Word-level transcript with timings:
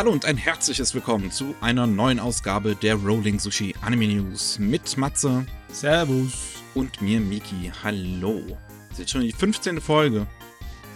Hallo 0.00 0.12
und 0.12 0.24
ein 0.24 0.38
herzliches 0.38 0.94
Willkommen 0.94 1.30
zu 1.30 1.54
einer 1.60 1.86
neuen 1.86 2.20
Ausgabe 2.20 2.74
der 2.74 2.94
Rolling 2.94 3.38
Sushi 3.38 3.74
Anime 3.82 4.06
News 4.06 4.58
mit 4.58 4.96
Matze. 4.96 5.44
Servus. 5.68 6.62
Und 6.72 7.02
mir, 7.02 7.20
Miki. 7.20 7.70
Hallo. 7.84 8.40
Das 8.88 8.92
ist 8.92 8.98
jetzt 9.00 9.10
schon 9.10 9.20
die 9.20 9.32
15. 9.32 9.78
Folge. 9.78 10.26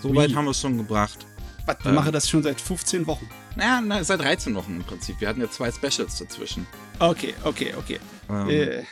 So 0.00 0.16
weit 0.16 0.34
haben 0.34 0.46
wir 0.46 0.52
es 0.52 0.60
schon 0.62 0.78
gebracht. 0.78 1.26
Was, 1.66 1.80
wir 1.80 1.90
ähm, 1.90 1.96
machen 1.96 2.12
das 2.12 2.30
schon 2.30 2.42
seit 2.42 2.58
15 2.58 3.06
Wochen? 3.06 3.28
Naja, 3.56 3.82
na, 3.84 4.02
seit 4.02 4.22
13 4.22 4.54
Wochen 4.54 4.76
im 4.76 4.84
Prinzip. 4.84 5.20
Wir 5.20 5.28
hatten 5.28 5.42
ja 5.42 5.50
zwei 5.50 5.70
Specials 5.70 6.16
dazwischen. 6.16 6.66
Okay, 6.98 7.34
okay, 7.44 7.74
okay. 7.76 8.00
Ähm, 8.30 8.48
äh. 8.48 8.84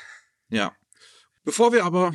Ja. 0.50 0.72
Bevor 1.42 1.72
wir 1.72 1.86
aber 1.86 2.12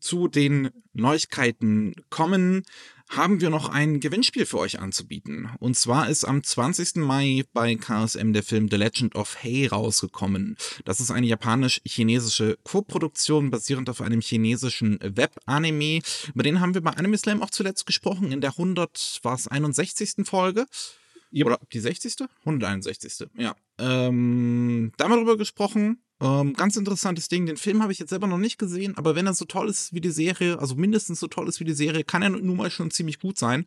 zu 0.00 0.28
den 0.28 0.68
Neuigkeiten 0.92 1.94
kommen, 2.10 2.64
haben 3.08 3.40
wir 3.40 3.50
noch 3.50 3.68
ein 3.68 4.00
Gewinnspiel 4.00 4.46
für 4.46 4.58
euch 4.58 4.80
anzubieten. 4.80 5.50
Und 5.60 5.76
zwar 5.76 6.08
ist 6.08 6.24
am 6.24 6.42
20. 6.42 6.96
Mai 6.96 7.44
bei 7.52 7.74
KSM 7.74 8.32
der 8.32 8.42
Film 8.42 8.68
The 8.70 8.76
Legend 8.76 9.14
of 9.14 9.42
Hay 9.42 9.66
rausgekommen. 9.66 10.56
Das 10.84 11.00
ist 11.00 11.10
eine 11.10 11.26
japanisch-chinesische 11.26 12.58
Co-Produktion 12.64 13.50
basierend 13.50 13.88
auf 13.88 14.00
einem 14.00 14.20
chinesischen 14.20 14.98
Web-Anime. 15.02 16.00
Über 16.34 16.42
den 16.42 16.60
haben 16.60 16.74
wir 16.74 16.82
bei 16.82 16.90
Anime 16.90 17.16
Slam 17.16 17.42
auch 17.42 17.50
zuletzt 17.50 17.86
gesprochen 17.86 18.32
in 18.32 18.40
der 18.40 18.50
100, 18.50 19.20
war 19.22 19.34
es 19.34 19.48
61. 19.48 20.24
Folge. 20.24 20.66
Oder 21.32 21.58
die 21.72 21.80
60. 21.80 22.16
161. 22.40 23.28
Ja. 23.36 23.54
Ähm, 23.78 24.92
da 24.96 25.04
haben 25.04 25.12
wir 25.12 25.18
drüber 25.18 25.36
gesprochen. 25.36 26.02
Ähm, 26.20 26.54
ganz 26.54 26.76
interessantes 26.76 27.28
Ding. 27.28 27.46
Den 27.46 27.56
Film 27.56 27.82
habe 27.82 27.92
ich 27.92 27.98
jetzt 28.00 28.10
selber 28.10 28.26
noch 28.26 28.38
nicht 28.38 28.58
gesehen, 28.58 28.96
aber 28.96 29.14
wenn 29.14 29.26
er 29.26 29.34
so 29.34 29.44
toll 29.44 29.68
ist 29.68 29.92
wie 29.92 30.00
die 30.00 30.10
Serie, 30.10 30.58
also 30.58 30.74
mindestens 30.74 31.20
so 31.20 31.28
toll 31.28 31.48
ist 31.48 31.60
wie 31.60 31.64
die 31.64 31.74
Serie, 31.74 32.02
kann 32.02 32.22
er 32.22 32.30
nun 32.30 32.56
mal 32.56 32.70
schon 32.70 32.90
ziemlich 32.90 33.20
gut 33.20 33.38
sein. 33.38 33.66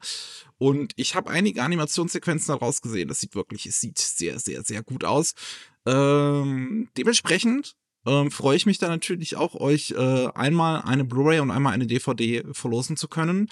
Und 0.58 0.92
ich 0.98 1.16
habe 1.16 1.30
einige 1.30 1.64
Animationssequenzen 1.64 2.48
daraus 2.48 2.82
gesehen. 2.82 3.08
Das 3.08 3.22
sieht 3.22 3.36
wirklich, 3.36 3.66
es 3.66 3.80
sieht 3.80 4.00
sehr, 4.00 4.40
sehr, 4.40 4.64
sehr 4.64 4.84
gut 4.84 5.06
aus. 5.06 5.34
Ähm, 5.86 6.90
dementsprechend 6.98 7.76
ähm, 8.06 8.32
freue 8.32 8.58
ich 8.58 8.66
mich 8.66 8.80
da 8.80 8.90
natürlich 8.90 9.38
auch, 9.38 9.56
euch 9.56 9.92
äh, 9.92 10.28
einmal 10.34 10.82
eine 10.82 11.06
Blu-ray 11.06 11.40
und 11.40 11.52
einmal 11.52 11.74
eine 11.74 11.88
DVD 11.88 12.44
verlosen 12.52 12.98
zu 12.98 13.08
können. 13.08 13.50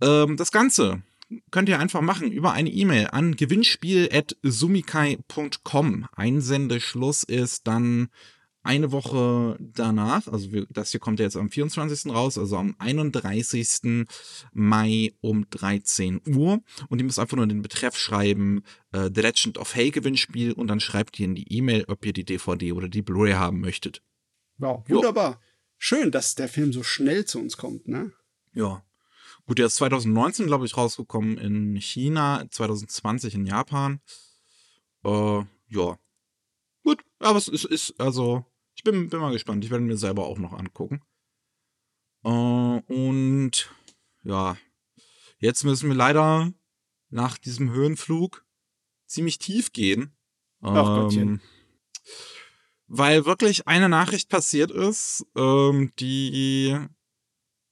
Ähm, 0.00 0.36
das 0.36 0.50
Ganze 0.50 1.02
könnt 1.50 1.68
ihr 1.68 1.78
einfach 1.78 2.00
machen 2.00 2.32
über 2.32 2.52
eine 2.52 2.70
E-Mail 2.70 3.08
an 3.08 3.36
gewinnspiel.sumikai.com. 3.36 6.06
Einsendeschluss 6.14 7.24
ist 7.24 7.66
dann 7.66 8.08
eine 8.64 8.92
Woche 8.92 9.58
danach, 9.60 10.26
also 10.26 10.50
wir, 10.50 10.66
das 10.70 10.90
hier 10.90 10.98
kommt 10.98 11.20
ja 11.20 11.26
jetzt 11.26 11.36
am 11.36 11.50
24. 11.50 12.12
raus, 12.12 12.38
also 12.38 12.56
am 12.56 12.74
31. 12.78 14.06
Mai 14.52 15.12
um 15.20 15.48
13 15.50 16.22
Uhr. 16.26 16.62
Und 16.88 16.98
ihr 16.98 17.04
müsst 17.04 17.18
einfach 17.18 17.36
nur 17.36 17.46
den 17.46 17.60
Betreff 17.60 17.96
schreiben, 17.96 18.62
äh, 18.92 19.10
The 19.14 19.20
Legend 19.20 19.58
of 19.58 19.76
Hay 19.76 19.90
Gewinnspiel 19.90 20.52
und 20.52 20.68
dann 20.68 20.80
schreibt 20.80 21.20
ihr 21.20 21.26
in 21.26 21.34
die 21.34 21.52
E-Mail, 21.52 21.84
ob 21.88 22.06
ihr 22.06 22.14
die 22.14 22.24
DVD 22.24 22.72
oder 22.72 22.88
die 22.88 23.02
Blu-ray 23.02 23.34
haben 23.34 23.60
möchtet. 23.60 24.02
Wow, 24.56 24.82
wunderbar. 24.88 25.32
Jo. 25.32 25.38
Schön, 25.76 26.10
dass 26.10 26.34
der 26.34 26.48
Film 26.48 26.72
so 26.72 26.82
schnell 26.82 27.26
zu 27.26 27.40
uns 27.40 27.58
kommt, 27.58 27.86
ne? 27.86 28.12
Ja, 28.54 28.82
Gut, 29.46 29.58
der 29.58 29.66
ist 29.66 29.76
2019, 29.76 30.46
glaube 30.46 30.64
ich, 30.64 30.76
rausgekommen 30.76 31.36
in 31.38 31.76
China, 31.76 32.44
2020 32.50 33.34
in 33.34 33.46
Japan. 33.46 34.00
Äh, 35.04 35.42
ja. 35.68 35.98
Gut, 36.82 37.04
aber 37.18 37.38
es 37.38 37.48
ist, 37.48 37.64
ist, 37.64 38.00
also, 38.00 38.46
ich 38.74 38.82
bin, 38.84 39.10
bin 39.10 39.20
mal 39.20 39.32
gespannt. 39.32 39.64
Ich 39.64 39.70
werde 39.70 39.84
mir 39.84 39.98
selber 39.98 40.24
auch 40.24 40.38
noch 40.38 40.54
angucken. 40.54 41.02
Äh, 42.24 42.28
und 42.28 43.70
ja, 44.22 44.56
jetzt 45.38 45.64
müssen 45.64 45.88
wir 45.88 45.96
leider 45.96 46.52
nach 47.10 47.36
diesem 47.36 47.70
Höhenflug 47.70 48.46
ziemlich 49.06 49.38
tief 49.38 49.72
gehen. 49.72 50.16
Ach 50.62 51.02
Gottchen. 51.02 51.28
Ähm, 51.28 51.40
weil 52.86 53.24
wirklich 53.24 53.66
eine 53.66 53.88
Nachricht 53.88 54.28
passiert 54.28 54.70
ist, 54.70 55.26
ähm, 55.36 55.92
die 55.98 56.78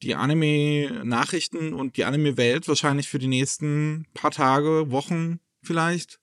die 0.02 0.14
Anime-Nachrichten 0.14 1.72
und 1.72 1.96
die 1.96 2.04
Anime-Welt 2.04 2.68
wahrscheinlich 2.68 3.08
für 3.08 3.18
die 3.18 3.28
nächsten 3.28 4.06
paar 4.14 4.32
Tage, 4.32 4.90
Wochen 4.90 5.38
vielleicht 5.62 6.20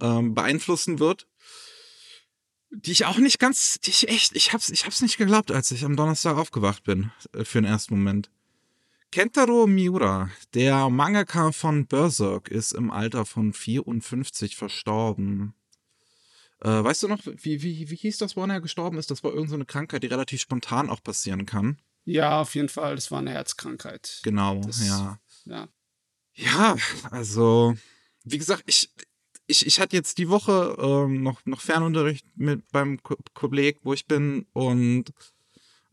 ähm, 0.00 0.34
beeinflussen 0.34 0.98
wird. 0.98 1.26
Die 2.70 2.92
ich 2.92 3.04
auch 3.04 3.18
nicht 3.18 3.40
ganz, 3.40 3.80
die 3.80 3.90
ich 3.90 4.08
echt, 4.08 4.36
ich 4.36 4.52
hab's, 4.52 4.70
ich 4.70 4.86
hab's 4.86 5.02
nicht 5.02 5.18
geglaubt, 5.18 5.50
als 5.50 5.72
ich 5.72 5.84
am 5.84 5.96
Donnerstag 5.96 6.36
aufgewacht 6.36 6.84
bin, 6.84 7.10
äh, 7.32 7.44
für 7.44 7.60
den 7.60 7.70
ersten 7.70 7.94
Moment. 7.94 8.30
Kentaro 9.10 9.66
Miura, 9.66 10.30
der 10.54 10.88
Mangaka 10.88 11.50
von 11.50 11.86
Berserk, 11.88 12.46
ist 12.46 12.70
im 12.70 12.92
Alter 12.92 13.26
von 13.26 13.52
54 13.52 14.54
verstorben. 14.54 15.54
Äh, 16.60 16.84
weißt 16.84 17.02
du 17.02 17.08
noch, 17.08 17.18
wie, 17.24 17.60
wie, 17.62 17.90
wie 17.90 17.96
hieß 17.96 18.18
das, 18.18 18.36
wo 18.36 18.44
er 18.44 18.60
gestorben 18.60 18.98
ist? 18.98 19.10
Das 19.10 19.24
war 19.24 19.32
irgendeine 19.32 19.62
so 19.62 19.66
Krankheit, 19.66 20.04
die 20.04 20.08
relativ 20.08 20.40
spontan 20.40 20.88
auch 20.88 21.02
passieren 21.02 21.46
kann. 21.46 21.80
Ja, 22.04 22.40
auf 22.40 22.54
jeden 22.54 22.68
Fall. 22.68 22.94
Das 22.94 23.10
war 23.10 23.18
eine 23.18 23.30
Herzkrankheit. 23.30 24.20
Genau, 24.22 24.60
das, 24.60 24.86
ja. 24.86 25.18
Ja. 25.44 25.68
Ja, 26.34 26.76
also, 27.10 27.74
wie 28.24 28.38
gesagt, 28.38 28.64
ich, 28.66 28.90
ich, 29.46 29.66
ich 29.66 29.80
hatte 29.80 29.96
jetzt 29.96 30.18
die 30.18 30.28
Woche 30.28 30.76
ähm, 30.80 31.22
noch, 31.22 31.44
noch 31.44 31.60
Fernunterricht 31.60 32.24
mit 32.36 32.62
beim 32.70 33.00
Kolleg, 33.34 33.78
wo 33.82 33.92
ich 33.92 34.06
bin 34.06 34.46
und 34.52 35.12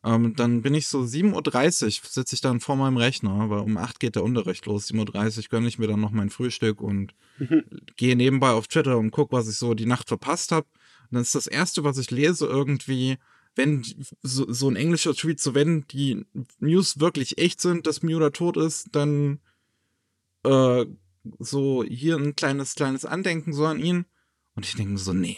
ähm, 0.03 0.35
dann 0.35 0.62
bin 0.62 0.73
ich 0.73 0.88
so 0.88 1.01
7.30 1.01 1.85
Uhr, 1.85 2.09
sitze 2.09 2.35
ich 2.35 2.41
dann 2.41 2.59
vor 2.59 2.75
meinem 2.75 2.97
Rechner, 2.97 3.50
weil 3.50 3.59
um 3.59 3.78
8 3.78 4.00
geht 4.00 4.16
der 4.16 4.23
Unterricht 4.23 4.66
los. 4.67 4.90
7.30 4.90 5.38
Uhr 5.38 5.44
gönne 5.50 5.67
ich 5.67 5.79
mir 5.79 5.88
dann 5.88 6.00
noch 6.00 6.12
mein 6.12 6.29
Frühstück 6.29 6.81
und 6.81 7.13
mhm. 7.40 7.63
gehe 7.97 8.16
nebenbei 8.16 8.51
auf 8.51 8.67
Twitter 8.67 8.97
und 8.97 9.12
gucke, 9.12 9.35
was 9.35 9.50
ich 9.50 9.57
so 9.57 9.73
die 9.73 9.85
Nacht 9.85 10.07
verpasst 10.07 10.51
habe. 10.51 10.67
Und 11.03 11.16
dann 11.16 11.23
ist 11.23 11.35
das 11.35 11.47
Erste, 11.47 11.84
was 11.84 11.97
ich 11.97 12.12
lese, 12.12 12.46
irgendwie 12.46 13.17
wenn 13.57 13.84
so, 14.22 14.51
so 14.51 14.69
ein 14.69 14.75
englischer 14.75 15.13
Tweet, 15.13 15.40
so 15.40 15.53
wenn 15.56 15.85
die 15.88 16.25
News 16.59 17.00
wirklich 17.00 17.38
echt 17.38 17.62
sind, 17.62 17.88
dass 17.88 18.03
Miura 18.03 18.29
tot 18.29 18.57
ist, 18.57 18.90
dann 18.94 19.40
äh, 20.44 20.85
so 21.40 21.84
hier 21.84 22.17
ein 22.17 22.35
kleines, 22.35 22.75
kleines 22.75 23.06
Andenken 23.06 23.53
so 23.53 23.66
an 23.66 23.79
ihn. 23.79 24.06
Und 24.56 24.66
ich 24.66 24.75
denke 24.75 24.97
so, 24.97 25.13
nee. 25.13 25.38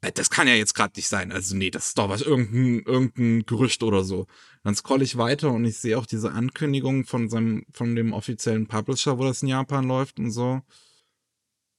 Äh, 0.00 0.12
das 0.12 0.30
kann 0.30 0.48
ja 0.48 0.54
jetzt 0.54 0.74
gerade 0.74 0.92
nicht 0.96 1.08
sein. 1.08 1.32
Also 1.32 1.56
nee, 1.56 1.70
das 1.70 1.88
ist 1.88 1.98
doch 1.98 2.08
was, 2.08 2.22
irgendein, 2.22 2.82
irgendein 2.84 3.46
Gerücht 3.46 3.82
oder 3.82 4.04
so. 4.04 4.26
Dann 4.62 4.74
scroll 4.74 5.02
ich 5.02 5.16
weiter 5.16 5.50
und 5.50 5.64
ich 5.64 5.78
sehe 5.78 5.98
auch 5.98 6.06
diese 6.06 6.32
Ankündigung 6.32 7.04
von 7.04 7.28
seinem, 7.28 7.66
von 7.72 7.96
dem 7.96 8.12
offiziellen 8.12 8.66
Publisher, 8.66 9.18
wo 9.18 9.24
das 9.24 9.42
in 9.42 9.48
Japan 9.48 9.86
läuft 9.86 10.18
und 10.18 10.30
so. 10.30 10.62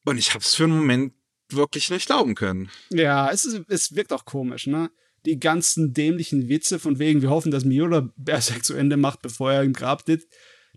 Und 0.05 0.17
ich 0.17 0.34
hab's 0.34 0.55
für 0.55 0.66
einen 0.66 0.78
Moment 0.78 1.13
wirklich 1.50 1.89
nicht 1.89 2.07
glauben 2.07 2.35
können. 2.35 2.69
Ja, 2.89 3.29
es, 3.31 3.45
ist, 3.45 3.61
es 3.69 3.95
wirkt 3.95 4.13
auch 4.13 4.25
komisch, 4.25 4.67
ne? 4.67 4.91
Die 5.25 5.39
ganzen 5.39 5.93
dämlichen 5.93 6.49
Witze 6.49 6.79
von 6.79 6.99
wegen, 6.99 7.21
wir 7.21 7.29
hoffen, 7.29 7.51
dass 7.51 7.65
Miura 7.65 8.09
Berserk 8.15 8.63
zu 8.63 8.73
Ende 8.73 8.97
macht, 8.97 9.21
bevor 9.21 9.51
er 9.51 9.63
im 9.63 9.73
Grab 9.73 10.03
sitzt, 10.05 10.27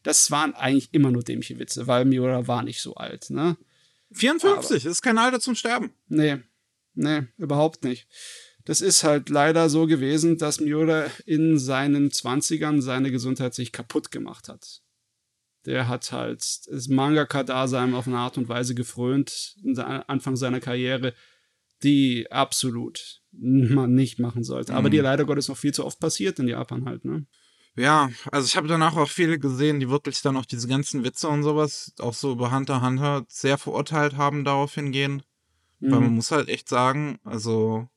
das 0.02 0.30
waren 0.30 0.54
eigentlich 0.54 0.88
immer 0.92 1.10
nur 1.10 1.22
dämliche 1.22 1.58
Witze, 1.58 1.86
weil 1.86 2.04
Miura 2.04 2.46
war 2.46 2.62
nicht 2.62 2.80
so 2.80 2.94
alt, 2.94 3.30
ne? 3.30 3.56
54, 4.12 4.82
Aber, 4.84 4.90
ist 4.90 5.02
kein 5.02 5.18
Alter 5.18 5.40
zum 5.40 5.54
Sterben. 5.54 5.92
Nee, 6.08 6.38
nee, 6.94 7.24
überhaupt 7.36 7.84
nicht. 7.84 8.06
Das 8.64 8.80
ist 8.80 9.04
halt 9.04 9.28
leider 9.28 9.68
so 9.68 9.86
gewesen, 9.86 10.38
dass 10.38 10.60
Miura 10.60 11.06
in 11.26 11.58
seinen 11.58 12.10
20ern 12.10 12.80
seine 12.80 13.10
Gesundheit 13.10 13.54
sich 13.54 13.72
kaputt 13.72 14.10
gemacht 14.10 14.48
hat. 14.48 14.82
Der 15.66 15.88
hat 15.88 16.12
halt 16.12 16.40
das 16.70 16.88
Mangaka-Dasein 16.88 17.94
auf 17.94 18.06
eine 18.06 18.18
Art 18.18 18.38
und 18.38 18.48
Weise 18.48 18.74
gefrönt, 18.74 19.56
Anfang 20.06 20.36
seiner 20.36 20.60
Karriere, 20.60 21.14
die 21.82 22.30
absolut 22.30 23.17
man 23.32 23.94
nicht 23.94 24.18
machen 24.18 24.42
sollte. 24.42 24.74
Aber 24.74 24.88
mhm. 24.88 24.92
die 24.92 24.98
leider 24.98 25.24
Gottes 25.24 25.48
noch 25.48 25.56
viel 25.56 25.72
zu 25.72 25.84
oft 25.84 26.00
passiert 26.00 26.38
in 26.38 26.48
Japan 26.48 26.84
halt, 26.84 27.04
ne? 27.04 27.26
Ja, 27.76 28.10
also 28.32 28.44
ich 28.44 28.56
habe 28.56 28.66
danach 28.66 28.96
auch 28.96 29.08
viele 29.08 29.38
gesehen, 29.38 29.78
die 29.78 29.88
wirklich 29.88 30.20
dann 30.20 30.36
auch 30.36 30.46
diese 30.46 30.66
ganzen 30.66 31.04
Witze 31.04 31.28
und 31.28 31.44
sowas, 31.44 31.92
auch 32.00 32.14
so 32.14 32.32
über 32.32 32.50
Hunter 32.50 32.82
Hunter, 32.82 33.24
sehr 33.28 33.56
verurteilt 33.56 34.16
haben 34.16 34.44
darauf 34.44 34.74
hingehen. 34.74 35.22
Mhm. 35.78 35.92
Weil 35.92 36.00
man 36.00 36.14
muss 36.14 36.32
halt 36.32 36.48
echt 36.48 36.68
sagen, 36.68 37.20
also 37.22 37.88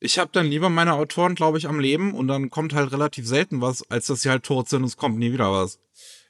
ich 0.00 0.18
habe 0.18 0.30
dann 0.32 0.46
lieber 0.46 0.68
meine 0.68 0.94
Autoren, 0.94 1.34
glaube 1.34 1.58
ich, 1.58 1.68
am 1.68 1.80
Leben 1.80 2.12
und 2.12 2.28
dann 2.28 2.50
kommt 2.50 2.72
halt 2.72 2.92
relativ 2.92 3.26
selten 3.26 3.60
was, 3.60 3.88
als 3.90 4.06
dass 4.06 4.22
sie 4.22 4.30
halt 4.30 4.44
tot 4.44 4.68
sind 4.68 4.82
und 4.82 4.88
es 4.88 4.96
kommt 4.96 5.18
nie 5.18 5.32
wieder 5.32 5.52
was. 5.52 5.80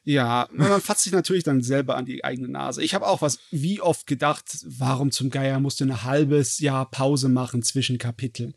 Ja, 0.08 0.48
man 0.52 0.80
fasst 0.80 1.02
sich 1.02 1.12
natürlich 1.12 1.44
dann 1.44 1.60
selber 1.60 1.94
an 1.94 2.06
die 2.06 2.24
eigene 2.24 2.48
Nase. 2.48 2.82
Ich 2.82 2.94
habe 2.94 3.06
auch 3.06 3.20
was 3.20 3.40
wie 3.50 3.82
oft 3.82 4.06
gedacht, 4.06 4.64
warum 4.64 5.10
zum 5.10 5.28
Geier 5.28 5.60
musst 5.60 5.80
du 5.80 5.84
ein 5.84 6.02
halbes 6.02 6.60
Jahr 6.60 6.90
Pause 6.90 7.28
machen 7.28 7.62
zwischen 7.62 7.98
Kapiteln. 7.98 8.54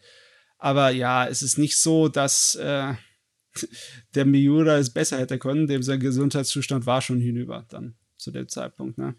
Aber 0.59 0.91
ja, 0.91 1.27
es 1.27 1.41
ist 1.41 1.57
nicht 1.57 1.75
so, 1.75 2.07
dass 2.07 2.55
äh, 2.55 2.93
der 4.15 4.25
Miura 4.25 4.77
es 4.77 4.93
besser 4.93 5.19
hätte 5.19 5.39
können, 5.39 5.67
dem 5.67 5.83
sein 5.83 5.99
Gesundheitszustand 5.99 6.85
war 6.85 7.01
schon 7.01 7.19
hinüber 7.19 7.65
dann 7.67 7.97
zu 8.15 8.31
dem 8.31 8.47
Zeitpunkt, 8.47 8.97
ne? 8.97 9.15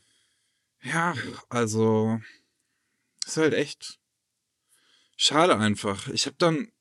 Ja, 0.80 1.12
also 1.50 2.18
ist 3.26 3.36
halt 3.36 3.52
echt 3.52 3.98
schade 5.18 5.58
einfach. 5.58 6.08
Ich 6.08 6.24
habe 6.24 6.36
dann 6.38 6.72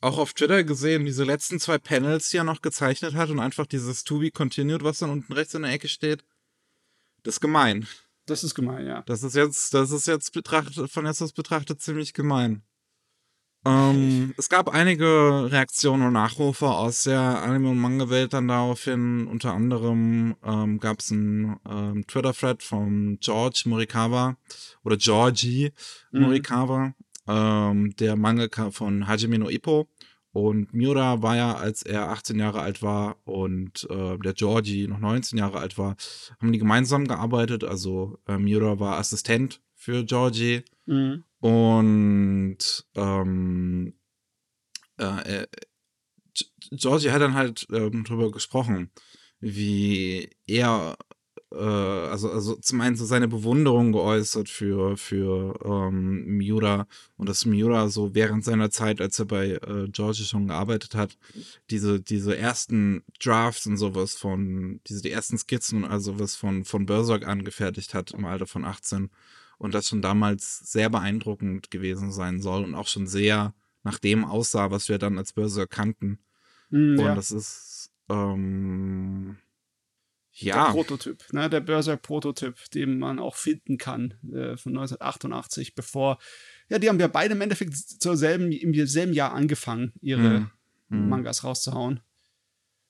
auch 0.00 0.18
auf 0.18 0.32
Twitter 0.32 0.64
gesehen, 0.64 1.04
diese 1.04 1.24
letzten 1.24 1.58
zwei 1.58 1.78
Panels, 1.78 2.30
die 2.30 2.36
er 2.36 2.44
noch 2.44 2.62
gezeichnet 2.62 3.14
hat 3.14 3.30
und 3.30 3.40
einfach 3.40 3.66
dieses 3.66 4.04
To 4.04 4.18
be 4.18 4.30
continued, 4.30 4.84
was 4.84 4.98
dann 4.98 5.10
unten 5.10 5.32
rechts 5.32 5.54
in 5.54 5.62
der 5.62 5.72
Ecke 5.72 5.88
steht. 5.88 6.24
Das 7.22 7.34
ist 7.34 7.40
gemein. 7.40 7.86
Das 8.26 8.44
ist 8.44 8.54
gemein, 8.54 8.86
ja. 8.86 9.02
Das 9.06 9.22
ist 9.22 9.34
jetzt, 9.34 9.74
das 9.74 9.90
ist 9.90 10.06
jetzt 10.06 10.32
betrachtet, 10.32 10.90
von 10.90 11.06
jetzt 11.06 11.22
aus 11.22 11.32
betrachtet 11.32 11.80
ziemlich 11.80 12.12
gemein. 12.12 12.62
Ähm, 13.64 14.34
es 14.36 14.48
gab 14.48 14.68
einige 14.68 15.50
Reaktionen 15.50 16.06
und 16.06 16.12
Nachrufe 16.12 16.68
aus 16.68 17.02
der 17.02 17.20
Anime- 17.20 17.70
und 17.70 17.78
Manga-Welt 17.78 18.32
dann 18.32 18.48
daraufhin. 18.48 19.26
Unter 19.26 19.52
anderem 19.52 20.36
ähm, 20.44 20.78
gab 20.78 21.00
es 21.00 21.10
einen 21.10 21.58
ähm, 21.68 22.06
Twitter-Thread 22.06 22.62
von 22.62 23.18
George 23.20 23.62
Morikawa 23.66 24.36
oder 24.84 24.96
Georgie 24.96 25.72
Mhm. 26.12 26.20
Morikawa, 26.22 26.94
ähm, 27.28 27.94
der 27.96 28.16
Mangaka 28.16 28.70
von 28.70 29.06
Hajime 29.06 29.38
no 29.38 29.48
Ippo. 29.48 29.88
Und 30.32 30.72
Miura 30.72 31.22
war 31.22 31.36
ja, 31.36 31.54
als 31.56 31.82
er 31.82 32.10
18 32.10 32.38
Jahre 32.38 32.60
alt 32.60 32.82
war 32.82 33.16
und 33.24 33.88
äh, 33.90 34.18
der 34.18 34.34
Georgie 34.34 34.86
noch 34.86 34.98
19 34.98 35.38
Jahre 35.38 35.58
alt 35.58 35.78
war, 35.78 35.96
haben 36.40 36.52
die 36.52 36.58
gemeinsam 36.58 37.06
gearbeitet. 37.06 37.64
Also 37.64 38.18
äh, 38.26 38.38
Miura 38.38 38.78
war 38.78 38.98
Assistent 38.98 39.60
für 39.74 40.04
Georgie. 40.04 40.62
Mhm. 40.86 41.24
Und 41.40 42.86
ähm, 42.94 43.94
äh, 44.98 45.42
äh, 45.42 45.46
Georgie 46.70 47.10
hat 47.10 47.22
dann 47.22 47.34
halt 47.34 47.66
ähm, 47.72 48.04
drüber 48.04 48.30
gesprochen, 48.30 48.90
wie 49.40 50.30
er, 50.46 50.96
äh, 51.52 51.56
also, 51.56 52.30
also 52.30 52.56
zum 52.56 52.80
einen 52.80 52.96
so 52.96 53.04
seine 53.04 53.28
Bewunderung 53.28 53.92
geäußert 53.92 54.48
für, 54.48 54.96
für 54.96 55.58
ähm, 55.64 56.24
Miura 56.36 56.86
und 57.16 57.28
dass 57.28 57.46
Miura 57.46 57.88
so 57.88 58.14
während 58.14 58.44
seiner 58.44 58.70
Zeit, 58.70 59.00
als 59.00 59.18
er 59.18 59.24
bei 59.26 59.52
äh, 59.52 59.88
Georgie 59.90 60.24
schon 60.24 60.48
gearbeitet 60.48 60.94
hat, 60.94 61.16
diese, 61.70 62.00
diese 62.00 62.36
ersten 62.36 63.02
Drafts 63.20 63.66
und 63.66 63.76
sowas 63.76 64.14
von, 64.14 64.80
diese 64.86 65.02
die 65.02 65.10
ersten 65.10 65.38
Skizzen 65.38 65.84
und 65.84 65.90
also 65.90 66.18
was 66.18 66.36
von, 66.36 66.64
von 66.64 66.86
Berserk 66.86 67.26
angefertigt 67.26 67.94
hat 67.94 68.10
im 68.12 68.24
Alter 68.24 68.46
von 68.46 68.64
18 68.64 69.10
und 69.58 69.74
das 69.74 69.88
schon 69.88 70.02
damals 70.02 70.58
sehr 70.60 70.90
beeindruckend 70.90 71.70
gewesen 71.70 72.12
sein 72.12 72.40
soll 72.40 72.64
und 72.64 72.74
auch 72.74 72.86
schon 72.86 73.06
sehr 73.06 73.54
nach 73.84 73.98
dem 73.98 74.24
aussah, 74.24 74.70
was 74.70 74.88
wir 74.88 74.98
dann 74.98 75.18
als 75.18 75.32
Berserk 75.32 75.70
kannten. 75.70 76.18
Mhm, 76.70 76.98
Und 76.98 77.04
ja. 77.06 77.14
das 77.14 77.30
ist 77.30 77.90
ähm, 78.08 79.36
Der 80.40 80.54
ja, 80.54 80.70
Prototyp, 80.70 81.32
ne? 81.32 81.50
der 81.50 81.60
Berserk-Prototyp, 81.60 82.70
den 82.70 82.98
man 82.98 83.18
auch 83.18 83.36
finden 83.36 83.76
kann, 83.76 84.12
äh, 84.32 84.56
von 84.56 84.72
1988, 84.72 85.74
bevor, 85.74 86.18
ja, 86.68 86.78
die 86.78 86.88
haben 86.88 87.00
ja 87.00 87.08
beide 87.08 87.34
im 87.34 87.40
Endeffekt 87.40 87.74
zur 87.76 88.16
selben, 88.16 88.52
im 88.52 88.86
selben 88.86 89.12
Jahr 89.12 89.32
angefangen, 89.32 89.92
ihre 90.00 90.40
Mhm. 90.40 90.50
Mhm. 90.88 91.08
Mangas 91.08 91.44
rauszuhauen. 91.44 92.00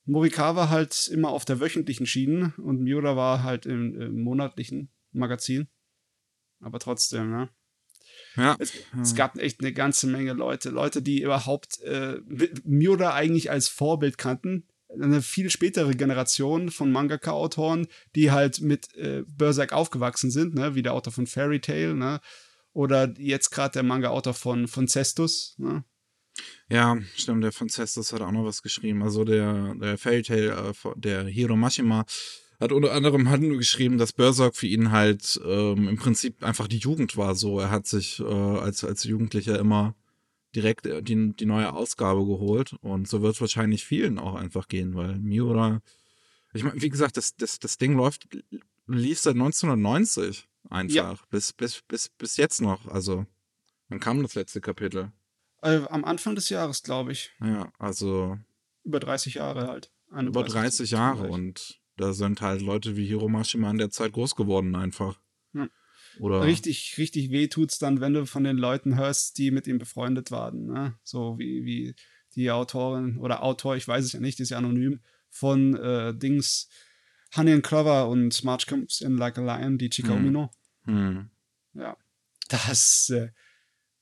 Morikawa 0.05 0.71
halt 0.71 1.09
immer 1.09 1.29
auf 1.31 1.45
der 1.45 1.61
wöchentlichen 1.61 2.07
Schiene 2.07 2.55
und 2.57 2.81
Miura 2.81 3.17
war 3.17 3.43
halt 3.43 3.67
im, 3.67 4.01
im 4.01 4.23
monatlichen 4.23 4.89
Magazin. 5.13 5.69
Aber 6.61 6.79
trotzdem, 6.79 7.31
ne? 7.31 7.49
ja, 8.37 8.57
Es, 8.59 8.73
es 9.03 9.15
gab 9.15 9.37
echt 9.39 9.61
eine 9.61 9.73
ganze 9.73 10.07
Menge 10.07 10.33
Leute, 10.33 10.71
Leute, 10.71 11.03
die 11.03 11.23
überhaupt 11.23 11.81
äh, 11.83 12.21
Miura 12.65 13.15
eigentlich 13.15 13.51
als 13.51 13.69
Vorbild 13.69 14.17
kannten. 14.17 14.67
Eine 14.89 15.21
viel 15.21 15.51
spätere 15.51 15.95
Generation 15.95 16.71
von 16.71 16.91
Mangaka-Autoren, 16.91 17.89
die 18.15 18.31
halt 18.31 18.61
mit 18.61 18.95
äh, 18.95 19.23
Berserk 19.27 19.73
aufgewachsen 19.73 20.31
sind, 20.31 20.55
ne? 20.55 20.75
wie 20.75 20.83
der 20.83 20.95
Autor 20.95 21.13
von 21.13 21.27
Fairy 21.27 21.61
Tail, 21.61 21.95
ne? 21.95 22.21
oder 22.73 23.13
jetzt 23.19 23.51
gerade 23.51 23.73
der 23.73 23.83
Manga-Autor 23.83 24.35
von, 24.35 24.67
von 24.67 24.89
Cestus. 24.89 25.55
Ne? 25.59 25.85
ja, 26.71 26.99
stimmt, 27.17 27.45
der 27.45 27.53
von 27.53 27.69
Cestus 27.69 28.13
hat 28.13 28.21
auch 28.21 28.33
noch 28.33 28.45
was 28.45 28.63
geschrieben. 28.63 29.03
Also 29.03 29.25
der, 29.25 29.75
der 29.75 29.99
Fairy 29.99 30.23
Tail, 30.23 30.49
äh, 30.51 30.73
der 30.97 31.25
Hiro 31.25 31.57
Mashima, 31.57 32.05
hat 32.61 32.73
unter 32.73 32.93
anderem 32.93 33.29
hat 33.29 33.41
nur 33.41 33.57
geschrieben, 33.57 33.99
dass 33.99 34.13
Berserk 34.13 34.57
für 34.57 34.67
ihn 34.67 34.91
halt 34.91 35.41
ähm, 35.45 35.89
im 35.89 35.97
Prinzip 35.97 36.43
einfach 36.43 36.67
die 36.67 36.79
Jugend 36.79 37.17
war. 37.17 37.35
So, 37.35 37.61
er 37.61 37.71
hat 37.71 37.87
sich 37.87 38.21
äh, 38.21 38.25
als, 38.25 38.85
als 38.85 39.05
Jugendlicher 39.05 39.59
immer 39.59 39.95
direkt 40.55 40.87
äh, 40.87 41.03
die, 41.03 41.35
die 41.35 41.47
neue 41.47 41.73
Ausgabe 41.73 42.25
geholt. 42.27 42.75
Und 42.81 43.09
so 43.09 43.23
wird 43.23 43.35
es 43.35 43.41
wahrscheinlich 43.41 43.85
vielen 43.85 44.19
auch 44.19 44.35
einfach 44.35 44.69
gehen, 44.69 44.95
weil 44.95 45.19
Miura, 45.19 45.81
ich 46.53 46.65
meine, 46.65 46.81
wie 46.81 46.89
gesagt, 46.89 47.17
das, 47.17 47.37
das, 47.37 47.59
das 47.59 47.79
Ding 47.79 47.95
läuft, 47.95 48.29
lief 48.87 49.19
seit 49.21 49.35
1990 49.35 50.49
einfach. 50.71 50.95
Ja. 50.95 51.15
Bis, 51.31 51.53
bis, 51.53 51.83
bis, 51.83 52.09
bis 52.09 52.37
jetzt 52.37 52.61
noch. 52.61 52.87
Also, 52.89 53.27
wann 53.89 54.01
kam 54.01 54.23
das 54.23 54.35
letzte 54.35 54.61
Kapitel? 54.61 55.13
Äh, 55.63 55.81
am 55.91 56.05
Anfang 56.05 56.35
des 56.35 56.49
Jahres, 56.49 56.83
glaube 56.83 57.13
ich. 57.13 57.33
Ja, 57.41 57.73
also 57.79 58.39
Über 58.85 59.01
30 59.01 59.35
Jahre 59.35 59.67
halt. 59.67 59.91
über 60.17 60.45
30 60.45 60.93
Jahre 60.93 61.19
vielleicht. 61.19 61.35
und 61.35 61.81
da 61.97 62.13
sind 62.13 62.41
halt 62.41 62.63
Leute 62.63 62.97
wie 62.97 63.07
Hiro 63.07 63.29
Mashima 63.29 63.71
in 63.71 63.79
der 63.79 63.91
Zeit 63.91 64.13
groß 64.13 64.37
geworden 64.37 64.77
einfach. 64.77 65.21
Ja. 66.19 66.25
Oder 66.25 66.43
Richtig, 66.43 66.97
richtig 66.99 67.31
weh 67.31 67.49
tut's 67.49 67.79
dann, 67.79 68.01
wenn 68.01 68.15
du 68.15 68.27
von 68.27 68.45
den 68.45 68.57
Leuten 68.57 68.97
hörst, 68.97 69.39
die 69.39 69.51
mit 69.51 69.67
ihm 69.67 69.79
befreundet 69.79 70.31
waren. 70.31 70.67
Ne? 70.67 70.95
So 71.03 71.39
wie, 71.39 71.65
wie 71.65 71.95
die 72.35 72.51
Autorin 72.51 73.19
oder 73.19 73.43
Autor, 73.43 73.77
ich 73.77 73.87
weiß 73.87 74.05
es 74.05 74.13
ja 74.13 74.21
nicht, 74.21 74.39
die 74.39 74.43
ist 74.43 74.51
ja 74.51 74.59
anonym, 74.59 75.01
von 75.31 75.77
äh, 75.77 76.15
Dings 76.15 76.69
Honey 77.37 77.53
and 77.53 77.65
Clover 77.65 78.09
und 78.09 78.43
March 78.45 78.67
Comes 78.67 79.01
in 79.01 79.17
Like 79.17 79.39
a 79.39 79.43
Lion, 79.43 79.79
die 79.79 79.91
Chica. 79.91 80.13
Umino. 80.13 80.51
hm. 80.85 81.31
Ja. 81.75 81.97
Das, 82.49 83.11
äh, 83.11 83.29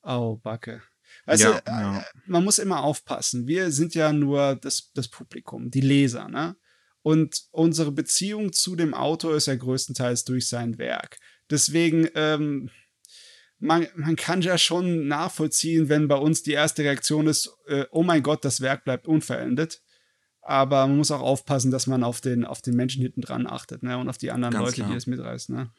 au, 0.02 0.36
Backe. 0.36 0.82
Weißt 1.26 1.42
ja, 1.42 1.60
du, 1.60 1.70
äh, 1.70 1.80
ja. 1.80 2.04
man 2.26 2.44
muss 2.44 2.58
immer 2.58 2.84
aufpassen. 2.84 3.46
Wir 3.46 3.72
sind 3.72 3.94
ja 3.94 4.12
nur 4.12 4.56
das, 4.56 4.92
das 4.94 5.08
Publikum, 5.08 5.70
die 5.70 5.80
Leser, 5.80 6.28
ne? 6.28 6.56
Und 7.02 7.44
unsere 7.52 7.92
Beziehung 7.92 8.52
zu 8.52 8.74
dem 8.74 8.92
Autor 8.92 9.36
ist 9.36 9.46
ja 9.46 9.54
größtenteils 9.54 10.24
durch 10.24 10.48
sein 10.48 10.78
Werk. 10.78 11.18
Deswegen, 11.50 12.08
ähm, 12.14 12.70
man, 13.58 13.86
man 13.94 14.16
kann 14.16 14.42
ja 14.42 14.58
schon 14.58 15.08
nachvollziehen, 15.08 15.88
wenn 15.88 16.08
bei 16.08 16.16
uns 16.16 16.42
die 16.42 16.52
erste 16.52 16.82
Reaktion 16.82 17.26
ist, 17.26 17.50
äh, 17.66 17.84
oh 17.90 18.02
mein 18.02 18.22
Gott, 18.22 18.44
das 18.44 18.60
Werk 18.60 18.84
bleibt 18.84 19.06
unverändert. 19.06 19.82
Aber 20.48 20.86
man 20.86 20.98
muss 20.98 21.10
auch 21.10 21.22
aufpassen, 21.22 21.72
dass 21.72 21.88
man 21.88 22.04
auf 22.04 22.20
den, 22.20 22.44
auf 22.44 22.62
den 22.62 22.76
Menschen 22.76 23.02
hinten 23.02 23.20
dran 23.20 23.48
achtet, 23.48 23.82
ne? 23.82 23.98
Und 23.98 24.08
auf 24.08 24.16
die 24.16 24.30
anderen 24.30 24.52
Ganz 24.52 24.64
Leute, 24.64 24.74
klar. 24.76 24.90
die 24.90 24.96
es 24.96 25.08
mitreißen, 25.08 25.56
ne? 25.56 25.72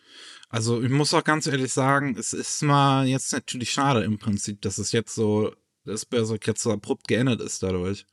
Also 0.50 0.84
ich 0.84 0.90
muss 0.90 1.14
auch 1.14 1.24
ganz 1.24 1.48
ehrlich 1.48 1.72
sagen, 1.72 2.18
es 2.20 2.34
ist 2.34 2.64
mal 2.64 3.08
jetzt 3.08 3.32
natürlich 3.32 3.72
schade 3.72 4.04
im 4.04 4.20
Prinzip, 4.20 4.62
dass 4.62 4.78
es 4.78 4.92
jetzt 4.92 5.16
so, 5.16 5.56
dass 5.86 6.06
Berserk 6.06 6.46
jetzt 6.48 6.64
so 6.64 6.74
abrupt 6.74 7.08
geändert 7.08 7.40
ist 7.40 7.64
dadurch. 7.64 8.06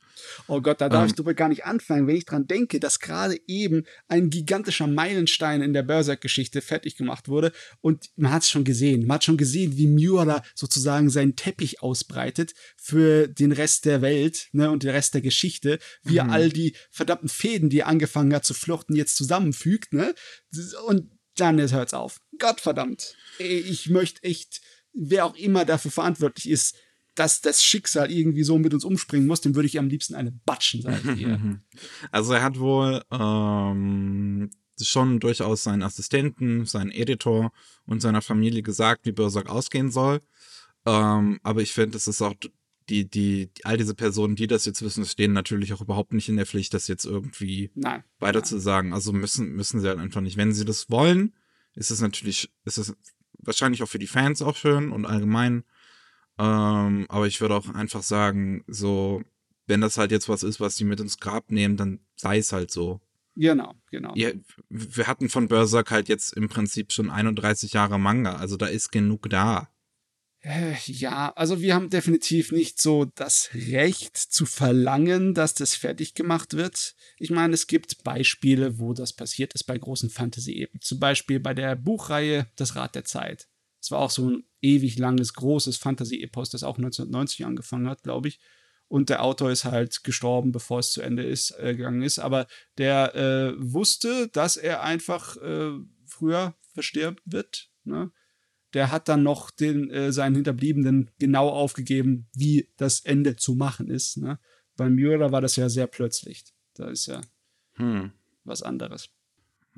Oh 0.47 0.61
Gott, 0.61 0.81
da 0.81 0.89
darf 0.89 1.03
Ähm. 1.03 1.07
ich 1.07 1.15
drüber 1.15 1.33
gar 1.33 1.49
nicht 1.49 1.65
anfangen, 1.65 2.07
wenn 2.07 2.15
ich 2.15 2.25
dran 2.25 2.47
denke, 2.47 2.79
dass 2.79 2.99
gerade 2.99 3.37
eben 3.47 3.83
ein 4.07 4.29
gigantischer 4.29 4.87
Meilenstein 4.87 5.61
in 5.61 5.73
der 5.73 5.83
Berserk-Geschichte 5.83 6.61
fertig 6.61 6.95
gemacht 6.95 7.27
wurde 7.27 7.51
und 7.81 8.09
man 8.15 8.31
hat 8.31 8.43
es 8.43 8.49
schon 8.49 8.63
gesehen. 8.63 9.07
Man 9.07 9.15
hat 9.15 9.23
schon 9.23 9.37
gesehen, 9.37 9.77
wie 9.77 9.87
Miura 9.87 10.43
sozusagen 10.55 11.09
seinen 11.09 11.35
Teppich 11.35 11.81
ausbreitet 11.81 12.53
für 12.77 13.27
den 13.27 13.51
Rest 13.51 13.85
der 13.85 14.01
Welt 14.01 14.47
ne, 14.51 14.69
und 14.71 14.83
den 14.83 14.91
Rest 14.91 15.13
der 15.13 15.21
Geschichte, 15.21 15.79
wie 16.03 16.17
er 16.17 16.25
Mhm. 16.25 16.29
all 16.31 16.49
die 16.49 16.75
verdammten 16.91 17.29
Fäden, 17.29 17.69
die 17.69 17.79
er 17.79 17.87
angefangen 17.87 18.33
hat 18.33 18.45
zu 18.45 18.53
flochten, 18.53 18.95
jetzt 18.95 19.15
zusammenfügt. 19.15 19.93
Ne? 19.93 20.13
Und 20.87 21.11
dann 21.35 21.59
ist 21.59 21.73
hört's 21.73 21.93
auf. 21.93 22.19
Gottverdammt. 22.39 23.15
Ich 23.39 23.89
möchte 23.89 24.23
echt, 24.23 24.61
wer 24.93 25.25
auch 25.25 25.35
immer 25.35 25.65
dafür 25.65 25.91
verantwortlich 25.91 26.49
ist, 26.49 26.75
dass 27.15 27.41
das 27.41 27.63
Schicksal 27.63 28.11
irgendwie 28.11 28.43
so 28.43 28.57
mit 28.59 28.73
uns 28.73 28.83
umspringen 28.83 29.27
muss, 29.27 29.41
dem 29.41 29.55
würde 29.55 29.67
ich 29.67 29.79
am 29.79 29.87
liebsten 29.87 30.15
eine 30.15 30.31
batschen, 30.31 30.81
sag 30.81 31.03
ich 31.03 31.15
dir. 31.15 31.59
Also 32.11 32.33
er 32.33 32.43
hat 32.43 32.59
wohl 32.59 33.01
ähm, 33.11 34.51
schon 34.81 35.19
durchaus 35.19 35.63
seinen 35.63 35.83
Assistenten, 35.83 36.65
seinen 36.65 36.91
Editor 36.91 37.51
und 37.85 38.01
seiner 38.01 38.21
Familie 38.21 38.61
gesagt, 38.61 39.05
wie 39.05 39.11
Berserk 39.11 39.49
ausgehen 39.49 39.91
soll. 39.91 40.21
Ähm, 40.85 41.39
aber 41.43 41.61
ich 41.61 41.71
finde, 41.71 41.97
es 41.97 42.07
ist 42.07 42.21
auch 42.21 42.33
die, 42.35 42.51
die, 42.89 43.09
die, 43.09 43.51
all 43.63 43.77
diese 43.77 43.95
Personen, 43.95 44.35
die 44.35 44.47
das 44.47 44.65
jetzt 44.65 44.81
wissen, 44.81 45.05
stehen 45.05 45.33
natürlich 45.33 45.73
auch 45.73 45.81
überhaupt 45.81 46.13
nicht 46.13 46.29
in 46.29 46.35
der 46.35 46.45
Pflicht, 46.45 46.73
das 46.73 46.87
jetzt 46.87 47.05
irgendwie 47.05 47.71
Nein. 47.73 48.03
weiter 48.19 48.39
Nein. 48.39 48.45
zu 48.45 48.59
sagen. 48.59 48.93
Also 48.93 49.11
müssen, 49.13 49.53
müssen 49.53 49.79
sie 49.79 49.87
halt 49.87 49.99
einfach 49.99 50.21
nicht. 50.21 50.37
Wenn 50.37 50.53
sie 50.53 50.65
das 50.65 50.89
wollen, 50.89 51.33
ist 51.73 51.91
es 51.91 52.01
natürlich, 52.01 52.51
ist 52.63 52.77
es 52.77 52.93
wahrscheinlich 53.39 53.81
auch 53.81 53.89
für 53.89 53.99
die 53.99 54.07
Fans 54.07 54.41
auch 54.41 54.55
schön 54.55 54.91
und 54.91 55.05
allgemein. 55.05 55.63
Ähm, 56.37 57.05
aber 57.09 57.27
ich 57.27 57.39
würde 57.41 57.55
auch 57.55 57.69
einfach 57.69 58.03
sagen, 58.03 58.63
so, 58.67 59.23
wenn 59.67 59.81
das 59.81 59.97
halt 59.97 60.11
jetzt 60.11 60.29
was 60.29 60.43
ist, 60.43 60.59
was 60.59 60.75
die 60.75 60.83
mit 60.83 60.99
ins 60.99 61.19
Grab 61.19 61.51
nehmen, 61.51 61.77
dann 61.77 61.99
sei 62.15 62.37
es 62.37 62.51
halt 62.51 62.71
so. 62.71 63.01
Genau, 63.35 63.73
genau. 63.91 64.13
Ja, 64.15 64.29
wir 64.69 65.07
hatten 65.07 65.29
von 65.29 65.47
Berserk 65.47 65.91
halt 65.91 66.07
jetzt 66.07 66.33
im 66.33 66.47
Prinzip 66.47 66.91
schon 66.93 67.09
31 67.09 67.73
Jahre 67.73 67.99
Manga, 67.99 68.35
also 68.35 68.55
da 68.55 68.67
ist 68.67 68.91
genug 68.91 69.29
da. 69.29 69.69
Äh, 70.45 70.75
Ja, 70.85 71.33
also 71.35 71.59
wir 71.59 71.73
haben 71.75 71.89
definitiv 71.89 72.51
nicht 72.51 72.79
so 72.79 73.05
das 73.05 73.49
Recht 73.53 74.15
zu 74.15 74.45
verlangen, 74.45 75.33
dass 75.33 75.53
das 75.53 75.75
fertig 75.75 76.13
gemacht 76.13 76.55
wird. 76.55 76.95
Ich 77.17 77.31
meine, 77.31 77.53
es 77.53 77.67
gibt 77.67 78.03
Beispiele, 78.03 78.79
wo 78.79 78.93
das 78.93 79.11
passiert 79.11 79.53
ist 79.53 79.63
bei 79.63 79.77
großen 79.77 80.09
Fantasy-Epen. 80.09 80.79
Zum 80.81 80.99
Beispiel 80.99 81.39
bei 81.39 81.53
der 81.53 81.75
Buchreihe 81.75 82.47
Das 82.55 82.75
Rad 82.75 82.95
der 82.95 83.05
Zeit. 83.05 83.47
Es 83.85 83.91
war 83.91 83.99
auch 83.99 84.09
so 84.09 84.27
ein 84.27 84.43
ewig 84.63 84.97
langes, 84.97 85.35
großes 85.35 85.77
Fantasy-Epos, 85.77 86.49
das 86.49 86.63
auch 86.63 86.79
1990 86.79 87.45
angefangen 87.45 87.87
hat, 87.87 88.01
glaube 88.01 88.29
ich. 88.29 88.39
Und 88.87 89.09
der 89.09 89.21
Autor 89.23 89.51
ist 89.51 89.63
halt 89.63 90.03
gestorben, 90.03 90.51
bevor 90.51 90.79
es 90.79 90.91
zu 90.91 91.03
Ende 91.03 91.21
ist, 91.21 91.51
äh, 91.59 91.75
gegangen 91.75 92.01
ist. 92.01 92.17
Aber 92.17 92.47
der 92.79 93.13
äh, 93.13 93.53
wusste, 93.59 94.27
dass 94.29 94.57
er 94.57 94.81
einfach 94.81 95.37
äh, 95.37 95.73
früher 96.07 96.55
verstirbt 96.73 97.21
wird, 97.25 97.69
ne? 97.83 98.11
der 98.73 98.91
hat 98.91 99.07
dann 99.07 99.21
noch 99.21 99.51
den, 99.51 99.91
äh, 99.91 100.11
seinen 100.11 100.33
Hinterbliebenen 100.33 101.11
genau 101.19 101.49
aufgegeben, 101.49 102.27
wie 102.33 102.71
das 102.77 103.01
Ende 103.01 103.35
zu 103.35 103.53
machen 103.53 103.87
ist. 103.87 104.17
Ne? 104.17 104.39
Bei 104.77 104.89
Miura 104.89 105.31
war 105.31 105.41
das 105.41 105.57
ja 105.57 105.69
sehr 105.69 105.85
plötzlich. 105.85 106.43
Da 106.73 106.89
ist 106.89 107.05
ja 107.05 107.21
hm. 107.73 108.13
was 108.45 108.63
anderes. 108.63 109.11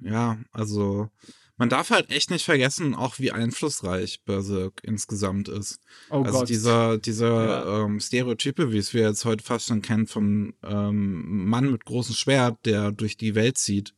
Ja, 0.02 0.40
also 0.54 1.10
man 1.58 1.70
darf 1.70 1.90
halt 1.90 2.12
echt 2.12 2.30
nicht 2.30 2.46
vergessen, 2.46 2.94
auch 2.94 3.18
wie 3.18 3.32
einflussreich 3.32 4.24
Berserk 4.24 4.80
insgesamt 4.84 5.50
ist. 5.50 5.80
Oh 6.12 6.22
also 6.22 6.40
Gott. 6.40 6.50
dieser, 6.50 6.98
dieser 7.00 7.46
ja. 7.46 7.84
ähm, 7.84 8.00
Stereotype, 8.00 8.72
wie 8.72 8.78
es 8.78 8.94
wir 8.94 9.02
jetzt 9.02 9.26
heute 9.26 9.44
fast 9.44 9.68
schon 9.68 9.82
kennen, 9.82 10.06
vom 10.06 10.54
ähm, 10.64 11.48
Mann 11.48 11.72
mit 11.72 11.86
großem 11.86 12.16
Schwert, 12.16 12.66
der 12.66 12.92
durch 12.92 13.18
die 13.18 13.34
Welt 13.34 13.58
zieht. 13.58 13.96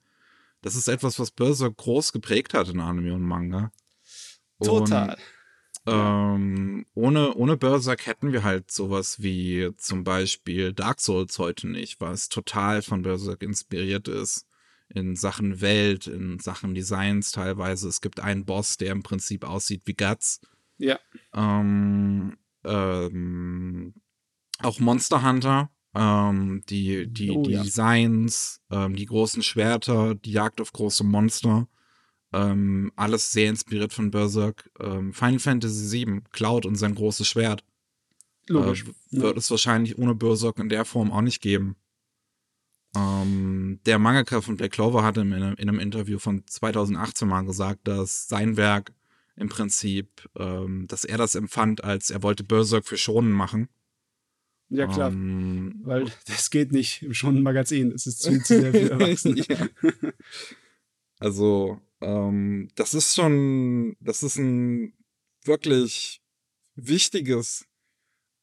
Das 0.61 0.75
ist 0.75 0.87
etwas, 0.87 1.19
was 1.19 1.31
Berserk 1.31 1.75
groß 1.77 2.13
geprägt 2.13 2.53
hat 2.53 2.69
in 2.69 2.79
Anime 2.79 3.13
und 3.13 3.23
Manga. 3.23 3.71
Total. 4.63 5.17
Und, 5.85 5.93
ähm, 5.93 6.85
ohne, 6.93 7.33
ohne 7.35 7.57
Berserk 7.57 8.05
hätten 8.05 8.31
wir 8.31 8.43
halt 8.43 8.71
sowas 8.71 9.21
wie 9.21 9.71
zum 9.77 10.03
Beispiel 10.03 10.71
Dark 10.71 11.01
Souls 11.01 11.37
heute 11.39 11.67
nicht, 11.67 11.99
was 11.99 12.29
total 12.29 12.81
von 12.81 13.01
Berserk 13.01 13.41
inspiriert 13.41 14.07
ist 14.07 14.48
in 14.93 15.15
Sachen 15.15 15.61
Welt, 15.61 16.07
in 16.07 16.39
Sachen 16.39 16.73
Designs 16.73 17.31
teilweise. 17.31 17.87
Es 17.87 18.01
gibt 18.01 18.19
einen 18.19 18.45
Boss, 18.45 18.77
der 18.77 18.91
im 18.91 19.03
Prinzip 19.03 19.43
aussieht 19.45 19.83
wie 19.85 19.93
Guts. 19.93 20.41
Ja. 20.77 20.99
Ähm, 21.33 22.37
ähm, 22.63 23.93
auch 24.59 24.79
Monster 24.79 25.23
Hunter, 25.23 25.69
ähm, 25.95 26.63
die, 26.69 27.07
die, 27.07 27.31
oh, 27.31 27.43
die 27.43 27.51
ja. 27.51 27.63
Designs, 27.63 28.61
ähm, 28.71 28.95
die 28.95 29.05
großen 29.05 29.43
Schwerter, 29.43 30.15
die 30.15 30.31
Jagd 30.31 30.61
auf 30.61 30.73
große 30.73 31.03
Monster. 31.03 31.67
Ähm, 32.31 32.91
alles 32.95 33.31
sehr 33.31 33.49
inspiriert 33.49 33.93
von 33.93 34.11
Berserk. 34.11 34.69
Ähm, 34.79 35.13
Final 35.13 35.39
Fantasy 35.39 36.05
VII, 36.05 36.21
Cloud 36.31 36.65
und 36.65 36.75
sein 36.75 36.95
großes 36.95 37.27
Schwert. 37.27 37.63
Logisch. 38.47 38.83
Äh, 38.83 39.21
wird 39.21 39.33
ja. 39.33 39.37
es 39.37 39.49
wahrscheinlich 39.51 39.97
ohne 39.97 40.15
Berserk 40.15 40.59
in 40.59 40.69
der 40.69 40.85
Form 40.85 41.11
auch 41.11 41.21
nicht 41.21 41.41
geben. 41.41 41.75
Ähm, 42.95 43.79
der 43.85 43.99
Mangaka 43.99 44.41
von 44.41 44.57
Black 44.57 44.71
Clover 44.71 45.03
hatte 45.03 45.21
in 45.21 45.33
einem, 45.33 45.55
in 45.55 45.69
einem, 45.69 45.79
Interview 45.79 46.17
von 46.17 46.45
2018 46.47 47.27
mal 47.27 47.45
gesagt, 47.45 47.87
dass 47.87 48.27
sein 48.27 48.57
Werk 48.57 48.93
im 49.35 49.47
Prinzip, 49.47 50.27
ähm, 50.35 50.87
dass 50.87 51.03
er 51.03 51.17
das 51.17 51.35
empfand, 51.35 51.83
als 51.83 52.09
er 52.09 52.23
wollte 52.23 52.43
Berserk 52.43 52.87
für 52.87 52.97
Schonen 52.97 53.31
machen. 53.31 53.69
Ja, 54.69 54.87
klar. 54.87 55.11
Ähm, 55.11 55.81
Weil 55.83 56.11
das 56.27 56.49
geht 56.49 56.71
nicht 56.71 57.03
im 57.03 57.13
Shonen-Magazin. 57.13 57.91
Es 57.91 58.05
ist 58.05 58.21
zu, 58.21 58.41
zu 58.41 58.59
sehr 58.59 58.71
für 58.71 58.91
Erwachsene. 58.91 59.45
Also, 61.19 61.81
ähm, 62.01 62.69
das 62.75 62.93
ist 62.93 63.15
schon, 63.15 63.97
das 63.99 64.23
ist 64.23 64.37
ein 64.37 64.93
wirklich 65.43 66.21
wichtiges, 66.75 67.65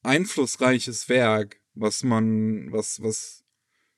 einflussreiches 0.03 1.09
Werk, 1.09 1.61
was 1.75 2.03
man, 2.03 2.71
was, 2.73 3.03
was 3.03 3.46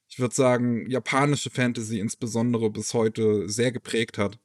ich 0.08 0.18
würde 0.18 0.34
sagen, 0.34 0.88
japanische 0.88 1.50
Fantasy 1.50 2.00
insbesondere 2.00 2.70
bis 2.70 2.94
heute 2.94 3.48
sehr 3.48 3.72
geprägt 3.72 4.18
hat. 4.18 4.38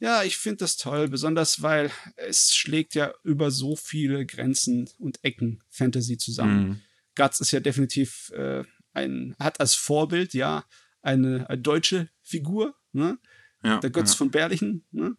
Ja, 0.00 0.22
ich 0.22 0.36
finde 0.36 0.58
das 0.58 0.76
toll, 0.76 1.08
besonders 1.08 1.62
weil 1.62 1.90
es 2.16 2.54
schlägt 2.54 2.94
ja 2.94 3.14
über 3.22 3.50
so 3.50 3.76
viele 3.76 4.26
Grenzen 4.26 4.90
und 4.98 5.22
Ecken 5.22 5.62
Fantasy 5.70 6.18
zusammen. 6.18 6.68
Mhm. 6.68 6.80
Guts 7.14 7.40
ist 7.40 7.52
ja 7.52 7.60
definitiv 7.60 8.30
äh, 8.34 8.64
ein, 8.92 9.36
hat 9.38 9.60
als 9.60 9.74
Vorbild 9.74 10.34
ja 10.34 10.64
eine, 11.00 11.48
eine 11.48 11.58
deutsche 11.58 12.08
Figur, 12.22 12.74
ne? 12.92 13.18
Ja, 13.62 13.78
Der 13.78 13.90
Götz 13.90 14.10
ja. 14.10 14.16
von 14.16 14.30
Berlichen, 14.30 14.84
ne? 14.90 15.16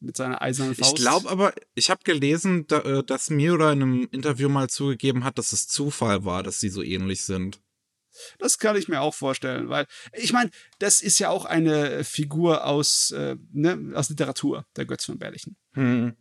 Mit 0.00 0.16
seiner 0.16 0.40
eisernen 0.40 0.74
Faust. 0.74 0.94
Ich 0.94 1.00
glaube 1.00 1.28
aber, 1.28 1.54
ich 1.74 1.90
habe 1.90 2.00
gelesen, 2.02 2.66
da, 2.66 2.80
äh, 2.80 3.04
dass 3.04 3.30
Miura 3.30 3.72
in 3.72 3.82
einem 3.82 4.08
Interview 4.10 4.48
mal 4.48 4.68
zugegeben 4.68 5.22
hat, 5.24 5.38
dass 5.38 5.52
es 5.52 5.68
Zufall 5.68 6.24
war, 6.24 6.42
dass 6.42 6.60
sie 6.60 6.70
so 6.70 6.82
ähnlich 6.82 7.22
sind. 7.22 7.60
Das 8.38 8.58
kann 8.58 8.76
ich 8.76 8.88
mir 8.88 9.00
auch 9.00 9.14
vorstellen, 9.14 9.68
weil 9.68 9.86
ich 10.12 10.32
meine, 10.32 10.50
das 10.78 11.00
ist 11.00 11.18
ja 11.18 11.28
auch 11.28 11.44
eine 11.44 12.04
Figur 12.04 12.66
aus, 12.66 13.10
äh, 13.12 13.36
ne, 13.52 13.92
aus 13.94 14.10
Literatur, 14.10 14.66
der 14.76 14.86
Götz 14.86 15.04
von 15.04 15.18
Berlichen. 15.18 15.56
Hm. 15.72 16.14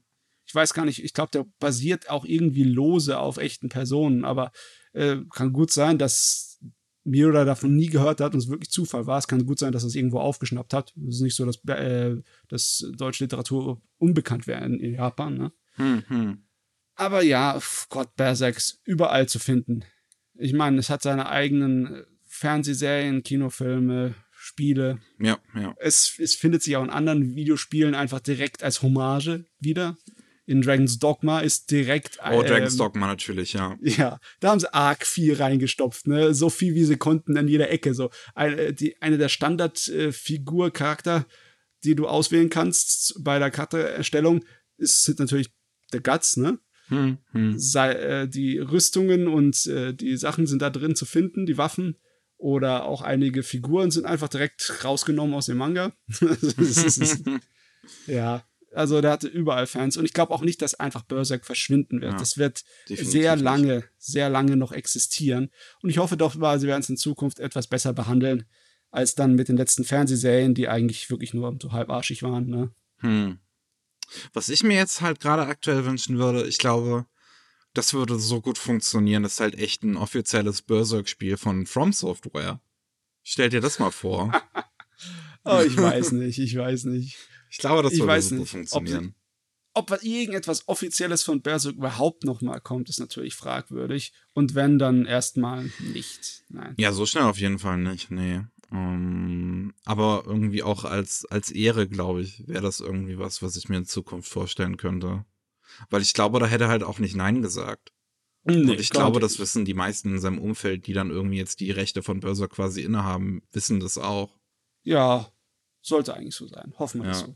Ich 0.45 0.55
weiß 0.55 0.73
gar 0.73 0.85
nicht, 0.85 1.03
ich 1.03 1.13
glaube, 1.13 1.31
der 1.31 1.45
basiert 1.59 2.09
auch 2.09 2.25
irgendwie 2.25 2.63
lose 2.63 3.17
auf 3.17 3.37
echten 3.37 3.69
Personen, 3.69 4.25
aber 4.25 4.51
äh, 4.93 5.17
kann 5.33 5.53
gut 5.53 5.71
sein, 5.71 5.97
dass 5.97 6.59
Miura 7.03 7.45
davon 7.45 7.75
nie 7.75 7.87
gehört 7.87 8.21
hat 8.21 8.33
und 8.33 8.39
es 8.39 8.49
wirklich 8.49 8.69
Zufall 8.69 9.07
war. 9.07 9.17
Es 9.17 9.27
kann 9.27 9.45
gut 9.45 9.59
sein, 9.59 9.71
dass 9.71 9.83
er 9.83 9.87
es 9.87 9.95
irgendwo 9.95 10.19
aufgeschnappt 10.19 10.73
hat. 10.73 10.93
Es 11.07 11.15
ist 11.15 11.21
nicht 11.21 11.35
so, 11.35 11.45
dass, 11.45 11.63
äh, 11.65 12.17
dass 12.47 12.85
deutsche 12.95 13.23
Literatur 13.23 13.81
unbekannt 13.97 14.47
wäre 14.47 14.63
in, 14.65 14.79
in 14.79 14.93
Japan. 14.93 15.37
Ne? 15.37 15.51
Hm, 15.75 16.03
hm. 16.07 16.43
Aber 16.95 17.23
ja, 17.23 17.59
Gott, 17.89 18.15
Berserk 18.15 18.57
ist 18.57 18.79
überall 18.83 19.27
zu 19.27 19.39
finden. 19.39 19.83
Ich 20.41 20.53
meine, 20.53 20.79
es 20.79 20.89
hat 20.89 21.03
seine 21.03 21.29
eigenen 21.29 21.93
äh, 21.93 22.03
Fernsehserien, 22.27 23.23
Kinofilme, 23.23 24.15
Spiele. 24.31 24.99
Ja, 25.19 25.37
ja. 25.55 25.75
Es, 25.77 26.17
es 26.17 26.33
findet 26.33 26.63
sich 26.63 26.75
auch 26.75 26.83
in 26.83 26.89
anderen 26.89 27.35
Videospielen 27.35 27.93
einfach 27.93 28.19
direkt 28.19 28.63
als 28.63 28.81
Hommage 28.81 29.45
wieder. 29.59 29.97
In 30.47 30.61
Dragon's 30.61 30.97
Dogma 30.97 31.41
ist 31.41 31.69
direkt. 31.69 32.17
Oh, 32.25 32.41
Dragon's 32.41 32.73
ähm, 32.73 32.79
Dogma 32.79 33.05
natürlich, 33.05 33.53
ja. 33.53 33.77
Ja, 33.81 34.19
da 34.39 34.49
haben 34.49 34.59
sie 34.59 34.73
arg 34.73 35.05
viel 35.05 35.35
reingestopft, 35.35 36.07
ne? 36.07 36.33
So 36.33 36.49
viel 36.49 36.73
wie 36.73 36.83
sie 36.85 36.97
konnten 36.97 37.37
an 37.37 37.47
jeder 37.47 37.69
Ecke. 37.69 37.93
So 37.93 38.09
eine, 38.33 38.73
die, 38.73 38.99
eine 39.01 39.19
der 39.19 39.29
Standardfigur-Charakter, 39.29 41.17
äh, 41.17 41.23
die 41.83 41.95
du 41.95 42.07
auswählen 42.07 42.49
kannst 42.49 43.23
bei 43.23 43.37
der 43.37 43.51
Charaktererstellung, 43.51 44.43
ist 44.77 45.03
sind 45.03 45.19
natürlich 45.19 45.51
der 45.93 46.01
Guts, 46.01 46.37
ne? 46.37 46.57
Hm, 46.91 47.17
hm. 47.31 47.57
Sei, 47.57 47.93
äh, 47.93 48.27
die 48.27 48.59
Rüstungen 48.59 49.27
und 49.27 49.65
äh, 49.65 49.93
die 49.93 50.17
Sachen 50.17 50.45
sind 50.45 50.61
da 50.61 50.69
drin 50.69 50.95
zu 50.95 51.05
finden, 51.05 51.45
die 51.45 51.57
Waffen. 51.57 51.97
Oder 52.37 52.85
auch 52.85 53.01
einige 53.01 53.43
Figuren 53.43 53.91
sind 53.91 54.05
einfach 54.05 54.27
direkt 54.27 54.83
rausgenommen 54.83 55.35
aus 55.35 55.45
dem 55.45 55.57
Manga. 55.57 55.93
ja, 58.07 58.43
also 58.73 58.99
der 58.99 59.11
hatte 59.11 59.27
überall 59.27 59.67
Fans. 59.67 59.95
Und 59.95 60.05
ich 60.05 60.13
glaube 60.13 60.33
auch 60.33 60.41
nicht, 60.41 60.61
dass 60.61 60.73
einfach 60.73 61.03
Berserk 61.03 61.45
verschwinden 61.45 62.01
wird. 62.01 62.13
Ja, 62.13 62.17
das 62.17 62.37
wird 62.37 62.63
sehr 62.87 63.35
lange, 63.35 63.75
nicht. 63.77 63.87
sehr 63.99 64.29
lange 64.29 64.57
noch 64.57 64.71
existieren. 64.71 65.49
Und 65.81 65.91
ich 65.91 65.99
hoffe 65.99 66.17
doch, 66.17 66.33
sie 66.33 66.67
werden 66.67 66.81
es 66.81 66.89
in 66.89 66.97
Zukunft 66.97 67.39
etwas 67.39 67.67
besser 67.67 67.93
behandeln, 67.93 68.45
als 68.89 69.15
dann 69.15 69.35
mit 69.35 69.47
den 69.47 69.57
letzten 69.57 69.83
Fernsehserien, 69.83 70.55
die 70.55 70.67
eigentlich 70.67 71.09
wirklich 71.09 71.33
nur 71.33 71.55
so 71.61 71.71
halbarschig 71.71 72.23
waren. 72.23 72.47
Ne? 72.47 72.71
Hm. 72.97 73.37
Was 74.33 74.49
ich 74.49 74.63
mir 74.63 74.75
jetzt 74.75 75.01
halt 75.01 75.19
gerade 75.19 75.45
aktuell 75.45 75.85
wünschen 75.85 76.17
würde, 76.17 76.47
ich 76.47 76.57
glaube, 76.57 77.05
das 77.73 77.93
würde 77.93 78.19
so 78.19 78.41
gut 78.41 78.57
funktionieren. 78.57 79.23
Das 79.23 79.33
ist 79.33 79.39
halt 79.39 79.55
echt 79.55 79.83
ein 79.83 79.97
offizielles 79.97 80.61
Berserk-Spiel 80.61 81.37
von 81.37 81.65
From 81.65 81.93
Software. 81.93 82.59
Stell 83.23 83.49
dir 83.49 83.61
das 83.61 83.79
mal 83.79 83.91
vor. 83.91 84.31
oh, 85.45 85.61
ich 85.65 85.77
weiß 85.77 86.11
nicht, 86.13 86.39
ich 86.39 86.55
weiß 86.55 86.85
nicht. 86.85 87.17
Ich 87.49 87.57
glaube, 87.57 87.83
das 87.83 87.93
ich 87.93 87.99
würde 87.99 88.21
so 88.21 88.35
gut 88.37 88.49
funktionieren. 88.49 89.15
Ob, 89.73 89.91
ob 89.91 90.03
irgendetwas 90.03 90.67
Offizielles 90.67 91.23
von 91.23 91.41
Berserk 91.41 91.75
überhaupt 91.75 92.23
noch 92.25 92.41
mal 92.41 92.59
kommt, 92.59 92.89
ist 92.89 92.99
natürlich 92.99 93.35
fragwürdig. 93.35 94.11
Und 94.33 94.55
wenn, 94.55 94.79
dann 94.79 95.05
erstmal 95.05 95.69
nicht. 95.79 96.43
Nein. 96.49 96.75
Ja, 96.77 96.91
so 96.91 97.05
schnell 97.05 97.23
auf 97.23 97.37
jeden 97.37 97.59
Fall 97.59 97.77
nicht, 97.77 98.11
nee. 98.11 98.41
Ähm, 98.71 99.73
aber 99.85 100.23
irgendwie 100.25 100.63
auch 100.63 100.85
als, 100.85 101.25
als 101.25 101.51
Ehre, 101.51 101.87
glaube 101.87 102.21
ich, 102.21 102.47
wäre 102.47 102.61
das 102.61 102.79
irgendwie 102.79 103.17
was, 103.17 103.41
was 103.41 103.55
ich 103.55 103.69
mir 103.69 103.77
in 103.77 103.85
Zukunft 103.85 104.29
vorstellen 104.29 104.77
könnte. 104.77 105.25
Weil 105.89 106.01
ich 106.01 106.13
glaube, 106.13 106.39
da 106.39 106.45
hätte 106.45 106.65
er 106.65 106.69
halt 106.69 106.83
auch 106.83 106.99
nicht 106.99 107.15
Nein 107.15 107.41
gesagt. 107.41 107.93
Nee, 108.43 108.55
Und 108.55 108.79
ich 108.79 108.89
glaube, 108.89 109.19
das 109.19 109.37
wissen 109.39 109.65
die 109.65 109.73
meisten 109.73 110.13
in 110.13 110.19
seinem 110.19 110.39
Umfeld, 110.39 110.87
die 110.87 110.93
dann 110.93 111.11
irgendwie 111.11 111.37
jetzt 111.37 111.59
die 111.59 111.71
Rechte 111.71 112.01
von 112.01 112.21
Börser 112.21 112.47
quasi 112.47 112.81
innehaben, 112.81 113.43
wissen 113.51 113.79
das 113.79 113.97
auch. 113.97 114.39
Ja, 114.83 115.31
sollte 115.81 116.15
eigentlich 116.15 116.35
so 116.35 116.47
sein. 116.47 116.73
Hoffen 116.79 117.03
wir 117.03 117.09
ja. 117.09 117.13
so 117.13 117.35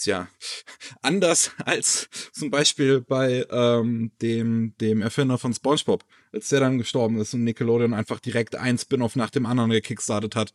ist 0.00 0.06
ja 0.06 0.28
anders 1.02 1.50
als 1.64 2.08
zum 2.32 2.50
Beispiel 2.50 3.02
bei 3.02 3.46
ähm, 3.50 4.12
dem, 4.22 4.74
dem 4.80 5.02
Erfinder 5.02 5.36
von 5.36 5.52
SpongeBob, 5.52 6.04
als 6.32 6.48
der 6.48 6.60
dann 6.60 6.78
gestorben 6.78 7.20
ist 7.20 7.34
und 7.34 7.44
Nickelodeon 7.44 7.92
einfach 7.92 8.18
direkt 8.18 8.56
ein 8.56 8.78
Spin-off 8.78 9.14
nach 9.14 9.30
dem 9.30 9.44
anderen 9.44 9.70
gekickstartet 9.70 10.36
hat, 10.36 10.54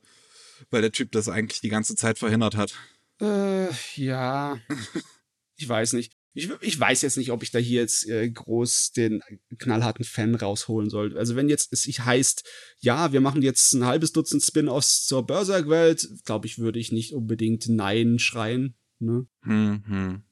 weil 0.71 0.81
der 0.81 0.91
Typ 0.91 1.11
das 1.11 1.29
eigentlich 1.29 1.61
die 1.61 1.69
ganze 1.69 1.95
Zeit 1.95 2.17
verhindert 2.17 2.55
hat. 2.55 2.73
Äh, 3.21 3.67
ja. 3.95 4.57
ich 5.55 5.69
weiß 5.69 5.93
nicht. 5.93 6.13
Ich, 6.33 6.49
ich 6.59 6.77
weiß 6.77 7.03
jetzt 7.03 7.15
nicht, 7.15 7.31
ob 7.31 7.43
ich 7.43 7.51
da 7.51 7.59
hier 7.59 7.81
jetzt 7.81 8.09
äh, 8.09 8.29
groß 8.29 8.91
den 8.91 9.21
knallharten 9.57 10.03
Fan 10.03 10.35
rausholen 10.35 10.89
soll. 10.89 11.17
Also 11.17 11.37
wenn 11.37 11.47
jetzt 11.47 11.71
es 11.71 11.85
heißt, 11.85 12.43
ja, 12.79 13.13
wir 13.13 13.21
machen 13.21 13.41
jetzt 13.41 13.71
ein 13.73 13.85
halbes 13.85 14.11
Dutzend 14.11 14.43
Spin-offs 14.43 15.05
zur 15.05 15.25
Berserk-Welt, 15.25 16.09
glaube 16.25 16.47
ich, 16.47 16.57
würde 16.57 16.79
ich 16.79 16.91
nicht 16.91 17.13
unbedingt 17.13 17.69
Nein 17.69 18.19
schreien. 18.19 18.75
Ne? 18.99 19.27
Hm, 19.43 19.83
hm. 19.87 20.23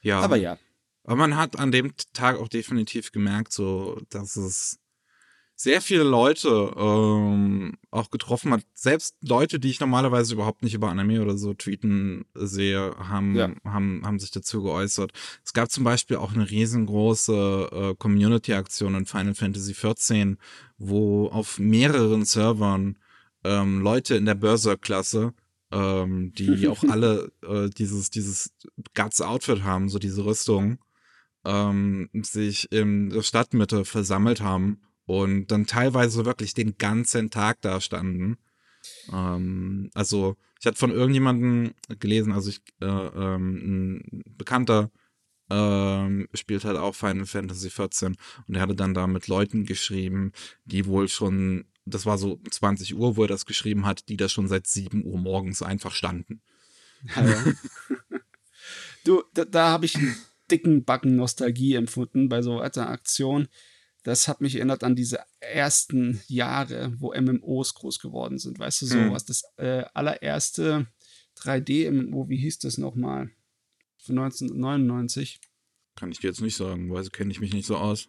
Ja. 0.00 0.20
Aber 0.20 0.36
ja. 0.36 0.58
Aber 1.04 1.16
man 1.16 1.36
hat 1.36 1.58
an 1.58 1.72
dem 1.72 1.92
Tag 2.12 2.38
auch 2.38 2.48
definitiv 2.48 3.10
gemerkt, 3.10 3.52
so, 3.52 4.00
dass 4.08 4.36
es 4.36 4.78
sehr 5.62 5.80
viele 5.80 6.02
Leute 6.02 6.74
ähm, 6.76 7.74
auch 7.90 8.10
getroffen 8.10 8.52
hat. 8.52 8.64
Selbst 8.74 9.16
Leute, 9.20 9.60
die 9.60 9.70
ich 9.70 9.80
normalerweise 9.80 10.34
überhaupt 10.34 10.62
nicht 10.62 10.74
über 10.74 10.90
Anime 10.90 11.22
oder 11.22 11.36
so 11.36 11.54
tweeten 11.54 12.24
sehe, 12.34 12.96
haben, 12.98 13.36
ja. 13.36 13.50
haben, 13.64 14.02
haben 14.04 14.18
sich 14.18 14.32
dazu 14.32 14.62
geäußert. 14.62 15.12
Es 15.44 15.52
gab 15.52 15.70
zum 15.70 15.84
Beispiel 15.84 16.16
auch 16.16 16.34
eine 16.34 16.50
riesengroße 16.50 17.68
äh, 17.72 17.94
Community-Aktion 17.94 18.94
in 18.94 19.06
Final 19.06 19.34
Fantasy 19.34 19.72
XIV, 19.74 20.36
wo 20.78 21.28
auf 21.28 21.58
mehreren 21.60 22.24
Servern 22.24 22.98
ähm, 23.44 23.82
Leute 23.82 24.16
in 24.16 24.24
der 24.24 24.34
Berserk-Klasse 24.34 25.32
ähm, 25.72 26.32
die 26.34 26.68
auch 26.68 26.84
alle 26.84 27.32
äh, 27.42 27.68
dieses, 27.70 28.10
dieses 28.10 28.54
Guts-Outfit 28.94 29.64
haben, 29.64 29.88
so 29.88 29.98
diese 29.98 30.24
Rüstung, 30.24 30.78
ähm, 31.44 32.08
sich 32.22 32.70
in 32.70 33.10
der 33.10 33.22
Stadtmitte 33.22 33.84
versammelt 33.84 34.40
haben 34.40 34.80
und 35.06 35.48
dann 35.48 35.66
teilweise 35.66 36.24
wirklich 36.24 36.54
den 36.54 36.78
ganzen 36.78 37.30
Tag 37.30 37.60
da 37.62 37.80
standen. 37.80 38.36
Ähm, 39.12 39.90
also 39.94 40.36
ich 40.60 40.66
hatte 40.66 40.78
von 40.78 40.92
irgendjemandem 40.92 41.72
gelesen, 41.98 42.32
also 42.32 42.50
ich, 42.50 42.60
äh, 42.80 42.86
ähm, 42.86 44.00
ein 44.02 44.22
Bekannter 44.36 44.90
ähm, 45.50 46.28
spielt 46.34 46.64
halt 46.64 46.78
auch 46.78 46.94
Final 46.94 47.26
Fantasy 47.26 47.68
XIV 47.68 48.12
und 48.46 48.54
er 48.54 48.62
hatte 48.62 48.74
dann 48.74 48.94
da 48.94 49.06
mit 49.06 49.28
Leuten 49.28 49.66
geschrieben, 49.66 50.32
die 50.64 50.86
wohl 50.86 51.08
schon, 51.08 51.64
das 51.84 52.06
war 52.06 52.18
so 52.18 52.40
20 52.50 52.94
Uhr, 52.94 53.16
wo 53.16 53.22
er 53.22 53.28
das 53.28 53.46
geschrieben 53.46 53.86
hat, 53.86 54.08
die 54.08 54.16
da 54.16 54.28
schon 54.28 54.48
seit 54.48 54.66
7 54.66 55.04
Uhr 55.04 55.18
morgens 55.18 55.62
einfach 55.62 55.94
standen. 55.94 56.42
Ja, 57.16 57.28
ja. 57.28 57.44
du, 59.04 59.22
da, 59.34 59.44
da 59.44 59.68
habe 59.70 59.86
ich 59.86 59.96
einen 59.96 60.16
dicken 60.50 60.84
Backen 60.84 61.16
Nostalgie 61.16 61.74
empfunden 61.74 62.28
bei 62.28 62.42
so 62.42 62.60
einer 62.60 62.88
Aktion 62.88 63.48
das 64.02 64.26
hat 64.26 64.40
mich 64.40 64.56
erinnert 64.56 64.82
an 64.84 64.96
diese 64.96 65.20
ersten 65.40 66.20
Jahre, 66.26 66.92
wo 66.98 67.14
MMOs 67.14 67.74
groß 67.74 68.00
geworden 68.00 68.38
sind. 68.38 68.58
Weißt 68.58 68.82
du, 68.82 68.86
so 68.86 68.98
mhm. 68.98 69.12
was 69.12 69.24
das 69.24 69.44
äh, 69.56 69.84
allererste 69.94 70.88
3D-MMO, 71.38 72.28
wie 72.28 72.38
hieß 72.38 72.58
das 72.58 72.78
nochmal? 72.78 73.30
Von 73.98 74.18
1999. 74.18 75.40
Kann 75.94 76.10
ich 76.10 76.18
dir 76.18 76.28
jetzt 76.28 76.40
nicht 76.40 76.56
sagen, 76.56 76.92
weil 76.92 77.04
kenne 77.10 77.30
ich 77.30 77.40
mich 77.40 77.52
nicht 77.52 77.66
so 77.66 77.76
aus. 77.76 78.08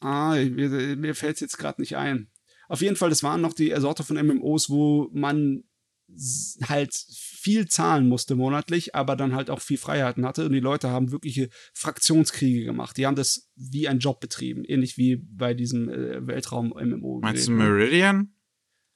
Ah, 0.00 0.36
mir, 0.36 0.96
mir 0.96 1.14
fällt 1.14 1.36
es 1.36 1.40
jetzt 1.40 1.58
gerade 1.58 1.80
nicht 1.80 1.96
ein. 1.96 2.28
Auf 2.68 2.82
jeden 2.82 2.96
Fall, 2.96 3.10
das 3.10 3.22
waren 3.22 3.40
noch 3.40 3.52
die 3.52 3.74
Sorte 3.78 4.02
von 4.02 4.16
MMOs, 4.16 4.70
wo 4.70 5.08
man 5.12 5.64
halt 6.68 6.94
viel 6.94 7.66
zahlen 7.66 8.08
musste 8.08 8.36
monatlich, 8.36 8.94
aber 8.94 9.16
dann 9.16 9.34
halt 9.34 9.50
auch 9.50 9.60
viel 9.60 9.78
Freiheiten 9.78 10.24
hatte. 10.24 10.46
Und 10.46 10.52
die 10.52 10.60
Leute 10.60 10.90
haben 10.90 11.10
wirkliche 11.10 11.48
Fraktionskriege 11.74 12.64
gemacht. 12.64 12.96
Die 12.96 13.06
haben 13.06 13.16
das 13.16 13.50
wie 13.56 13.88
ein 13.88 13.98
Job 13.98 14.20
betrieben, 14.20 14.64
ähnlich 14.64 14.96
wie 14.98 15.16
bei 15.16 15.54
diesem 15.54 15.88
äh, 15.88 16.26
Weltraum-MMO. 16.26 17.20
Meinst 17.22 17.48
du 17.48 17.52
Meridian? 17.52 18.32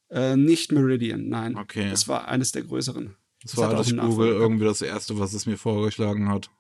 Äh, 0.09 0.37
nicht 0.37 0.73
Meridian, 0.73 1.29
nein. 1.29 1.57
Okay. 1.57 1.91
Das 1.91 2.09
war 2.09 2.29
eines 2.29 2.53
der 2.53 2.63
größeren. 2.63 3.17
Das, 3.43 3.53
das 3.53 3.61
war 3.61 3.75
das 3.75 3.97
Google 3.97 4.33
irgendwie 4.33 4.65
das 4.65 4.83
erste, 4.83 5.19
was 5.19 5.33
es 5.33 5.47
mir 5.47 5.57
vorgeschlagen 5.57 6.29
hat. 6.29 6.51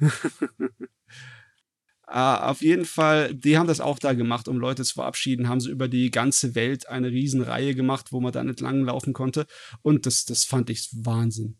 Uh, 2.14 2.42
auf 2.42 2.60
jeden 2.60 2.84
Fall, 2.84 3.34
die 3.34 3.56
haben 3.56 3.66
das 3.66 3.80
auch 3.80 3.98
da 3.98 4.12
gemacht, 4.12 4.46
um 4.46 4.58
Leute 4.58 4.84
zu 4.84 4.92
verabschieden, 4.94 5.48
haben 5.48 5.60
sie 5.60 5.70
über 5.70 5.88
die 5.88 6.10
ganze 6.10 6.54
Welt 6.54 6.86
eine 6.86 7.10
Riesenreihe 7.10 7.74
gemacht, 7.74 8.12
wo 8.12 8.20
man 8.20 8.32
da 8.32 8.42
entlang 8.42 8.84
laufen 8.84 9.14
konnte. 9.14 9.46
Und 9.80 10.04
das, 10.04 10.26
das 10.26 10.44
fand 10.44 10.68
ich 10.68 10.90
Wahnsinn. 10.92 11.56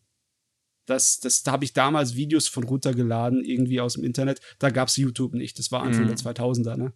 Das, 0.85 1.21
das, 1.21 1.43
da 1.43 1.53
habe 1.53 1.65
ich 1.65 1.73
damals 1.73 2.17
Videos 2.17 2.49
von 2.49 2.65
runtergeladen, 2.65 3.43
irgendwie 3.43 3.81
aus 3.81 3.95
dem 3.95 4.05
Internet. 4.05 4.41
Da 4.59 4.69
gab 4.69 4.89
es 4.89 4.97
YouTube 4.97 5.33
nicht. 5.33 5.59
Das 5.59 5.73
war 5.73 5.83
Anfang 5.83 6.05
mhm. 6.05 6.09
der 6.09 6.17
2000er, 6.19 6.77
ne? 6.77 6.93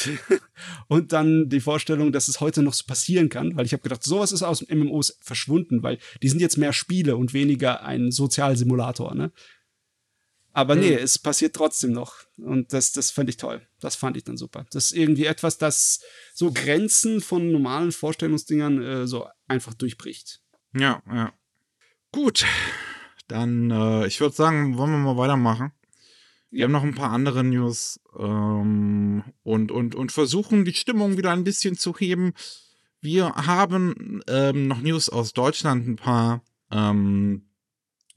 und 0.89 1.13
dann 1.13 1.49
die 1.49 1.61
Vorstellung, 1.61 2.13
dass 2.13 2.29
es 2.29 2.41
heute 2.41 2.63
noch 2.63 2.75
so 2.75 2.85
passieren 2.87 3.31
kann, 3.31 3.57
weil 3.57 3.65
ich 3.65 3.73
habe 3.73 3.83
gedacht, 3.83 4.03
sowas 4.03 4.31
ist 4.31 4.43
aus 4.43 4.67
MMOs 4.69 5.19
verschwunden, 5.21 5.83
weil 5.83 5.99
die 6.23 6.29
sind 6.29 6.41
jetzt 6.41 6.59
mehr 6.59 6.75
Spiele 6.75 7.17
und 7.17 7.33
weniger 7.33 7.83
ein 7.83 8.11
Sozialsimulator, 8.11 9.15
ne? 9.15 9.33
Aber 10.53 10.75
nee, 10.75 10.93
mhm. 10.93 10.99
es 10.99 11.19
passiert 11.19 11.55
trotzdem 11.55 11.93
noch. 11.93 12.15
Und 12.37 12.73
das, 12.73 12.93
das 12.93 13.11
fand 13.11 13.29
ich 13.29 13.37
toll. 13.37 13.67
Das 13.81 13.95
fand 13.97 14.17
ich 14.17 14.25
dann 14.25 14.37
super. 14.37 14.67
Das 14.73 14.87
ist 14.87 14.97
irgendwie 14.97 15.27
etwas, 15.27 15.59
das 15.59 16.01
so 16.35 16.53
Grenzen 16.53 17.21
von 17.21 17.53
normalen 17.53 17.93
Vorstellungsdingern 17.93 18.83
äh, 18.83 19.07
so 19.07 19.29
einfach 19.47 19.75
durchbricht. 19.75 20.41
Ja, 20.75 21.03
ja. 21.07 21.33
Gut. 22.13 22.45
Dann, 23.29 23.71
äh, 23.71 24.07
ich 24.07 24.21
würde 24.21 24.35
sagen, 24.35 24.77
wollen 24.77 24.91
wir 24.91 24.99
mal 24.99 25.17
weitermachen. 25.17 25.73
Wir 26.51 26.65
haben 26.65 26.73
noch 26.73 26.83
ein 26.83 26.97
paar 26.97 27.13
andere 27.13 27.45
News 27.45 28.01
ähm, 28.19 29.23
und, 29.45 29.71
und, 29.71 29.95
und 29.95 30.11
versuchen 30.11 30.65
die 30.65 30.75
Stimmung 30.75 31.17
wieder 31.17 31.31
ein 31.31 31.45
bisschen 31.45 31.77
zu 31.77 31.95
heben. 31.97 32.35
Wir 33.01 33.29
haben 33.29 34.21
ähm, 34.27 34.67
noch 34.67 34.81
News 34.81 35.09
aus 35.09 35.33
Deutschland, 35.33 35.87
ein 35.87 35.97
paar. 35.97 36.43
Ähm, 36.73 37.50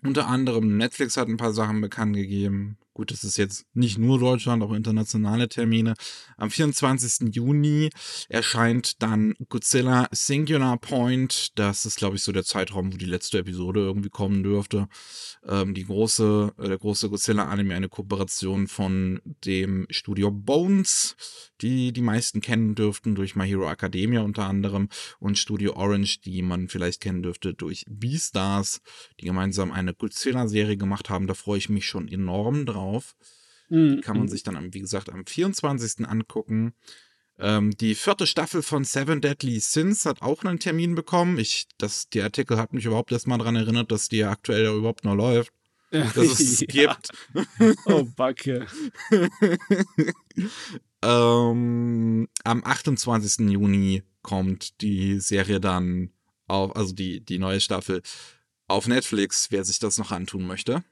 unter 0.03 0.27
anderem 0.27 0.77
Netflix 0.77 1.17
hat 1.17 1.27
ein 1.27 1.37
paar 1.37 1.53
Sachen 1.53 1.81
bekannt 1.81 2.15
gegeben. 2.15 2.77
Gut, 2.95 3.10
das 3.10 3.23
ist 3.23 3.38
jetzt 3.38 3.65
nicht 3.73 3.97
nur 3.97 4.19
Deutschland, 4.19 4.62
auch 4.62 4.71
internationale 4.71 5.49
Termine. 5.49 5.95
Am 6.38 6.51
24. 6.51 7.34
Juni 7.34 7.89
erscheint 8.29 9.01
dann 9.01 9.34
Godzilla 9.49 10.08
Singular 10.12 10.77
Point. 10.77 11.58
Das 11.58 11.88
ist, 11.88 11.97
glaube 11.97 12.17
ich, 12.17 12.21
so 12.21 12.32
der 12.32 12.43
Zeitraum, 12.43 12.93
wo 12.93 12.97
die 12.97 13.08
letzte 13.08 13.39
Episode 13.39 13.79
irgendwie 13.79 14.12
kommen 14.12 14.43
dürfte. 14.43 14.89
Ähm, 15.43 15.73
die 15.73 15.86
große, 15.86 16.53
äh, 16.60 16.67
der 16.67 16.77
große 16.77 17.10
Godzilla-Anime, 17.10 17.73
eine 17.73 17.89
Kooperation 17.89 18.67
von 18.67 19.19
dem 19.43 19.88
Studio 19.89 20.29
Bones, 20.29 21.15
die 21.62 21.93
die 21.93 22.01
meisten 22.01 22.41
kennen 22.41 22.75
dürften 22.75 23.15
durch 23.15 23.36
My 23.36 23.47
Hero 23.47 23.71
Academia 23.71 24.21
unter 24.21 24.45
anderem 24.45 24.89
und 25.17 25.39
Studio 25.39 25.75
Orange, 25.75 26.19
die 26.21 26.43
man 26.43 26.67
vielleicht 26.67 27.01
kennen 27.01 27.23
dürfte 27.23 27.56
durch 27.56 27.86
Beastars, 27.89 28.82
die 29.19 29.25
gemeinsam 29.25 29.71
eine 29.71 29.95
Godzilla-Serie 29.95 30.77
gemacht 30.77 31.10
haben. 31.10 31.25
Da 31.25 31.34
freue 31.34 31.58
ich 31.58 31.69
mich 31.69 31.88
schon 31.88 32.08
enorm 32.08 32.67
drauf 32.67 32.83
drauf. 32.84 33.15
Mhm. 33.69 34.02
Kann 34.02 34.17
man 34.17 34.28
sich 34.28 34.43
dann, 34.43 34.74
wie 34.74 34.82
gesagt, 34.82 35.10
am 35.10 35.26
24. 35.26 36.08
angucken. 36.08 36.74
Ähm, 37.39 37.72
die 37.72 37.96
vierte 37.96 38.28
Staffel 38.28 38.62
von 38.62 38.84
Seven 38.84 39.19
Deadly 39.19 39.60
Sins 39.60 40.06
hat 40.06 40.22
auch 40.22 40.43
einen 40.43 40.60
Termin 40.60 40.93
bekommen. 40.93 41.39
Ich, 41.39 41.67
das, 41.78 42.08
die 42.10 42.22
Artikel 42.22 42.58
hat 42.58 42.74
mich 42.74 42.86
überhaupt 42.86 43.12
erst 43.12 43.28
mal 43.28 43.38
daran 43.38 43.56
erinnert, 43.56 43.91
dass 43.91 44.10
die 44.10 44.24
aktuell 44.24 44.65
ja 44.65 44.74
überhaupt 44.74 45.04
noch 45.04 45.15
läuft. 45.15 45.52
Dass 45.89 46.15
es 46.15 46.60
ja. 46.72 46.96
gibt. 46.96 47.10
Oh, 47.86 48.04
Backe. 48.15 48.67
ähm, 51.04 52.28
am 52.43 52.63
28. 52.63 53.50
Juni 53.50 54.04
kommt 54.22 54.82
die 54.82 55.19
Serie 55.19 55.60
dann 55.60 56.12
auf, 56.48 56.76
also 56.76 56.93
die, 56.93 57.22
die 57.22 57.39
neue 57.39 57.60
Staffel 57.60 58.02
auf 58.67 58.88
Netflix, 58.88 59.52
wer 59.52 59.63
sich 59.63 59.80
das 59.80 59.98
noch 59.98 60.12
antun 60.12 60.46
möchte. 60.46 60.84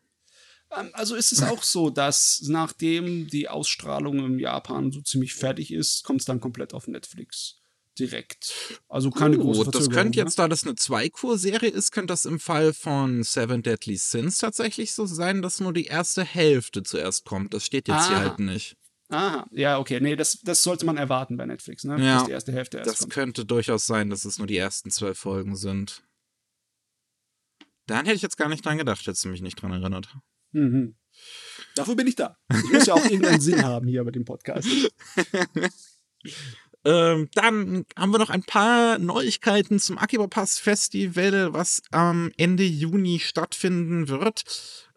Ähm, 0.76 0.90
also 0.94 1.16
ist 1.16 1.32
es 1.32 1.44
auch 1.44 1.64
so, 1.64 1.90
dass 1.90 2.42
nachdem 2.46 3.28
die 3.28 3.50
Ausstrahlung 3.50 4.20
im 4.20 4.40
Japan 4.40 4.92
so 4.92 5.02
ziemlich 5.02 5.34
fertig 5.34 5.74
ist, 5.74 6.04
kommt 6.04 6.22
es 6.22 6.26
dann 6.26 6.40
komplett 6.40 6.74
auf 6.74 6.88
Netflix. 6.88 7.58
Direkt. 8.00 8.80
Also 8.88 9.12
keine 9.12 9.38
Gut, 9.38 9.56
große 9.56 9.72
Das 9.72 9.90
könnte 9.90 10.18
jetzt, 10.18 10.38
ne? 10.38 10.44
da 10.44 10.48
das 10.48 10.64
eine 10.64 10.76
Zweikur-Serie 10.76 11.70
ist, 11.70 11.92
könnte 11.92 12.14
das 12.14 12.26
im 12.26 12.40
Fall 12.40 12.74
von 12.74 13.24
Seven 13.24 13.64
Deadly 13.64 13.98
Sins 13.98 14.38
tatsächlich 14.38 14.94
so 14.94 15.06
sein, 15.06 15.42
dass 15.42 15.60
nur 15.60 15.74
die 15.74 15.86
erste 15.86 16.24
Hälfte 16.24 16.84
zuerst 16.84 17.26
kommt. 17.26 17.54
Das 17.54 17.66
steht 17.66 17.90
jetzt 17.90 17.98
ah. 17.98 18.08
hier 18.08 18.20
halt 18.20 18.40
nicht. 18.40 18.78
Aha, 19.10 19.46
ja, 19.52 19.78
okay. 19.78 20.00
Nee, 20.00 20.16
das, 20.16 20.40
das 20.40 20.64
sollte 20.64 20.86
man 20.86 20.96
erwarten 20.96 21.36
bei 21.36 21.46
Netflix, 21.46 21.84
ne? 21.84 22.02
Ja, 22.02 22.16
dass 22.16 22.26
die 22.26 22.32
erste 22.32 22.54
Hälfte 22.54 22.78
erst 22.78 22.90
das 22.90 23.00
kommt. 23.00 23.14
könnte 23.14 23.46
durchaus 23.46 23.86
sein, 23.86 24.10
dass 24.10 24.24
es 24.24 24.38
nur 24.38 24.48
die 24.48 24.58
ersten 24.58 24.90
zwölf 24.90 25.20
Folgen 25.20 25.58
sind. 25.58 26.02
Dann 27.88 28.06
hätte 28.06 28.16
ich 28.16 28.22
jetzt 28.22 28.38
gar 28.38 28.48
nicht 28.48 28.66
dran 28.66 28.78
gedacht, 28.78 29.02
hättest 29.02 29.26
du 29.26 29.30
mich 29.30 29.42
nicht 29.42 29.62
dran 29.62 29.74
erinnert. 29.74 30.16
Mhm. 30.52 30.96
Dafür 31.76 31.96
bin 31.96 32.08
ich 32.08 32.16
da. 32.16 32.38
Ich 32.50 32.72
muss 32.72 32.86
ja 32.86 32.94
auch 32.94 33.04
irgendeinen 33.04 33.42
Sinn 33.42 33.62
haben 33.64 33.88
hier 33.88 34.04
bei 34.04 34.12
dem 34.12 34.26
Podcast. 34.26 34.68
Ähm, 36.84 37.30
dann 37.36 37.86
haben 37.96 38.12
wir 38.12 38.18
noch 38.18 38.32
ein 38.32 38.42
paar 38.42 38.98
Neuigkeiten 38.98 39.78
zum 39.78 40.00
Akiba 40.00 40.26
Pass 40.26 40.58
Festival, 40.58 41.54
was 41.54 41.84
am 41.92 42.32
Ende 42.38 42.64
Juni 42.64 43.20
stattfinden 43.20 44.08
wird. 44.08 44.44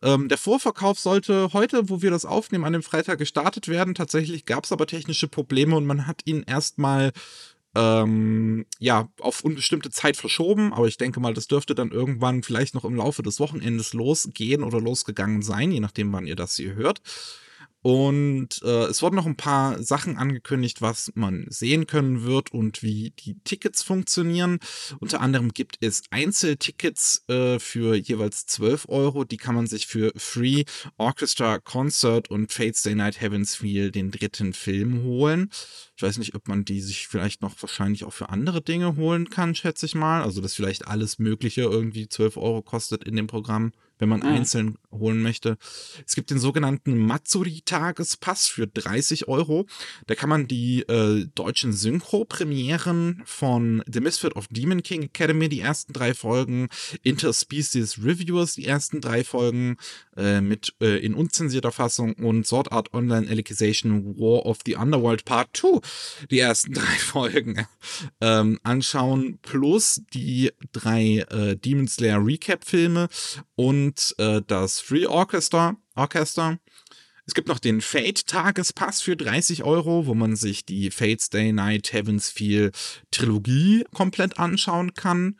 Ähm, 0.03 0.29
der 0.29 0.39
Vorverkauf 0.39 0.99
sollte 0.99 1.53
heute, 1.53 1.91
wo 1.91 2.01
wir 2.01 2.11
das 2.11 2.25
aufnehmen, 2.25 2.65
an 2.65 2.73
dem 2.73 2.83
Freitag 2.83 3.19
gestartet 3.19 3.69
werden. 3.69 3.95
Tatsächlich 3.95 4.47
gab 4.47 4.65
es 4.65 4.73
aber 4.73 4.87
technische 4.87 5.29
Probleme 5.29 5.77
und 5.77 5.85
man 5.85 6.07
hat 6.07 6.23
ihn 6.25 6.43
erstmal 6.43 7.13
ähm, 7.75 8.67
ja, 8.79 9.09
auf 9.21 9.45
unbestimmte 9.45 9.91
Zeit 9.91 10.17
verschoben, 10.17 10.73
aber 10.73 10.87
ich 10.87 10.97
denke 10.97 11.21
mal, 11.21 11.35
das 11.35 11.49
dürfte 11.49 11.75
dann 11.75 11.91
irgendwann 11.91 12.43
vielleicht 12.43 12.75
noch 12.75 12.85
im 12.85 12.97
Laufe 12.97 13.23
des 13.23 13.41
Wochenendes 13.41 13.93
losgehen 13.93 14.63
oder 14.63 14.81
losgegangen 14.81 15.43
sein, 15.43 15.73
je 15.73 15.81
nachdem, 15.81 16.13
wann 16.13 16.27
ihr 16.27 16.37
das 16.37 16.57
hier 16.57 16.75
hört. 16.75 17.01
Und 17.85 18.63
äh, 18.63 18.87
es 18.87 19.03
wurden 19.03 19.17
noch 19.17 19.27
ein 19.27 19.37
paar 19.37 19.83
Sachen 19.83 20.17
angekündigt, 20.17 20.81
was 20.81 21.13
man 21.17 21.45
sehen 21.51 21.87
können 21.87 22.23
wird 22.23 22.51
und 22.51 22.83
wie 22.83 23.11
die 23.11 23.37
Tickets 23.45 23.83
funktionieren. 23.83 24.59
Unter 25.01 25.21
anderem 25.21 25.53
gibt 25.53 25.77
es 25.81 26.03
Einzeltickets 26.09 27.25
äh, 27.29 27.59
für 27.59 27.95
jeweils 27.95 28.47
12 28.47 28.89
Euro. 28.89 29.25
Die 29.25 29.37
kann 29.37 29.55
man 29.55 29.67
sich 29.67 29.87
für 29.87 30.15
Free 30.17 30.65
Orchestra 30.97 31.59
Concert 31.59 32.31
und 32.31 32.51
Fates 32.51 32.81
Day 32.81 32.95
Night 32.95 33.21
Heavens 33.21 33.55
Feel, 33.57 33.91
den 33.91 34.11
dritten 34.11 34.55
Film, 34.55 35.03
holen. 35.03 35.51
Ich 35.97 36.03
weiß 36.03 36.19
nicht, 36.19 36.35
ob 36.35 36.49
man 36.49 36.65
die 36.65 36.81
sich 36.81 37.07
vielleicht 37.07 37.43
noch 37.43 37.55
wahrscheinlich 37.61 38.05
auch 38.05 38.13
für 38.13 38.29
andere 38.29 38.61
Dinge 38.61 38.97
holen 38.97 39.31
kann, 39.31 39.55
schätze 39.55 39.87
ich 39.87 39.95
mal. 39.95 40.23
Also, 40.23 40.41
dass 40.41 40.55
vielleicht 40.55 40.89
alles 40.89 41.19
Mögliche 41.19 41.63
irgendwie 41.63 42.09
12 42.09 42.37
Euro 42.37 42.63
kostet 42.63 43.05
in 43.05 43.17
dem 43.17 43.27
Programm 43.27 43.73
wenn 43.99 44.09
man 44.09 44.21
mhm. 44.21 44.27
einzeln 44.27 44.79
holen 44.91 45.23
möchte. 45.23 45.57
Es 46.07 46.15
gibt 46.15 46.31
den 46.31 46.39
sogenannten 46.39 46.99
Matsuri-Tagespass 46.99 48.49
für 48.49 48.67
30 48.67 49.29
Euro. 49.29 49.67
Da 50.07 50.15
kann 50.15 50.29
man 50.29 50.47
die 50.47 50.83
äh, 50.83 51.27
deutschen 51.35 51.73
Synchro-Premieren 51.73 53.23
von 53.25 53.83
The 53.91 54.01
Misfit 54.01 54.37
of 54.37 54.49
Demon 54.49 54.83
King 54.83 55.03
Academy, 55.05 55.49
die 55.49 55.61
ersten 55.61 55.93
drei 55.93 56.15
Folgen, 56.15 56.69
Interspecies 57.03 58.03
Reviewers, 58.03 58.55
die 58.55 58.67
ersten 58.67 59.01
drei 59.01 59.25
Folgen 59.25 59.77
äh, 60.17 60.41
mit 60.41 60.75
äh, 60.81 60.99
in 60.99 61.15
unzensierter 61.15 61.73
Fassung 61.73 62.15
und 62.15 62.47
Sword 62.47 62.73
Art 62.73 62.93
Online 62.95 63.29
Alicization 63.29 64.19
War 64.19 64.47
of 64.47 64.59
the 64.67 64.77
Underworld 64.77 65.25
Part 65.25 65.57
2, 65.57 65.81
die 66.31 66.41
ersten 66.41 66.73
drei 66.75 66.83
Folgen 66.83 67.67
ähm, 68.21 68.59
anschauen, 68.63 69.39
plus 69.43 70.03
die 70.13 70.53
drei 70.73 71.25
äh, 71.31 71.57
Demon 71.57 71.89
Slayer 71.89 72.25
Recap-Filme 72.25 73.09
und 73.55 74.15
äh, 74.19 74.43
das 74.47 74.81
Free 74.81 75.07
Orchestra. 75.07 75.77
Orchester. 75.97 76.59
Es 77.27 77.35
gibt 77.35 77.49
noch 77.49 77.59
den 77.59 77.81
Fate-Tagespass 77.81 79.01
für 79.01 79.17
30 79.17 79.65
Euro, 79.65 80.07
wo 80.07 80.15
man 80.15 80.37
sich 80.37 80.67
die 80.67 80.91
Fates 80.91 81.31
Day 81.31 81.53
Night 81.53 81.93
Heavens 81.93 82.29
Feel 82.29 82.71
Trilogie 83.11 83.85
komplett 83.95 84.39
anschauen 84.39 84.93
kann. 84.95 85.39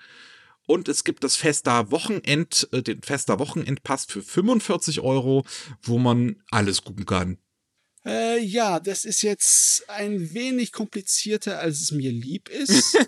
Und 0.67 0.89
es 0.89 1.05
gibt 1.05 1.25
das 1.25 1.37
Fester 1.37 1.91
Wochenend, 1.91 2.69
äh, 2.73 2.83
den 2.83 3.03
Fester 3.03 3.39
Wochenendpass 3.39 4.07
für 4.07 4.23
45 4.23 5.01
Euro, 5.01 5.45
wo 5.83 5.99
man 5.99 6.37
alles 6.51 6.85
gucken 6.85 7.05
kann. 7.05 7.39
Äh, 8.07 8.43
ja, 8.43 8.81
das 8.81 9.05
ist 9.05 9.23
jetzt 9.23 9.89
ein 9.89 10.35
wenig 10.35 10.73
komplizierter, 10.73 11.59
als 11.59 11.81
es 11.81 11.91
mir 11.91 12.13
lieb 12.13 12.49
ist. 12.49 12.99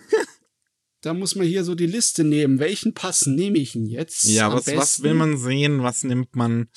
da 1.03 1.13
muss 1.13 1.35
man 1.35 1.47
hier 1.47 1.65
so 1.65 1.75
die 1.75 1.87
Liste 1.87 2.25
nehmen. 2.25 2.59
Welchen 2.59 2.95
Pass 2.95 3.27
nehme 3.27 3.59
ich 3.59 3.73
denn 3.73 3.87
jetzt? 3.87 4.25
Ja, 4.25 4.53
was, 4.53 4.67
was 4.75 5.03
will 5.03 5.15
man 5.15 5.37
sehen? 5.37 5.83
Was 5.83 6.03
nimmt 6.03 6.35
man? 6.35 6.69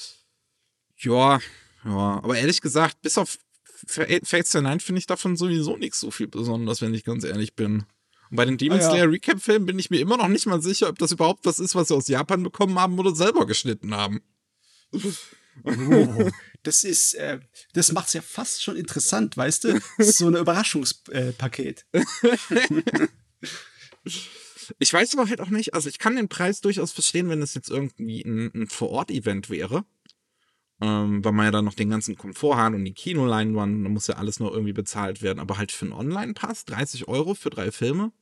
Ja, 0.97 1.39
ja. 1.85 2.21
Aber 2.23 2.37
ehrlich 2.37 2.61
gesagt, 2.61 3.01
bis 3.01 3.17
auf 3.17 3.39
Fates 3.87 4.53
Night 4.55 4.83
finde 4.83 4.99
ich 4.99 5.07
davon 5.07 5.37
sowieso 5.37 5.77
nichts 5.77 6.01
so 6.01 6.11
viel 6.11 6.27
Besonderes, 6.27 6.81
wenn 6.81 6.93
ich 6.93 7.05
ganz 7.05 7.23
ehrlich 7.23 7.55
bin. 7.55 7.85
Und 8.29 8.35
bei 8.35 8.45
den 8.45 8.57
Demon 8.57 8.79
ah, 8.79 8.81
Slayer 8.81 9.05
ja. 9.05 9.09
Recap-Filmen 9.09 9.65
bin 9.65 9.79
ich 9.79 9.89
mir 9.89 10.01
immer 10.01 10.17
noch 10.17 10.27
nicht 10.27 10.45
mal 10.45 10.61
sicher, 10.61 10.89
ob 10.89 10.99
das 10.99 11.13
überhaupt 11.13 11.45
was 11.45 11.59
ist, 11.59 11.75
was 11.75 11.87
sie 11.87 11.95
aus 11.95 12.09
Japan 12.09 12.43
bekommen 12.43 12.77
haben 12.77 12.99
oder 12.99 13.15
selber 13.15 13.47
geschnitten 13.47 13.95
haben. 13.95 14.21
Oh, 15.63 16.29
das 16.63 16.83
ist, 16.83 17.13
äh, 17.15 17.39
das 17.73 17.91
macht's 17.91 18.13
ja 18.13 18.21
fast 18.21 18.63
schon 18.63 18.75
interessant, 18.75 19.37
weißt 19.37 19.63
du? 19.65 19.81
so 19.97 20.27
ein 20.27 20.35
Überraschungspaket. 20.35 21.85
Äh, 21.91 22.03
Ich 24.77 24.93
weiß 24.93 25.17
aber 25.17 25.27
halt 25.27 25.41
auch 25.41 25.49
nicht, 25.49 25.73
also 25.73 25.89
ich 25.89 25.97
kann 25.97 26.15
den 26.15 26.29
Preis 26.29 26.61
durchaus 26.61 26.91
verstehen, 26.91 27.27
wenn 27.29 27.41
es 27.41 27.55
jetzt 27.55 27.71
irgendwie 27.71 28.21
ein, 28.21 28.51
ein 28.53 28.67
Vor-Ort-Event 28.67 29.49
wäre. 29.49 29.83
Ähm, 30.81 31.25
weil 31.25 31.31
man 31.33 31.45
ja 31.45 31.51
dann 31.51 31.65
noch 31.65 31.73
den 31.73 31.89
ganzen 31.89 32.15
Komfort 32.15 32.55
hat 32.57 32.73
und 32.73 32.85
die 32.85 32.93
Kinoleinwand, 32.93 33.83
da 33.83 33.89
muss 33.89 34.07
ja 34.07 34.15
alles 34.15 34.39
nur 34.39 34.51
irgendwie 34.51 34.73
bezahlt 34.73 35.21
werden. 35.21 35.39
Aber 35.39 35.57
halt 35.57 35.71
für 35.71 35.85
einen 35.85 35.93
Online-Pass 35.93 36.65
30 36.65 37.07
Euro 37.07 37.33
für 37.33 37.49
drei 37.49 37.71
Filme? 37.71 38.13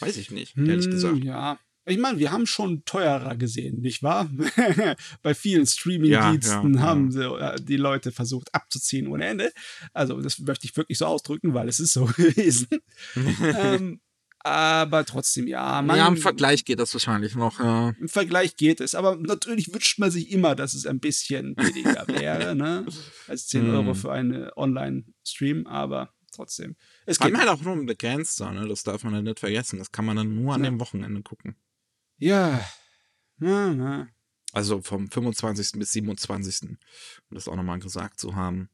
Weiß 0.00 0.16
ich 0.16 0.30
nicht, 0.30 0.56
ehrlich 0.56 0.86
hm, 0.86 0.90
gesagt. 0.90 1.24
Ja, 1.24 1.58
ich 1.86 1.98
meine, 1.98 2.18
wir 2.18 2.32
haben 2.32 2.46
schon 2.46 2.84
teurer 2.84 3.36
gesehen, 3.36 3.80
nicht 3.80 4.02
wahr? 4.02 4.30
Bei 5.22 5.34
vielen 5.34 5.66
Streaming-Diensten 5.66 6.74
ja, 6.74 6.80
ja, 6.80 6.86
haben 6.86 7.10
ja. 7.10 7.56
die 7.56 7.76
Leute 7.76 8.10
versucht 8.10 8.54
abzuziehen 8.54 9.08
ohne 9.08 9.26
Ende. 9.26 9.52
Also, 9.92 10.20
das 10.20 10.38
möchte 10.38 10.66
ich 10.66 10.76
wirklich 10.76 10.98
so 10.98 11.06
ausdrücken, 11.06 11.52
weil 11.52 11.68
es 11.68 11.80
ist 11.80 11.92
so 11.92 12.04
gewesen. 12.16 12.68
ähm, 13.16 14.00
aber 14.40 15.06
trotzdem, 15.06 15.46
ja. 15.46 15.80
Man, 15.82 15.96
ja, 15.96 16.06
im 16.06 16.18
Vergleich 16.18 16.64
geht 16.64 16.78
das 16.78 16.92
wahrscheinlich 16.94 17.34
noch, 17.34 17.60
ja. 17.60 17.94
Im 17.98 18.08
Vergleich 18.08 18.56
geht 18.56 18.80
es. 18.80 18.94
Aber 18.94 19.16
natürlich 19.16 19.72
wünscht 19.72 19.98
man 19.98 20.10
sich 20.10 20.30
immer, 20.30 20.54
dass 20.54 20.74
es 20.74 20.86
ein 20.86 21.00
bisschen 21.00 21.54
billiger 21.54 22.06
wäre, 22.08 22.54
ne? 22.54 22.86
Als 23.26 23.46
10 23.48 23.70
Euro 23.70 23.88
hm. 23.88 23.94
für 23.94 24.12
einen 24.12 24.50
Online-Stream, 24.54 25.66
aber 25.66 26.12
trotzdem. 26.30 26.76
Es 27.06 27.18
geht 27.18 27.34
halt 27.34 27.48
auch 27.48 27.62
nur 27.62 27.72
um 27.72 27.86
begrenzter, 27.86 28.52
ne? 28.52 28.68
Das 28.68 28.82
darf 28.82 29.02
man 29.04 29.14
ja 29.14 29.22
nicht 29.22 29.40
vergessen. 29.40 29.78
Das 29.78 29.92
kann 29.92 30.04
man 30.04 30.16
dann 30.16 30.34
nur 30.34 30.54
an 30.54 30.62
ja. 30.62 30.70
dem 30.70 30.78
Wochenende 30.80 31.22
gucken. 31.22 31.56
Ja. 32.24 32.64
ja, 33.38 33.70
ja. 33.70 34.08
Also 34.54 34.80
vom 34.80 35.10
25. 35.10 35.72
bis 35.72 35.92
27. 35.92 36.70
Um 36.70 36.78
das 37.30 37.48
auch 37.48 37.56
nochmal 37.56 37.80
gesagt 37.80 38.18
zu 38.18 38.34
haben. 38.34 38.70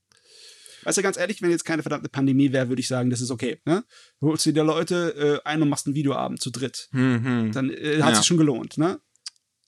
Weißt 0.85 0.99
du, 0.99 1.03
ganz 1.03 1.17
ehrlich, 1.17 1.43
wenn 1.43 1.51
jetzt 1.51 1.65
keine 1.65 1.83
verdammte 1.83 2.09
Pandemie 2.09 2.53
wäre, 2.53 2.69
würde 2.69 2.79
ich 2.79 2.87
sagen, 2.87 3.11
das 3.11 3.21
ist 3.21 3.33
okay. 3.33 3.61
Ne? 3.65 3.85
Du 4.21 4.29
holst 4.29 4.47
dir 4.47 4.63
Leute 4.63 5.41
äh, 5.45 5.49
ein 5.49 5.61
und 5.61 5.69
machst 5.69 5.87
einen 5.87 5.97
Videoabend 5.97 6.41
zu 6.41 6.51
dritt. 6.51 6.89
Mhm. 6.93 7.51
Dann 7.53 7.71
äh, 7.71 8.01
hat 8.03 8.11
ja. 8.11 8.15
sich 8.15 8.27
schon 8.27 8.37
gelohnt, 8.37 8.79
ne? 8.79 9.01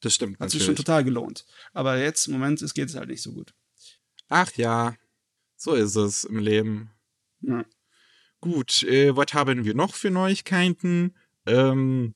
Das 0.01 0.15
stimmt. 0.15 0.39
Hat 0.39 0.51
sich 0.51 0.63
schon 0.63 0.77
total 0.77 1.03
gelohnt. 1.03 1.45
Aber 1.73 1.99
jetzt, 1.99 2.29
im 2.29 2.35
Moment, 2.35 2.63
es 2.63 2.75
geht 2.75 2.89
es 2.89 2.95
halt 2.95 3.09
nicht 3.09 3.23
so 3.23 3.33
gut. 3.33 3.53
Ach 4.29 4.53
ja, 4.53 4.95
so 5.57 5.75
ist 5.75 5.97
es 5.97 6.23
im 6.23 6.39
Leben. 6.39 6.91
Ja. 7.41 7.65
Gut, 8.41 8.85
äh, 8.85 9.17
was 9.17 9.35
haben 9.35 9.65
wir 9.65 9.75
noch 9.75 9.95
für 9.95 10.11
Neuigkeiten? 10.11 11.17
Ähm, 11.47 12.15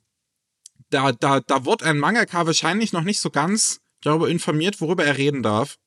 da, 0.90 1.12
da, 1.12 1.40
da 1.40 1.64
wird 1.64 1.83
ein 1.83 1.99
Mangaka 1.99 2.46
wahrscheinlich 2.46 2.92
noch 2.92 3.03
nicht 3.03 3.20
so 3.20 3.31
ganz 3.31 3.81
darüber 4.03 4.29
informiert, 4.29 4.81
worüber 4.81 5.05
er 5.05 5.18
reden 5.18 5.42
darf. 5.42 5.79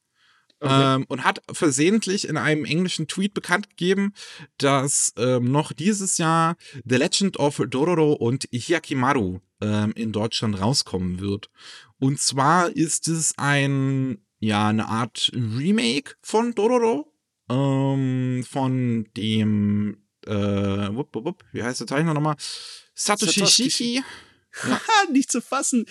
Okay. 0.62 0.96
Ähm, 0.96 1.06
und 1.08 1.24
hat 1.24 1.42
versehentlich 1.50 2.28
in 2.28 2.36
einem 2.36 2.66
englischen 2.66 3.08
Tweet 3.08 3.34
bekannt 3.34 3.70
gegeben, 3.70 4.14
dass 4.58 5.14
ähm, 5.18 5.50
noch 5.50 5.72
dieses 5.72 6.18
Jahr 6.18 6.58
The 6.84 6.98
Legend 6.98 7.40
of 7.40 7.62
Dororo 7.70 8.12
und 8.12 8.44
Hyakimaru 8.52 9.40
ähm, 9.62 9.94
in 9.96 10.12
Deutschland 10.12 10.60
rauskommen 10.60 11.22
wird. 11.22 11.50
Und 11.98 12.20
zwar 12.20 12.76
ist 12.76 13.08
es 13.08 13.34
ein, 13.38 14.18
ja, 14.40 14.68
eine 14.68 14.88
Art 14.88 15.32
Remake 15.34 16.16
von 16.22 16.54
Dororo, 16.54 17.14
ähm, 17.50 18.44
von 18.44 19.08
dem, 19.16 20.04
äh, 20.26 20.34
wupp, 20.34 21.16
wupp, 21.16 21.46
wie 21.54 21.64
heißt 21.64 21.80
der 21.80 21.88
Zeichner 21.88 22.14
nochmal? 22.14 22.36
Satoshi, 22.94 23.40
Satoshi 23.40 23.72
Shiki. 23.72 24.04
Nicht 25.12 25.32
zu 25.32 25.42
fassen. 25.42 25.86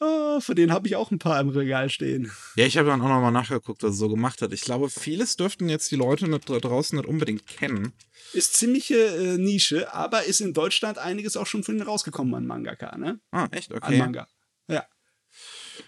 Oh, 0.00 0.40
von 0.40 0.54
denen 0.54 0.72
habe 0.72 0.88
ich 0.88 0.96
auch 0.96 1.10
ein 1.10 1.18
paar 1.18 1.40
im 1.40 1.50
Regal 1.50 1.90
stehen. 1.90 2.32
Ja, 2.56 2.66
ich 2.66 2.76
habe 2.78 2.88
dann 2.88 3.00
auch 3.00 3.08
nochmal 3.08 3.32
nachgeguckt, 3.32 3.82
was 3.82 3.92
er 3.92 3.96
so 3.96 4.08
gemacht 4.08 4.42
hat. 4.42 4.52
Ich 4.52 4.62
glaube, 4.62 4.88
vieles 4.90 5.36
dürften 5.36 5.68
jetzt 5.68 5.90
die 5.90 5.96
Leute 5.96 6.28
nicht, 6.28 6.48
da 6.48 6.58
draußen 6.58 6.98
nicht 6.98 7.08
unbedingt 7.08 7.46
kennen. 7.46 7.92
Ist 8.32 8.54
ziemliche 8.54 8.96
äh, 8.96 9.38
Nische, 9.38 9.92
aber 9.92 10.24
ist 10.24 10.40
in 10.40 10.54
Deutschland 10.54 10.98
einiges 10.98 11.36
auch 11.36 11.46
schon 11.46 11.64
von 11.64 11.76
ihnen 11.76 11.86
rausgekommen 11.86 12.34
an 12.34 12.46
Mangaka, 12.46 12.96
ne? 12.96 13.20
Ah, 13.30 13.48
echt? 13.50 13.72
Okay. 13.72 13.84
An 13.84 13.98
Manga. 13.98 14.28
Ja. 14.68 14.86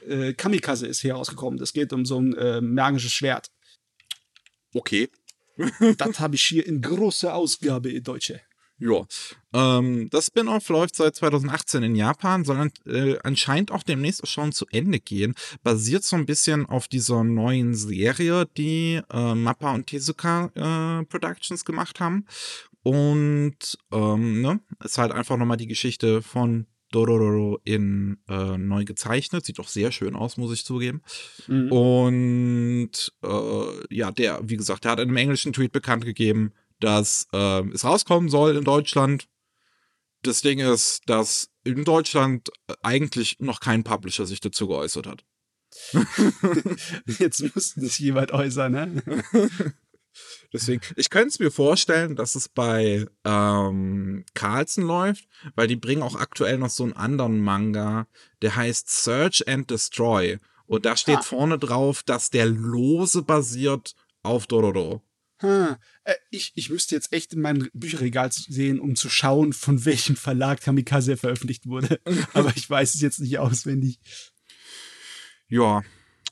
Äh, 0.07 0.35
Kamikaze 0.35 0.87
ist 0.87 1.01
hier 1.01 1.15
rausgekommen. 1.15 1.59
Das 1.59 1.73
geht 1.73 1.93
um 1.93 2.05
so 2.05 2.21
ein 2.21 2.35
äh, 2.35 2.61
magisches 2.61 3.13
Schwert. 3.13 3.51
Okay. 4.75 5.09
das 5.99 6.21
habe 6.21 6.35
ich 6.35 6.43
hier 6.43 6.67
in 6.67 6.83
großer 6.83 7.35
Ausgabe 7.35 7.91
in 7.91 8.03
Deutsche. 8.03 8.41
Ja. 8.85 9.07
Ähm, 9.55 10.11
das 10.11 10.27
Spin-off 10.27 10.69
läuft 10.69 10.97
seit 10.97 11.17
2018 11.17 11.83
in 11.83 11.97
Japan, 11.97 12.45
soll 12.45 12.71
äh, 12.87 13.17
anscheinend 13.23 13.73
auch 13.73 13.83
demnächst 13.83 14.27
schon 14.29 14.53
zu 14.53 14.67
Ende 14.71 15.01
gehen. 15.01 15.35
Basiert 15.63 16.05
so 16.05 16.17
ein 16.17 16.27
bisschen 16.27 16.67
auf 16.67 16.87
dieser 16.87 17.25
neuen 17.25 17.75
Serie, 17.75 18.47
die 18.59 19.01
äh, 19.11 19.35
Mappa 19.35 19.73
und 19.73 19.87
Tezuka 19.87 20.51
äh, 20.55 21.05
Productions 21.07 21.65
gemacht 21.65 21.99
haben. 21.99 22.27
Und 22.83 23.79
ähm, 23.91 24.43
ne, 24.43 24.61
ist 24.85 24.99
halt 24.99 25.13
einfach 25.13 25.39
nochmal 25.39 25.57
die 25.57 25.67
Geschichte 25.67 26.21
von 26.21 26.67
Dororo 26.91 27.59
in 27.65 28.19
äh, 28.29 28.59
neu 28.59 28.85
gezeichnet. 28.85 29.47
Sieht 29.47 29.59
doch 29.59 29.69
sehr 29.69 29.93
schön 29.93 30.15
aus, 30.15 30.37
muss 30.37 30.53
ich 30.53 30.67
zugeben. 30.67 31.01
Mhm. 31.47 31.73
Und 31.73 33.13
äh, 33.25 33.95
ja, 33.95 34.11
der, 34.11 34.41
wie 34.43 34.59
gesagt, 34.59 34.85
der 34.85 34.93
hat 34.93 35.01
in 35.01 35.09
einem 35.09 35.17
englischen 35.17 35.55
Tweet 35.55 35.73
bekannt 35.73 36.05
gegeben, 36.05 36.53
dass 36.85 37.27
äh, 37.33 37.67
es 37.71 37.85
rauskommen 37.85 38.29
soll 38.29 38.57
in 38.57 38.65
Deutschland. 38.65 39.27
Das 40.23 40.43
Ding 40.43 40.59
ist, 40.59 41.01
dass 41.07 41.49
in 41.65 41.85
Deutschland 41.85 42.51
eigentlich 42.83 43.41
noch 43.41 43.61
kein 43.61 43.85
Publisher 43.85 44.27
sich 44.27 44.41
dazu 44.41 44.69
geäußert 44.69 45.07
hat. 45.07 45.25
Jetzt 47.19 47.55
musste 47.55 47.81
sich 47.81 47.99
jemand 47.99 48.33
äußern, 48.33 48.73
ne? 48.73 49.25
Deswegen, 50.53 50.83
ich 50.95 51.11
könnte 51.11 51.29
es 51.29 51.39
mir 51.39 51.51
vorstellen, 51.51 52.17
dass 52.17 52.35
es 52.35 52.49
bei 52.49 53.07
ähm, 53.25 54.25
Carlson 54.35 54.85
läuft, 54.85 55.27
weil 55.57 55.67
die 55.67 55.77
bringen 55.77 56.03
auch 56.03 56.15
aktuell 56.15 56.59
noch 56.59 56.71
so 56.71 56.85
einen 56.85 56.93
anderen 56.93 57.41
Manga, 57.41 58.07
der 58.43 58.55
heißt 58.55 58.91
Search 58.91 59.49
and 59.49 59.71
Destroy. 59.71 60.39
Und 60.67 60.85
da 60.85 60.97
steht 60.97 61.19
ah. 61.19 61.23
vorne 61.23 61.59
drauf, 61.59 62.03
dass 62.03 62.31
der 62.31 62.47
lose 62.47 63.23
basiert 63.23 63.97
auf 64.23 64.47
Dororo. 64.47 65.03
Hm. 65.39 65.77
Äh, 66.05 66.15
ich, 66.31 66.53
ich 66.55 66.71
müsste 66.71 66.95
jetzt 66.95 67.13
echt 67.13 67.33
in 67.33 67.41
mein 67.41 67.69
Bücherregal 67.73 68.31
sehen, 68.33 68.81
um 68.81 68.97
zu 68.97 69.09
schauen, 69.09 69.53
von 69.53 69.85
welchem 69.85 70.17
Verlag 70.17 70.61
Kamikaze 70.61 71.17
veröffentlicht 71.17 71.67
wurde. 71.67 72.01
Aber 72.33 72.53
ich 72.57 72.69
weiß 72.69 72.95
es 72.95 73.01
jetzt 73.01 73.21
nicht 73.21 73.39
auswendig. 73.39 73.99
Ja, 75.49 75.83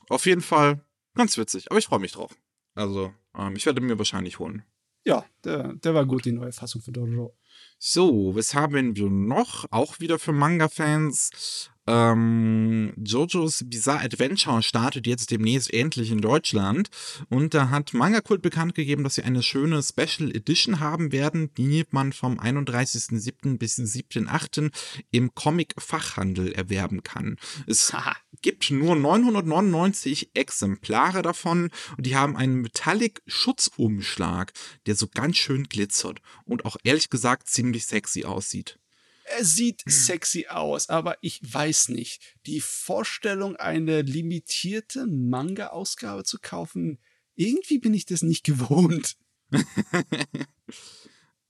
auf 0.09 0.25
jeden 0.25 0.41
Fall 0.41 0.85
ganz 1.15 1.37
witzig. 1.37 1.69
Aber 1.69 1.79
ich 1.79 1.85
freue 1.85 1.99
mich 1.99 2.13
drauf. 2.13 2.35
Also, 2.75 3.13
ähm, 3.37 3.55
ich 3.55 3.65
werde 3.65 3.81
mir 3.81 3.97
wahrscheinlich 3.97 4.39
holen. 4.39 4.63
Ja, 5.05 5.25
der, 5.43 5.73
der 5.73 5.93
war 5.93 6.05
gut, 6.05 6.25
die 6.25 6.31
neue 6.31 6.53
Fassung 6.53 6.81
für 6.81 6.91
Dororo. 6.91 7.37
So, 7.77 8.35
was 8.35 8.53
haben 8.53 8.95
wir 8.95 9.09
noch? 9.09 9.65
Auch 9.69 9.99
wieder 9.99 10.17
für 10.17 10.31
Manga-Fans. 10.31 11.69
Ähm, 11.85 12.93
JoJo's 12.97 13.65
Bizarre 13.67 14.05
Adventure 14.05 14.63
startet 14.63 15.05
jetzt 15.05 15.31
demnächst 15.31 15.73
endlich 15.73 16.11
in 16.11 16.21
Deutschland. 16.21 16.89
Und 17.29 17.53
da 17.53 17.69
hat 17.69 17.93
Manga 17.93 18.21
Kult 18.21 18.41
bekannt 18.41 18.75
gegeben, 18.75 19.03
dass 19.03 19.15
sie 19.15 19.23
eine 19.23 19.43
schöne 19.43 19.83
Special 19.83 20.33
Edition 20.33 20.79
haben 20.79 21.11
werden, 21.11 21.53
die 21.55 21.85
man 21.91 22.13
vom 22.13 22.39
31.07. 22.39 23.57
bis 23.57 23.77
7.08. 23.77 24.71
im 25.11 25.35
Comic-Fachhandel 25.35 26.53
erwerben 26.53 27.03
kann. 27.03 27.37
Es 27.67 27.93
gibt 28.41 28.71
nur 28.71 28.95
999 28.95 30.31
Exemplare 30.33 31.21
davon 31.21 31.69
und 31.97 32.05
die 32.05 32.15
haben 32.15 32.37
einen 32.37 32.61
Metallic-Schutzumschlag, 32.61 34.53
der 34.85 34.95
so 34.95 35.07
ganz 35.07 35.37
schön 35.37 35.63
glitzert 35.63 36.19
und 36.45 36.65
auch 36.65 36.77
ehrlich 36.83 37.09
gesagt 37.09 37.47
ziemlich 37.47 37.85
sexy 37.85 38.23
aussieht. 38.25 38.79
Er 39.25 39.45
sieht 39.45 39.83
sexy 39.87 40.47
aus, 40.49 40.89
aber 40.89 41.17
ich 41.21 41.41
weiß 41.41 41.89
nicht. 41.89 42.21
Die 42.45 42.61
Vorstellung, 42.61 43.55
eine 43.55 44.01
limitierte 44.01 45.07
Manga-Ausgabe 45.07 46.23
zu 46.23 46.39
kaufen, 46.41 46.99
irgendwie 47.35 47.79
bin 47.79 47.93
ich 47.93 48.05
das 48.05 48.21
nicht 48.21 48.43
gewohnt. 48.45 49.15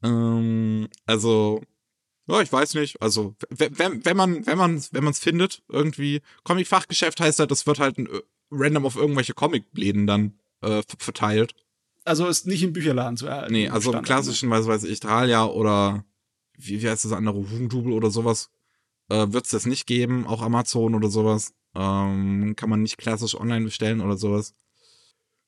ähm, 0.04 0.88
also, 1.06 1.62
ja, 2.28 2.42
ich 2.42 2.52
weiß 2.52 2.76
nicht. 2.76 3.02
Also, 3.02 3.36
wenn, 3.50 4.06
wenn 4.06 4.18
man, 4.18 4.46
wenn 4.46 4.58
man, 4.58 4.84
wenn 4.92 5.04
man 5.04 5.12
es 5.12 5.20
findet, 5.20 5.64
irgendwie, 5.68 6.22
Comic-Fachgeschäft 6.44 7.20
heißt 7.20 7.40
halt, 7.40 7.52
das 7.52 7.66
wird 7.66 7.80
halt 7.80 7.98
ein, 7.98 8.08
äh, 8.08 8.22
random 8.52 8.86
auf 8.86 8.96
irgendwelche 8.96 9.34
Comic-Läden 9.34 10.08
dann 10.08 10.40
äh, 10.62 10.84
verteilt. 11.00 11.56
Also 12.06 12.28
ist 12.28 12.48
nicht 12.48 12.64
im 12.64 12.74
Bücherladen 12.74 13.18
zu 13.18 13.28
erhalten. 13.28 13.54
Nee, 13.54 13.70
also 13.70 13.92
im 13.92 13.98
ne? 13.98 14.04
klassischen, 14.04 14.50
weiß 14.50 14.68
weiß 14.68 14.84
ich, 14.84 14.92
Italia 14.92 15.46
oder 15.46 16.06
wie, 16.58 16.82
wie 16.82 16.89
heißt 16.89 17.06
das 17.06 17.12
andere, 17.12 17.38
Hugendubel 17.38 17.94
oder 17.94 18.12
sowas, 18.12 18.50
äh, 19.10 19.28
wird 19.30 19.46
es 19.46 19.52
das 19.52 19.66
nicht 19.66 19.86
geben, 19.88 20.26
auch 20.26 20.42
Amazon 20.42 20.96
oder 20.96 21.10
sowas. 21.10 21.54
Ähm, 21.76 22.56
kann 22.56 22.70
man 22.70 22.84
nicht 22.84 22.98
klassisch 22.98 23.36
online 23.36 23.66
bestellen 23.66 24.02
oder 24.02 24.18
sowas. 24.18 24.54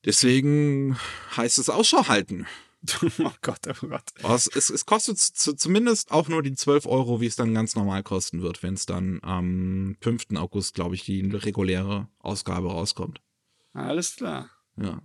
Deswegen 0.05 0.97
heißt 1.35 1.57
es 1.57 1.69
Ausschau 1.69 2.07
halten. 2.07 2.45
oh 3.19 3.31
Gott, 3.41 3.59
oh 3.67 3.87
Gott. 3.87 4.03
Es, 4.23 4.47
es, 4.47 4.69
es 4.69 4.85
kostet 4.85 5.17
zumindest 5.17 6.11
auch 6.11 6.27
nur 6.27 6.43
die 6.43 6.53
12 6.53 6.85
Euro, 6.85 7.21
wie 7.21 7.25
es 7.25 7.35
dann 7.35 7.53
ganz 7.53 7.75
normal 7.75 8.03
kosten 8.03 8.41
wird, 8.41 8.61
wenn 8.61 8.75
es 8.75 8.85
dann 8.85 9.19
am 9.23 9.97
5. 10.01 10.35
August, 10.35 10.75
glaube 10.75 10.95
ich, 10.95 11.03
die 11.03 11.21
reguläre 11.21 12.07
Ausgabe 12.19 12.69
rauskommt. 12.69 13.21
Alles 13.73 14.15
klar. 14.15 14.49
Ja. 14.77 15.01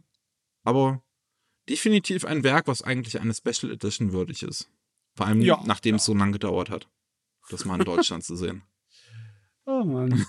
Aber 0.62 1.02
definitiv 1.68 2.24
ein 2.24 2.44
Werk, 2.44 2.66
was 2.66 2.82
eigentlich 2.82 3.20
eine 3.20 3.34
Special 3.34 3.72
Edition 3.72 4.12
würdig 4.12 4.42
ist. 4.42 4.68
Vor 5.20 5.26
allem, 5.26 5.42
ja, 5.42 5.60
nachdem 5.66 5.96
ja. 5.96 5.96
es 5.96 6.06
so 6.06 6.14
lange 6.14 6.32
gedauert 6.32 6.70
hat, 6.70 6.88
das 7.50 7.66
mal 7.66 7.78
in 7.78 7.84
Deutschland 7.84 8.24
zu 8.24 8.36
sehen. 8.36 8.62
Oh 9.66 9.84
Mann. 9.84 10.26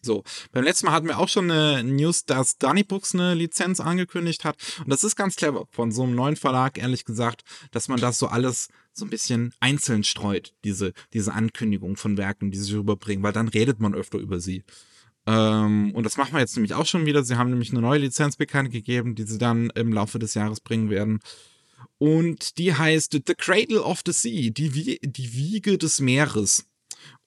So, 0.00 0.22
beim 0.52 0.64
letzten 0.64 0.86
Mal 0.86 0.92
hatten 0.92 1.08
wir 1.08 1.18
auch 1.18 1.28
schon 1.28 1.50
eine 1.50 1.82
News, 1.82 2.24
dass 2.24 2.56
Dunny 2.56 2.84
Books 2.84 3.14
eine 3.14 3.34
Lizenz 3.34 3.80
angekündigt 3.80 4.44
hat. 4.44 4.56
Und 4.78 4.88
das 4.88 5.04
ist 5.04 5.16
ganz 5.16 5.36
clever 5.36 5.66
von 5.70 5.92
so 5.92 6.04
einem 6.04 6.14
neuen 6.14 6.36
Verlag, 6.36 6.78
ehrlich 6.78 7.04
gesagt, 7.04 7.42
dass 7.72 7.88
man 7.88 8.00
das 8.00 8.18
so 8.18 8.28
alles 8.28 8.68
so 8.92 9.04
ein 9.04 9.10
bisschen 9.10 9.52
einzeln 9.60 10.04
streut, 10.04 10.54
diese, 10.64 10.92
diese 11.12 11.34
Ankündigung 11.34 11.96
von 11.96 12.16
Werken, 12.16 12.50
die 12.50 12.58
sie 12.58 12.76
rüberbringen, 12.76 13.22
weil 13.22 13.32
dann 13.32 13.48
redet 13.48 13.80
man 13.80 13.94
öfter 13.94 14.18
über 14.18 14.40
sie. 14.40 14.62
Ähm, 15.26 15.92
und 15.94 16.04
das 16.04 16.16
machen 16.16 16.32
wir 16.32 16.40
jetzt 16.40 16.56
nämlich 16.56 16.72
auch 16.72 16.86
schon 16.86 17.04
wieder. 17.04 17.22
Sie 17.22 17.36
haben 17.36 17.50
nämlich 17.50 17.72
eine 17.72 17.82
neue 17.82 17.98
Lizenz 17.98 18.36
bekannt 18.36 18.70
gegeben, 18.70 19.16
die 19.16 19.24
sie 19.24 19.38
dann 19.38 19.68
im 19.70 19.92
Laufe 19.92 20.18
des 20.18 20.32
Jahres 20.34 20.60
bringen 20.60 20.88
werden. 20.88 21.20
Und 22.00 22.56
die 22.56 22.72
heißt 22.72 23.12
The 23.12 23.34
Cradle 23.34 23.82
of 23.82 24.00
the 24.06 24.12
Sea, 24.12 24.50
die, 24.50 24.74
Wie 24.74 24.98
die 25.02 25.34
Wiege 25.34 25.76
des 25.76 26.00
Meeres. 26.00 26.66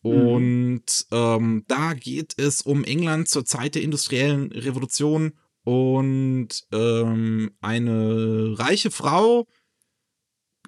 Mhm. 0.02 0.12
Und 0.12 1.08
ähm, 1.12 1.64
da 1.68 1.94
geht 1.94 2.34
es 2.40 2.64
um 2.64 2.84
England 2.84 3.30
zur 3.30 3.46
Zeit 3.46 3.76
der 3.76 3.84
industriellen 3.84 4.52
Revolution 4.52 5.34
und 5.64 6.50
ähm, 6.72 7.52
eine 7.62 8.56
reiche 8.58 8.90
Frau 8.90 9.48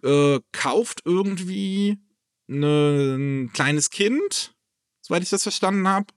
äh, 0.04 0.39
kauft 0.52 1.02
irgendwie 1.06 1.98
ne, 2.46 3.15
ein 3.18 3.54
kleines 3.54 3.89
Kind, 3.89 4.56
soweit 5.02 5.24
ich 5.24 5.32
das 5.32 5.41
verstanden 5.41 5.88
habe. 5.88 6.13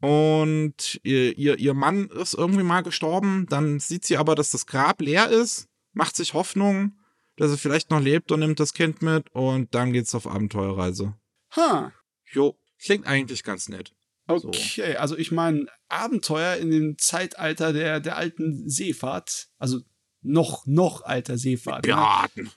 Und 0.00 0.98
ihr, 1.04 1.38
ihr, 1.38 1.60
ihr 1.60 1.74
Mann 1.74 2.08
ist 2.08 2.34
irgendwie 2.34 2.64
mal 2.64 2.82
gestorben. 2.82 3.46
Dann 3.48 3.78
sieht 3.78 4.04
sie 4.04 4.16
aber, 4.16 4.34
dass 4.34 4.50
das 4.50 4.66
Grab 4.66 5.00
leer 5.00 5.28
ist, 5.28 5.68
macht 5.92 6.16
sich 6.16 6.34
Hoffnung 6.34 6.96
dass 7.40 7.50
er 7.50 7.56
vielleicht 7.56 7.90
noch 7.90 8.00
lebt 8.00 8.30
und 8.32 8.40
nimmt 8.40 8.60
das 8.60 8.74
Kind 8.74 9.00
mit 9.00 9.30
und 9.32 9.74
dann 9.74 9.94
geht's 9.94 10.14
auf 10.14 10.26
Abenteuerreise. 10.26 11.14
Ha. 11.56 11.90
Jo, 12.32 12.58
klingt 12.78 13.06
eigentlich 13.06 13.44
ganz 13.44 13.70
nett. 13.70 13.94
Okay, 14.26 14.92
so. 14.92 14.98
also 14.98 15.16
ich 15.16 15.32
meine, 15.32 15.64
Abenteuer 15.88 16.56
in 16.56 16.70
dem 16.70 16.98
Zeitalter 16.98 17.72
der, 17.72 18.00
der 18.00 18.18
alten 18.18 18.68
Seefahrt, 18.68 19.48
also 19.56 19.80
noch, 20.20 20.66
noch 20.66 21.02
alter 21.02 21.38
Seefahrt. 21.38 21.86
Ne? 21.86 21.94
Piraten. 21.94 22.44
Ne? 22.44 22.50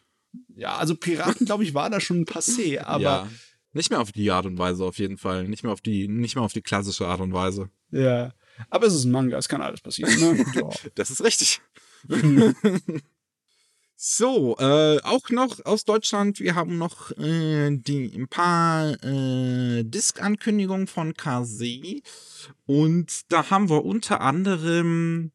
Ja, 0.58 0.76
also 0.76 0.96
Piraten, 0.96 1.46
glaube 1.46 1.64
ich, 1.64 1.74
war 1.74 1.90
da 1.90 2.02
schon 2.02 2.26
passé, 2.26 2.80
aber. 2.84 3.02
Ja, 3.02 3.30
nicht 3.72 3.90
mehr 3.90 4.02
auf 4.02 4.12
die 4.12 4.32
Art 4.32 4.46
und 4.46 4.58
Weise 4.58 4.84
auf 4.84 5.00
jeden 5.00 5.18
Fall. 5.18 5.48
Nicht 5.48 5.64
mehr 5.64 5.72
auf 5.72 5.82
die, 5.82 6.10
nicht 6.10 6.36
mehr 6.36 6.44
auf 6.44 6.54
die 6.54 6.62
klassische 6.62 7.08
Art 7.08 7.22
und 7.22 7.32
Weise. 7.32 7.70
Ja. 7.90 8.34
Aber 8.70 8.86
es 8.86 8.94
ist 8.94 9.06
ein 9.06 9.12
Manga, 9.12 9.38
es 9.38 9.48
kann 9.48 9.62
alles 9.62 9.80
passieren. 9.80 10.14
Ne? 10.20 10.46
Das 10.96 11.10
ist 11.10 11.24
richtig. 11.24 11.62
So, 14.06 14.58
äh, 14.58 15.00
auch 15.04 15.30
noch 15.30 15.64
aus 15.64 15.86
Deutschland, 15.86 16.42
wir 16.42 16.56
haben 16.56 16.78
noch 16.78 17.12
äh, 17.12 17.70
die, 17.72 18.14
ein 18.14 18.28
paar 18.28 19.02
äh, 19.02 19.86
Disc-Ankündigungen 19.86 20.88
von 20.88 21.14
KZ. 21.14 22.04
Und 22.66 23.32
da 23.32 23.50
haben 23.50 23.70
wir 23.70 23.86
unter 23.86 24.20
anderem 24.20 25.32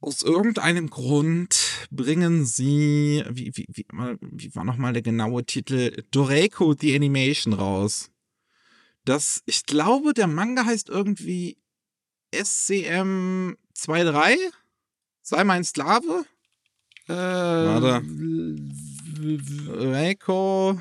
aus 0.00 0.22
irgendeinem 0.22 0.90
Grund 0.90 1.86
bringen 1.92 2.44
sie, 2.44 3.22
wie, 3.30 3.52
wie, 3.54 3.66
wie, 3.68 3.86
wie 4.22 4.54
war 4.56 4.64
nochmal 4.64 4.92
der 4.92 5.02
genaue 5.02 5.44
Titel? 5.44 6.02
Doreko 6.10 6.74
The 6.76 6.96
Animation 6.96 7.52
raus. 7.52 8.10
Das, 9.04 9.44
ich 9.46 9.66
glaube, 9.66 10.14
der 10.14 10.26
Manga 10.26 10.64
heißt 10.64 10.88
irgendwie 10.88 11.58
SCM 12.34 13.54
2.3? 13.76 14.36
Sei 15.22 15.44
mein 15.44 15.62
Sklave? 15.62 16.26
Äh, 17.08 17.12
Warte. 17.12 18.02
Reiko. 19.68 20.78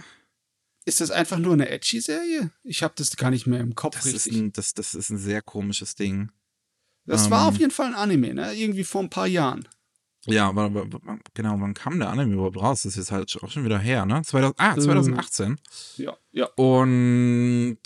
Ist 0.86 1.02
das 1.02 1.12
einfach 1.12 1.38
nur 1.38 1.54
eine 1.54 1.70
Edgy-Serie? 1.70 2.52
Ich 2.64 2.84
habe 2.84 2.94
das 2.96 3.16
gar 3.18 3.30
nicht 3.30 3.48
mehr 3.48 3.60
im 3.60 3.76
Kopf 3.76 3.96
das 3.96 4.06
richtig. 4.06 4.34
Ist 4.34 4.38
ein, 4.38 4.54
das, 4.54 4.74
das 4.74 4.96
ist 4.96 5.10
ein 5.10 5.18
sehr 5.18 5.42
komisches 5.42 5.96
Ding. 5.96 6.32
Das 7.06 7.26
ähm, 7.26 7.32
war 7.32 7.48
auf 7.48 7.58
jeden 7.58 7.72
Fall 7.72 7.88
ein 7.88 7.96
Anime, 7.96 8.34
ne? 8.34 8.54
Irgendwie 8.54 8.84
vor 8.84 9.02
ein 9.02 9.10
paar 9.10 9.28
Jahren. 9.28 9.68
Ja, 10.26 10.50
aber, 10.50 10.64
aber, 10.64 10.90
genau, 11.34 11.60
wann 11.60 11.74
kam 11.74 12.00
der 12.00 12.10
Anime 12.10 12.34
überhaupt 12.34 12.58
raus? 12.58 12.84
Das 12.84 12.94
ist 12.94 12.98
jetzt 12.98 13.12
halt 13.12 13.38
auch 13.42 13.50
schon 13.50 13.64
wieder 13.64 13.80
her, 13.80 14.06
ne? 14.06 14.22
2000, 14.22 14.60
ah, 14.60 14.76
2018. 14.76 15.46
Ähm, 15.46 15.58
ja, 15.98 16.18
ja. 16.32 16.46
Und 16.56 17.80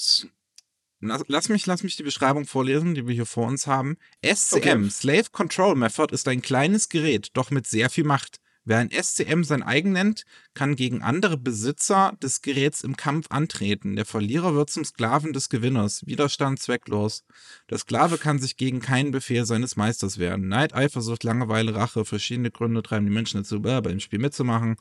Lass 1.02 1.50
mich, 1.50 1.66
lass 1.66 1.84
mich 1.84 1.96
die 1.96 2.04
Beschreibung 2.04 2.46
vorlesen, 2.46 2.94
die 2.94 3.08
wir 3.08 3.16
hier 3.16 3.26
vor 3.26 3.48
uns 3.48 3.66
haben. 3.66 3.98
SCM, 4.24 4.56
okay. 4.58 4.90
Slave 4.90 5.26
Control 5.32 5.76
Method, 5.76 6.14
ist 6.14 6.28
ein 6.28 6.42
kleines 6.42 6.90
Gerät, 6.90 7.30
doch 7.34 7.50
mit 7.50 7.66
sehr 7.66 7.90
viel 7.90 8.04
Macht. 8.04 8.40
Wer 8.64 8.78
ein 8.78 8.92
SCM 8.92 9.42
sein 9.42 9.64
eigen 9.64 9.92
nennt, 9.92 10.24
kann 10.54 10.76
gegen 10.76 11.02
andere 11.02 11.36
Besitzer 11.36 12.16
des 12.22 12.44
Geräts 12.44 12.82
im 12.82 12.96
Kampf 12.96 13.26
antreten. 13.32 13.96
Der 13.96 14.06
Verlierer 14.06 14.54
wird 14.54 14.70
zum 14.70 14.86
Sklaven 14.86 15.34
des 15.34 15.50
Gewinners. 15.50 16.06
Widerstand 16.06 16.60
zwecklos. 16.60 17.24
Der 17.72 17.80
Sklave 17.80 18.20
kann 18.20 18.38
sich 18.38 18.58
gegen 18.58 18.80
keinen 18.80 19.10
Befehl 19.10 19.46
seines 19.46 19.78
Meisters 19.78 20.20
wehren. 20.20 20.48
Neid, 20.48 20.76
Eifersucht, 20.76 21.24
Langeweile, 21.24 21.74
Rache, 21.74 22.06
verschiedene 22.06 22.52
Gründe 22.52 22.84
treiben 22.84 23.08
die 23.08 23.12
Menschen 23.12 23.42
dazu, 23.42 23.56
äh, 23.56 23.82
bei 23.82 23.90
dem 23.90 24.00
Spiel 24.00 24.20
mitzumachen. 24.20 24.76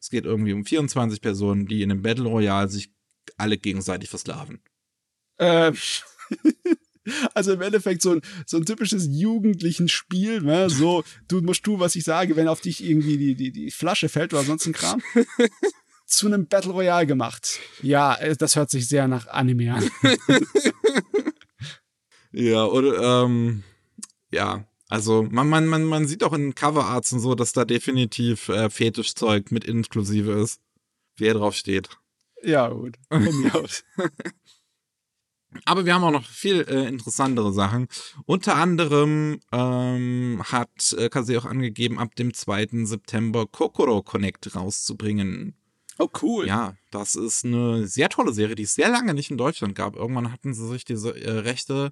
Es 0.00 0.10
geht 0.10 0.26
irgendwie 0.26 0.52
um 0.52 0.64
24 0.64 1.20
Personen, 1.20 1.66
die 1.66 1.82
in 1.82 1.90
einem 1.90 2.02
Battle 2.02 2.28
Royale 2.28 2.68
sich 2.68 2.92
alle 3.36 3.58
gegenseitig 3.58 4.10
versklaven. 4.10 4.60
Ähm, 5.38 5.76
also 7.34 7.52
im 7.52 7.60
Endeffekt 7.60 8.02
so 8.02 8.12
ein, 8.12 8.22
so 8.46 8.56
ein 8.56 8.64
typisches 8.64 9.08
jugendlichen 9.10 9.88
Spiel, 9.88 10.40
ne? 10.40 10.70
So, 10.70 11.04
du 11.28 11.40
musst 11.40 11.64
tun, 11.64 11.80
was 11.80 11.96
ich 11.96 12.04
sage, 12.04 12.36
wenn 12.36 12.48
auf 12.48 12.60
dich 12.60 12.84
irgendwie 12.84 13.18
die, 13.18 13.34
die, 13.34 13.52
die 13.52 13.70
Flasche 13.70 14.08
fällt 14.08 14.32
oder 14.32 14.44
sonst 14.44 14.66
ein 14.66 14.72
Kram. 14.72 15.02
zu 16.06 16.26
einem 16.26 16.46
Battle 16.46 16.72
Royale 16.72 17.06
gemacht. 17.06 17.58
Ja, 17.82 18.14
äh, 18.16 18.36
das 18.36 18.56
hört 18.56 18.70
sich 18.70 18.88
sehr 18.88 19.08
nach 19.08 19.26
Anime 19.28 19.74
an. 19.74 19.90
ja, 22.32 22.64
oder, 22.66 23.24
ähm, 23.24 23.62
ja, 24.30 24.66
Also 24.88 25.26
man, 25.30 25.48
man, 25.48 25.66
man, 25.66 25.84
man 25.84 26.06
sieht 26.06 26.22
auch 26.22 26.32
in 26.32 26.54
Coverarts 26.54 27.12
und 27.12 27.20
so, 27.20 27.34
dass 27.34 27.52
da 27.52 27.64
definitiv 27.64 28.48
äh, 28.48 28.70
Fetischzeug 28.70 29.50
mit 29.50 29.64
inklusive 29.64 30.32
ist. 30.32 30.60
Wer 31.16 31.34
drauf 31.34 31.54
steht. 31.54 31.88
Ja, 32.42 32.68
gut. 32.68 32.96
Von 33.08 33.40
mir 33.40 33.54
aus. 33.54 33.84
Aber 35.64 35.86
wir 35.86 35.94
haben 35.94 36.04
auch 36.04 36.10
noch 36.10 36.26
viel 36.26 36.62
äh, 36.62 36.88
interessantere 36.88 37.52
Sachen. 37.52 37.88
Unter 38.26 38.56
anderem 38.56 39.40
ähm, 39.52 40.42
hat 40.44 40.92
äh, 40.98 41.08
Kase 41.08 41.38
auch 41.38 41.44
angegeben, 41.44 41.98
ab 41.98 42.14
dem 42.16 42.34
2. 42.34 42.84
September 42.84 43.46
Kokoro 43.46 44.02
Connect 44.02 44.54
rauszubringen. 44.54 45.54
Oh, 45.98 46.08
cool. 46.22 46.46
Ja, 46.48 46.74
das 46.90 47.14
ist 47.14 47.44
eine 47.44 47.86
sehr 47.86 48.08
tolle 48.08 48.32
Serie, 48.32 48.56
die 48.56 48.64
es 48.64 48.74
sehr 48.74 48.88
lange 48.88 49.14
nicht 49.14 49.30
in 49.30 49.36
Deutschland 49.36 49.76
gab. 49.76 49.94
Irgendwann 49.94 50.32
hatten 50.32 50.52
sie 50.52 50.66
sich 50.66 50.84
diese 50.84 51.16
äh, 51.16 51.30
Rechte 51.30 51.90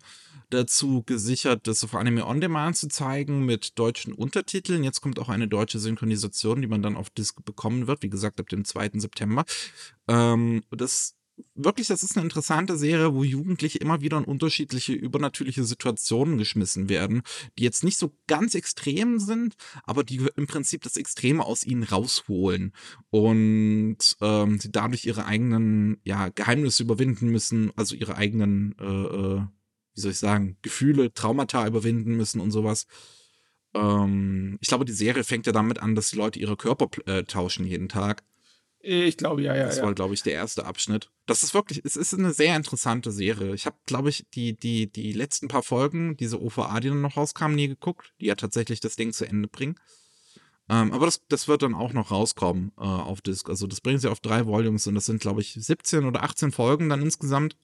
dazu 0.50 1.04
gesichert, 1.04 1.68
das 1.68 1.84
auf 1.84 1.94
Anime 1.94 2.26
On 2.26 2.40
Demand 2.40 2.76
zu 2.76 2.88
zeigen 2.88 3.44
mit 3.44 3.78
deutschen 3.78 4.12
Untertiteln. 4.12 4.82
Jetzt 4.82 5.02
kommt 5.02 5.20
auch 5.20 5.28
eine 5.28 5.46
deutsche 5.46 5.78
Synchronisation, 5.78 6.60
die 6.60 6.66
man 6.66 6.82
dann 6.82 6.96
auf 6.96 7.10
Disc 7.10 7.44
bekommen 7.44 7.86
wird. 7.86 8.02
Wie 8.02 8.10
gesagt, 8.10 8.40
ab 8.40 8.48
dem 8.48 8.64
2. 8.64 8.90
September. 8.94 9.44
Ähm, 10.08 10.64
das 10.70 11.14
wirklich, 11.54 11.88
das 11.88 12.02
ist 12.02 12.16
eine 12.16 12.24
interessante 12.24 12.76
Serie, 12.76 13.14
wo 13.14 13.24
Jugendliche 13.24 13.78
immer 13.78 14.00
wieder 14.00 14.18
in 14.18 14.24
unterschiedliche 14.24 14.92
übernatürliche 14.92 15.64
Situationen 15.64 16.38
geschmissen 16.38 16.88
werden, 16.88 17.22
die 17.58 17.64
jetzt 17.64 17.84
nicht 17.84 17.98
so 17.98 18.16
ganz 18.26 18.54
extrem 18.54 19.18
sind, 19.18 19.54
aber 19.84 20.04
die 20.04 20.26
im 20.36 20.46
Prinzip 20.46 20.82
das 20.82 20.96
Extreme 20.96 21.44
aus 21.44 21.64
ihnen 21.64 21.82
rausholen 21.82 22.72
und 23.10 23.98
ähm, 24.20 24.58
sie 24.58 24.72
dadurch 24.72 25.04
ihre 25.04 25.26
eigenen 25.26 25.98
ja, 26.04 26.28
Geheimnisse 26.28 26.82
überwinden 26.82 27.28
müssen, 27.28 27.72
also 27.76 27.94
ihre 27.94 28.16
eigenen, 28.16 28.74
äh, 28.78 28.84
äh, 28.84 29.42
wie 29.94 30.00
soll 30.00 30.12
ich 30.12 30.18
sagen, 30.18 30.56
Gefühle, 30.62 31.12
Traumata 31.12 31.66
überwinden 31.66 32.16
müssen 32.16 32.40
und 32.40 32.50
sowas. 32.50 32.86
Ähm, 33.74 34.58
ich 34.60 34.68
glaube, 34.68 34.84
die 34.84 34.92
Serie 34.92 35.24
fängt 35.24 35.46
ja 35.46 35.52
damit 35.52 35.78
an, 35.78 35.94
dass 35.94 36.10
die 36.10 36.16
Leute 36.16 36.38
ihre 36.38 36.56
Körper 36.56 36.88
äh, 37.06 37.24
tauschen 37.24 37.66
jeden 37.66 37.88
Tag. 37.88 38.22
Ich 38.84 39.16
glaube, 39.16 39.42
ja, 39.42 39.54
ja. 39.54 39.66
Das 39.66 39.76
ja. 39.76 39.84
war, 39.84 39.94
glaube 39.94 40.12
ich, 40.14 40.22
der 40.24 40.32
erste 40.32 40.66
Abschnitt. 40.66 41.08
Das 41.26 41.44
ist 41.44 41.54
wirklich, 41.54 41.82
es 41.84 41.94
ist 41.94 42.14
eine 42.14 42.32
sehr 42.32 42.56
interessante 42.56 43.12
Serie. 43.12 43.54
Ich 43.54 43.64
habe, 43.64 43.76
glaube 43.86 44.08
ich, 44.08 44.26
die, 44.34 44.56
die, 44.56 44.90
die 44.90 45.12
letzten 45.12 45.46
paar 45.46 45.62
Folgen, 45.62 46.16
diese 46.16 46.42
OVA, 46.42 46.80
die 46.80 46.88
dann 46.88 47.00
noch 47.00 47.16
rauskamen, 47.16 47.54
nie 47.54 47.68
geguckt, 47.68 48.12
die 48.20 48.26
ja 48.26 48.34
tatsächlich 48.34 48.80
das 48.80 48.96
Ding 48.96 49.12
zu 49.12 49.24
Ende 49.24 49.46
bringen. 49.46 49.76
Ähm, 50.68 50.92
aber 50.92 51.06
das, 51.06 51.22
das 51.28 51.46
wird 51.46 51.62
dann 51.62 51.74
auch 51.74 51.92
noch 51.92 52.10
rauskommen 52.10 52.72
äh, 52.76 52.82
auf 52.82 53.20
Disc. 53.20 53.48
Also 53.48 53.68
das 53.68 53.80
bringen 53.80 53.98
sie 54.00 54.10
auf 54.10 54.20
drei 54.20 54.46
Volumes 54.46 54.86
und 54.88 54.96
das 54.96 55.06
sind, 55.06 55.20
glaube 55.20 55.40
ich, 55.42 55.54
17 55.54 56.04
oder 56.04 56.24
18 56.24 56.50
Folgen 56.50 56.88
dann 56.88 57.02
insgesamt. 57.02 57.56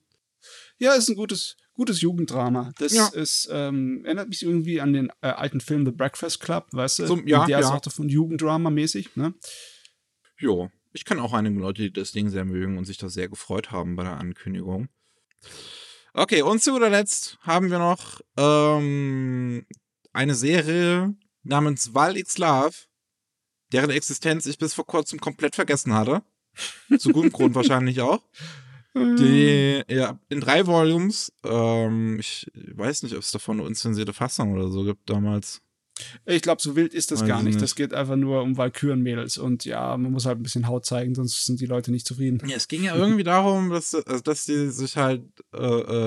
Ja, 0.77 0.93
ist 0.93 1.09
ein 1.09 1.15
gutes, 1.15 1.57
gutes 1.73 1.99
Jugenddrama. 1.99 2.71
Das 2.77 2.93
Ja. 2.93 3.07
ist, 3.07 3.49
ähm, 3.51 4.05
erinnert 4.05 4.29
mich 4.29 4.43
irgendwie 4.43 4.79
an 4.79 4.93
den 4.93 5.09
äh, 5.21 5.27
alten 5.27 5.59
Film 5.59 5.85
The 5.85 5.91
Breakfast 5.91 6.39
Club, 6.39 6.67
weißt 6.71 6.99
du? 6.99 7.07
So, 7.07 7.17
ja, 7.25 7.45
der 7.45 7.59
ja. 7.59 7.67
Sorte 7.67 7.89
von 7.89 8.07
Jugenddrama 8.07 8.69
mäßig, 8.69 9.17
ne? 9.17 9.33
Jo. 10.37 10.71
Ich 10.91 11.05
kenne 11.05 11.21
auch 11.21 11.33
einige 11.33 11.59
Leute, 11.59 11.83
die 11.83 11.93
das 11.93 12.11
Ding 12.11 12.29
sehr 12.29 12.45
mögen 12.45 12.77
und 12.77 12.85
sich 12.85 12.97
da 12.97 13.09
sehr 13.09 13.29
gefreut 13.29 13.71
haben 13.71 13.95
bei 13.95 14.03
der 14.03 14.17
Ankündigung. 14.17 14.89
Okay, 16.13 16.41
und 16.41 16.61
zu 16.61 16.71
guter 16.71 16.89
Letzt 16.89 17.37
haben 17.41 17.69
wir 17.69 17.79
noch 17.79 18.19
ähm, 18.37 19.65
eine 20.11 20.35
Serie 20.35 21.15
namens 21.43 21.93
Val 21.93 22.17
X 22.17 22.37
Love, 22.37 22.75
deren 23.71 23.91
Existenz 23.91 24.45
ich 24.47 24.57
bis 24.57 24.73
vor 24.73 24.85
kurzem 24.85 25.19
komplett 25.19 25.55
vergessen 25.55 25.93
hatte. 25.93 26.23
Zu 26.97 27.11
gutem 27.11 27.31
Grund 27.31 27.55
wahrscheinlich 27.55 28.01
auch. 28.01 28.23
Die, 28.95 29.83
ja, 29.87 30.19
in 30.29 30.41
drei 30.41 30.65
Volumes, 30.65 31.31
ähm, 31.43 32.19
ich 32.19 32.51
weiß 32.53 33.03
nicht, 33.03 33.13
ob 33.13 33.21
es 33.21 33.31
davon 33.31 33.59
eine 33.59 33.67
unzensierte 33.67 34.13
Fassung 34.13 34.53
oder 34.53 34.69
so 34.69 34.83
gibt 34.83 35.09
damals. 35.09 35.61
Ich 36.25 36.41
glaube, 36.41 36.61
so 36.61 36.75
wild 36.75 36.93
ist 36.93 37.11
das 37.11 37.21
Weiß 37.21 37.27
gar 37.27 37.37
ich 37.39 37.43
nicht. 37.45 37.53
nicht. 37.55 37.63
Das 37.63 37.75
geht 37.75 37.93
einfach 37.93 38.15
nur 38.15 38.41
um 38.41 38.57
Valkyrenmädels. 38.57 39.37
Und 39.37 39.65
ja, 39.65 39.95
man 39.97 40.11
muss 40.11 40.25
halt 40.25 40.39
ein 40.39 40.43
bisschen 40.43 40.67
Haut 40.67 40.85
zeigen, 40.85 41.15
sonst 41.15 41.45
sind 41.45 41.59
die 41.59 41.65
Leute 41.65 41.91
nicht 41.91 42.07
zufrieden. 42.07 42.41
Ja, 42.47 42.55
es 42.55 42.67
ging 42.67 42.83
ja 42.83 42.95
irgendwie 42.95 43.23
darum, 43.23 43.69
dass, 43.69 43.93
also, 43.95 44.21
dass 44.21 44.45
die 44.45 44.67
sich 44.69 44.97
halt 44.97 45.23
äh, 45.53 45.57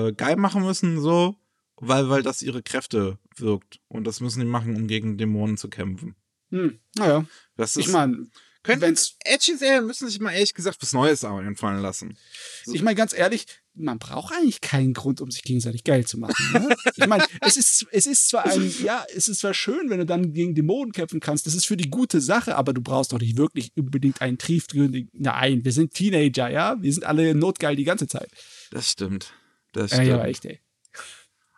äh, 0.07 0.13
geil 0.13 0.35
machen 0.35 0.63
müssen, 0.63 0.99
so, 1.01 1.35
weil, 1.77 2.09
weil 2.09 2.23
das 2.23 2.41
ihre 2.41 2.63
Kräfte 2.63 3.17
wirkt. 3.35 3.79
Und 3.87 4.05
das 4.05 4.19
müssen 4.21 4.39
die 4.39 4.45
machen, 4.45 4.75
um 4.75 4.87
gegen 4.87 5.17
Dämonen 5.17 5.57
zu 5.57 5.69
kämpfen. 5.69 6.15
Hm, 6.49 6.79
naja, 6.95 7.25
Das 7.55 7.75
ist, 7.75 7.87
ich 7.87 7.91
meine, 7.91 8.27
könnten 8.61 8.81
wenn's- 8.83 9.17
edgy 9.25 9.57
Serien 9.57 9.85
müssen 9.87 10.07
sich 10.07 10.19
mal 10.19 10.31
ehrlich 10.31 10.53
gesagt 10.53 10.77
was 10.81 10.93
Neues 10.93 11.23
aber 11.23 11.39
einfallen 11.39 11.81
lassen. 11.81 12.17
ich 12.65 12.81
meine 12.81 12.95
ganz 12.95 13.13
ehrlich, 13.13 13.45
man 13.75 13.97
braucht 13.99 14.33
eigentlich 14.33 14.61
keinen 14.61 14.93
Grund, 14.93 15.19
um 15.21 15.31
sich 15.31 15.43
gegenseitig 15.43 15.83
geil 15.83 16.05
zu 16.05 16.19
machen. 16.19 16.35
Ne? 16.53 16.75
ich 16.95 17.07
meine, 17.07 17.25
es 17.41 17.57
ist, 17.57 17.87
es 17.91 18.05
ist 18.05 18.29
zwar 18.29 18.45
ein, 18.45 18.71
ja, 18.83 19.03
es 19.15 19.27
ist 19.27 19.39
zwar 19.39 19.53
schön, 19.53 19.89
wenn 19.89 19.99
du 19.99 20.05
dann 20.05 20.33
gegen 20.33 20.53
Dämonen 20.55 20.91
kämpfen 20.91 21.19
kannst, 21.19 21.47
das 21.47 21.55
ist 21.55 21.65
für 21.65 21.77
die 21.77 21.89
gute 21.89 22.21
Sache, 22.21 22.55
aber 22.55 22.73
du 22.73 22.81
brauchst 22.81 23.13
doch 23.13 23.19
nicht 23.19 23.37
wirklich 23.37 23.71
unbedingt 23.75 24.21
einen 24.21 24.37
tiefgründigen. 24.37 25.09
Nein, 25.13 25.65
wir 25.65 25.71
sind 25.71 25.93
Teenager, 25.93 26.49
ja? 26.49 26.75
Wir 26.81 26.93
sind 26.93 27.03
alle 27.03 27.33
notgeil 27.35 27.75
die 27.75 27.83
ganze 27.83 28.07
Zeit. 28.07 28.29
Das 28.71 28.89
stimmt. 28.89 29.33
Das 29.71 29.91
Ja, 29.91 29.97
stimmt. 29.97 30.09
ja, 30.09 30.25
echt, 30.25 30.45
ey. 30.45 30.59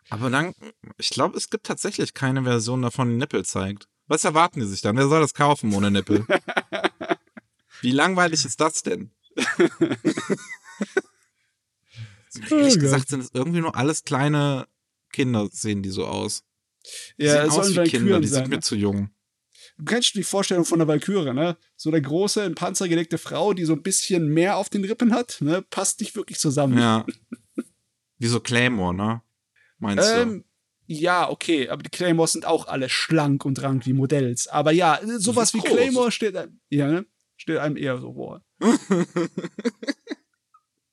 Aber 0.08 0.30
dann, 0.30 0.54
ich 0.98 1.10
glaube, 1.10 1.36
es 1.36 1.50
gibt 1.50 1.66
tatsächlich 1.66 2.14
keine 2.14 2.44
Version 2.44 2.82
davon, 2.82 3.10
die 3.10 3.16
Nippel 3.16 3.44
zeigt. 3.44 3.88
Was 4.06 4.24
erwarten 4.24 4.60
die 4.60 4.66
sich 4.66 4.80
dann? 4.80 4.96
Wer 4.96 5.08
soll 5.08 5.20
das 5.20 5.34
kaufen 5.34 5.74
ohne 5.74 5.90
Nippel? 5.90 6.24
Wie 7.82 7.90
langweilig 7.90 8.44
ist 8.44 8.60
das 8.60 8.82
denn? 8.82 9.10
Oh 12.50 12.54
Ehrlich 12.54 12.74
Gott. 12.74 12.82
gesagt 12.82 13.08
sind 13.08 13.20
es 13.20 13.30
irgendwie 13.32 13.60
nur 13.60 13.76
alles 13.76 14.04
kleine 14.04 14.66
Kinder, 15.12 15.48
sehen 15.50 15.82
die 15.82 15.90
so 15.90 16.06
aus. 16.06 16.44
Ja, 17.16 17.32
sehen 17.32 17.48
es 17.48 17.54
aus 17.54 17.70
wie 17.70 17.74
Kinder, 17.84 18.14
Valkyren 18.14 18.22
die 18.22 18.28
sind 18.28 18.38
sein. 18.38 18.48
mir 18.50 18.56
Ne? 18.56 18.62
zu 18.62 18.76
jung. 18.76 19.10
Du 19.78 19.84
kennst 19.84 20.14
die 20.14 20.22
Vorstellung 20.22 20.64
von 20.64 20.78
der 20.78 20.88
Valkyrie, 20.88 21.34
ne? 21.34 21.56
So 21.76 21.90
eine 21.90 22.00
große, 22.00 22.44
in 22.44 22.54
Panzer 22.54 22.88
gelegte 22.88 23.18
Frau, 23.18 23.52
die 23.52 23.64
so 23.64 23.74
ein 23.74 23.82
bisschen 23.82 24.28
mehr 24.28 24.56
auf 24.56 24.70
den 24.70 24.84
Rippen 24.84 25.12
hat, 25.12 25.38
ne? 25.40 25.62
Passt 25.62 26.00
nicht 26.00 26.16
wirklich 26.16 26.38
zusammen. 26.38 26.78
Ja. 26.78 27.04
Wie 28.18 28.26
so 28.26 28.40
Claymore, 28.40 28.94
ne? 28.94 29.22
Meinst 29.78 30.10
Ähm, 30.10 30.44
ja, 30.86 31.28
okay, 31.28 31.68
aber 31.68 31.82
die 31.82 31.90
Claymores 31.90 32.32
sind 32.32 32.46
auch 32.46 32.68
alle 32.68 32.88
schlank 32.88 33.44
und 33.44 33.60
rank 33.60 33.86
wie 33.86 33.92
Modells. 33.92 34.46
Aber 34.46 34.70
ja, 34.70 35.00
sowas 35.18 35.52
wie 35.52 35.58
groß. 35.58 35.68
Claymore 35.68 36.12
steht 36.12 36.36
einem, 36.36 36.60
ja, 36.70 36.86
ne? 36.86 37.06
Steht 37.36 37.58
einem 37.58 37.76
eher 37.76 37.98
so 37.98 38.14
vor. 38.14 38.42
du? 38.60 38.66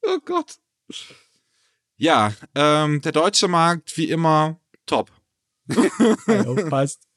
oh 0.01 0.19
Gott. 0.25 0.57
Ja, 1.97 2.33
ähm, 2.55 3.01
der 3.01 3.11
deutsche 3.11 3.47
Markt, 3.47 3.95
wie 3.97 4.09
immer, 4.09 4.59
top. 4.85 5.11
Ja, 5.67 6.53
passt. 6.69 7.07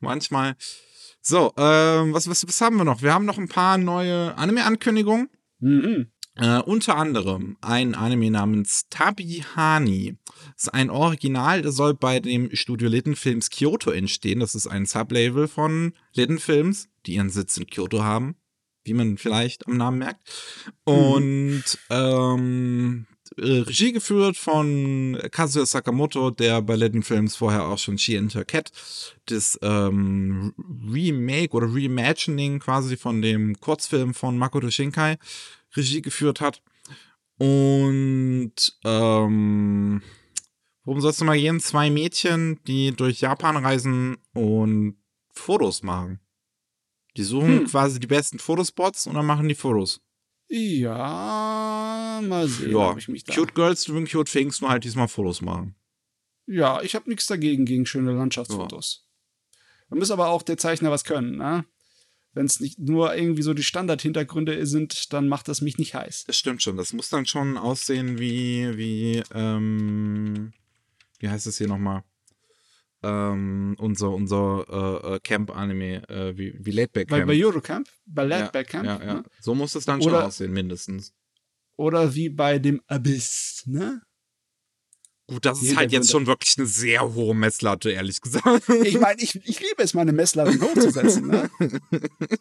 Manchmal. 0.00 0.56
So, 1.20 1.52
ähm, 1.56 2.12
was, 2.12 2.28
was, 2.28 2.46
was 2.46 2.60
haben 2.60 2.76
wir 2.76 2.84
noch? 2.84 3.02
Wir 3.02 3.14
haben 3.14 3.24
noch 3.24 3.38
ein 3.38 3.48
paar 3.48 3.78
neue 3.78 4.36
Anime-Ankündigungen. 4.36 5.28
Mhm. 5.60 6.10
Äh, 6.34 6.60
unter 6.60 6.96
anderem 6.96 7.56
ein 7.60 7.94
Anime 7.94 8.30
namens 8.30 8.86
Tabi 8.88 9.44
Hani. 9.54 10.16
Das 10.54 10.64
ist 10.64 10.74
ein 10.74 10.90
Original, 10.90 11.62
das 11.62 11.76
soll 11.76 11.94
bei 11.94 12.20
dem 12.20 12.54
Studio 12.56 12.88
Litten 12.88 13.16
Films 13.16 13.50
Kyoto 13.50 13.90
entstehen. 13.90 14.40
Das 14.40 14.54
ist 14.54 14.66
ein 14.66 14.86
Sublabel 14.86 15.46
von 15.46 15.92
Litten 16.14 16.38
Films, 16.38 16.88
die 17.06 17.14
ihren 17.14 17.28
Sitz 17.28 17.56
in 17.58 17.66
Kyoto 17.66 18.02
haben, 18.02 18.36
wie 18.84 18.94
man 18.94 19.18
vielleicht 19.18 19.66
am 19.66 19.76
Namen 19.76 19.98
merkt. 19.98 20.22
Und 20.84 21.64
ähm, 21.90 23.06
äh, 23.38 23.60
Regie 23.60 23.92
geführt 23.92 24.36
von 24.36 25.18
Kazuya 25.30 25.66
Sakamoto, 25.66 26.30
der 26.30 26.62
bei 26.62 26.76
Litten 26.76 27.02
Films 27.02 27.36
vorher 27.36 27.64
auch 27.66 27.78
schon 27.78 27.98
She 27.98 28.16
and 28.16 28.34
Her 28.34 28.44
Cat 28.44 28.70
das 29.26 29.58
ähm, 29.62 30.54
Remake 30.90 31.54
oder 31.54 31.66
Reimagining 31.68 32.58
quasi 32.60 32.96
von 32.96 33.22
dem 33.22 33.58
Kurzfilm 33.60 34.14
von 34.14 34.38
Makoto 34.38 34.70
Shinkai 34.70 35.18
Regie 35.76 36.02
geführt 36.02 36.40
hat. 36.40 36.62
Und 37.38 38.54
ähm, 38.84 40.02
worum 40.84 41.00
soll 41.00 41.10
es 41.10 41.20
mal 41.24 41.38
gehen? 41.38 41.60
Zwei 41.60 41.90
Mädchen, 41.90 42.60
die 42.66 42.92
durch 42.92 43.20
Japan 43.20 43.56
reisen 43.56 44.16
und 44.34 44.96
Fotos 45.32 45.82
machen. 45.82 46.20
Die 47.16 47.24
suchen 47.24 47.60
Hm. 47.60 47.66
quasi 47.66 48.00
die 48.00 48.06
besten 48.06 48.38
Fotospots 48.38 49.06
und 49.06 49.14
dann 49.14 49.26
machen 49.26 49.48
die 49.48 49.54
Fotos. 49.54 50.00
Ja, 50.54 52.20
mal 52.22 52.46
sehen, 52.46 52.72
Ja, 52.72 52.90
ob 52.90 52.98
ich 52.98 53.08
mich 53.08 53.24
da. 53.24 53.34
cute 53.34 53.54
Girls 53.54 53.84
doing 53.84 54.06
cute 54.06 54.30
things, 54.30 54.60
nur 54.60 54.68
halt 54.70 54.84
diesmal 54.84 55.08
Fotos 55.08 55.40
machen. 55.40 55.74
Ja, 56.46 56.82
ich 56.82 56.94
habe 56.94 57.08
nichts 57.08 57.26
dagegen 57.26 57.64
gegen 57.64 57.86
schöne 57.86 58.12
Landschaftsfotos. 58.12 59.08
Da 59.88 59.96
muss 59.96 60.10
aber 60.10 60.28
auch 60.28 60.42
der 60.42 60.58
Zeichner 60.58 60.90
was 60.90 61.04
können, 61.04 61.36
ne? 61.38 61.64
Wenn 62.34 62.46
es 62.46 62.60
nicht 62.60 62.78
nur 62.78 63.14
irgendwie 63.14 63.42
so 63.42 63.54
die 63.54 63.62
Standardhintergründe 63.62 64.66
sind, 64.66 65.12
dann 65.12 65.28
macht 65.28 65.48
das 65.48 65.60
mich 65.62 65.78
nicht 65.78 65.94
heiß. 65.94 66.24
Das 66.24 66.36
stimmt 66.36 66.62
schon. 66.62 66.76
Das 66.76 66.92
muss 66.92 67.08
dann 67.10 67.26
schon 67.26 67.56
aussehen 67.58 68.18
wie, 68.18 68.76
wie, 68.76 69.22
ähm, 69.34 70.52
wie 71.18 71.28
heißt 71.28 71.46
es 71.46 71.58
hier 71.58 71.68
nochmal? 71.68 72.04
Ähm, 73.04 73.74
unser, 73.78 74.10
unser 74.10 74.64
äh, 74.68 75.14
äh, 75.14 75.20
Camp-Anime, 75.20 76.08
äh, 76.08 76.36
wie, 76.38 76.56
wie 76.60 76.70
Laidback 76.70 77.08
Camp. 77.08 77.26
bei 77.26 77.44
Eurocamp, 77.44 77.88
bei 78.06 78.22
ja, 78.22 78.28
Ladback 78.28 78.68
Camp, 78.68 78.86
ja, 78.86 79.04
ja. 79.04 79.14
Ne? 79.14 79.24
So 79.40 79.54
muss 79.54 79.74
es 79.74 79.84
dann 79.84 80.00
schon 80.00 80.12
Oder- 80.12 80.26
aussehen, 80.26 80.52
mindestens. 80.52 81.12
oder 81.76 82.14
wie 82.14 82.28
bei 82.28 82.58
dem 82.60 82.80
Abyss, 82.86 83.64
ne? 83.66 84.02
Gut, 85.26 85.44
das 85.44 85.62
ist 85.62 85.76
halt 85.76 85.92
jetzt 85.92 86.10
schon 86.10 86.26
wirklich 86.26 86.58
eine 86.58 86.66
sehr 86.66 87.14
hohe 87.14 87.34
Messlatte, 87.34 87.90
ehrlich 87.90 88.20
gesagt. 88.20 88.68
Ich 88.84 89.00
meine, 89.00 89.20
ich, 89.20 89.34
ich 89.36 89.60
liebe 89.60 89.82
es, 89.82 89.94
meine 89.94 90.12
Messlatte 90.12 90.60
hochzusetzen. 90.60 91.28
Ne? 91.28 91.50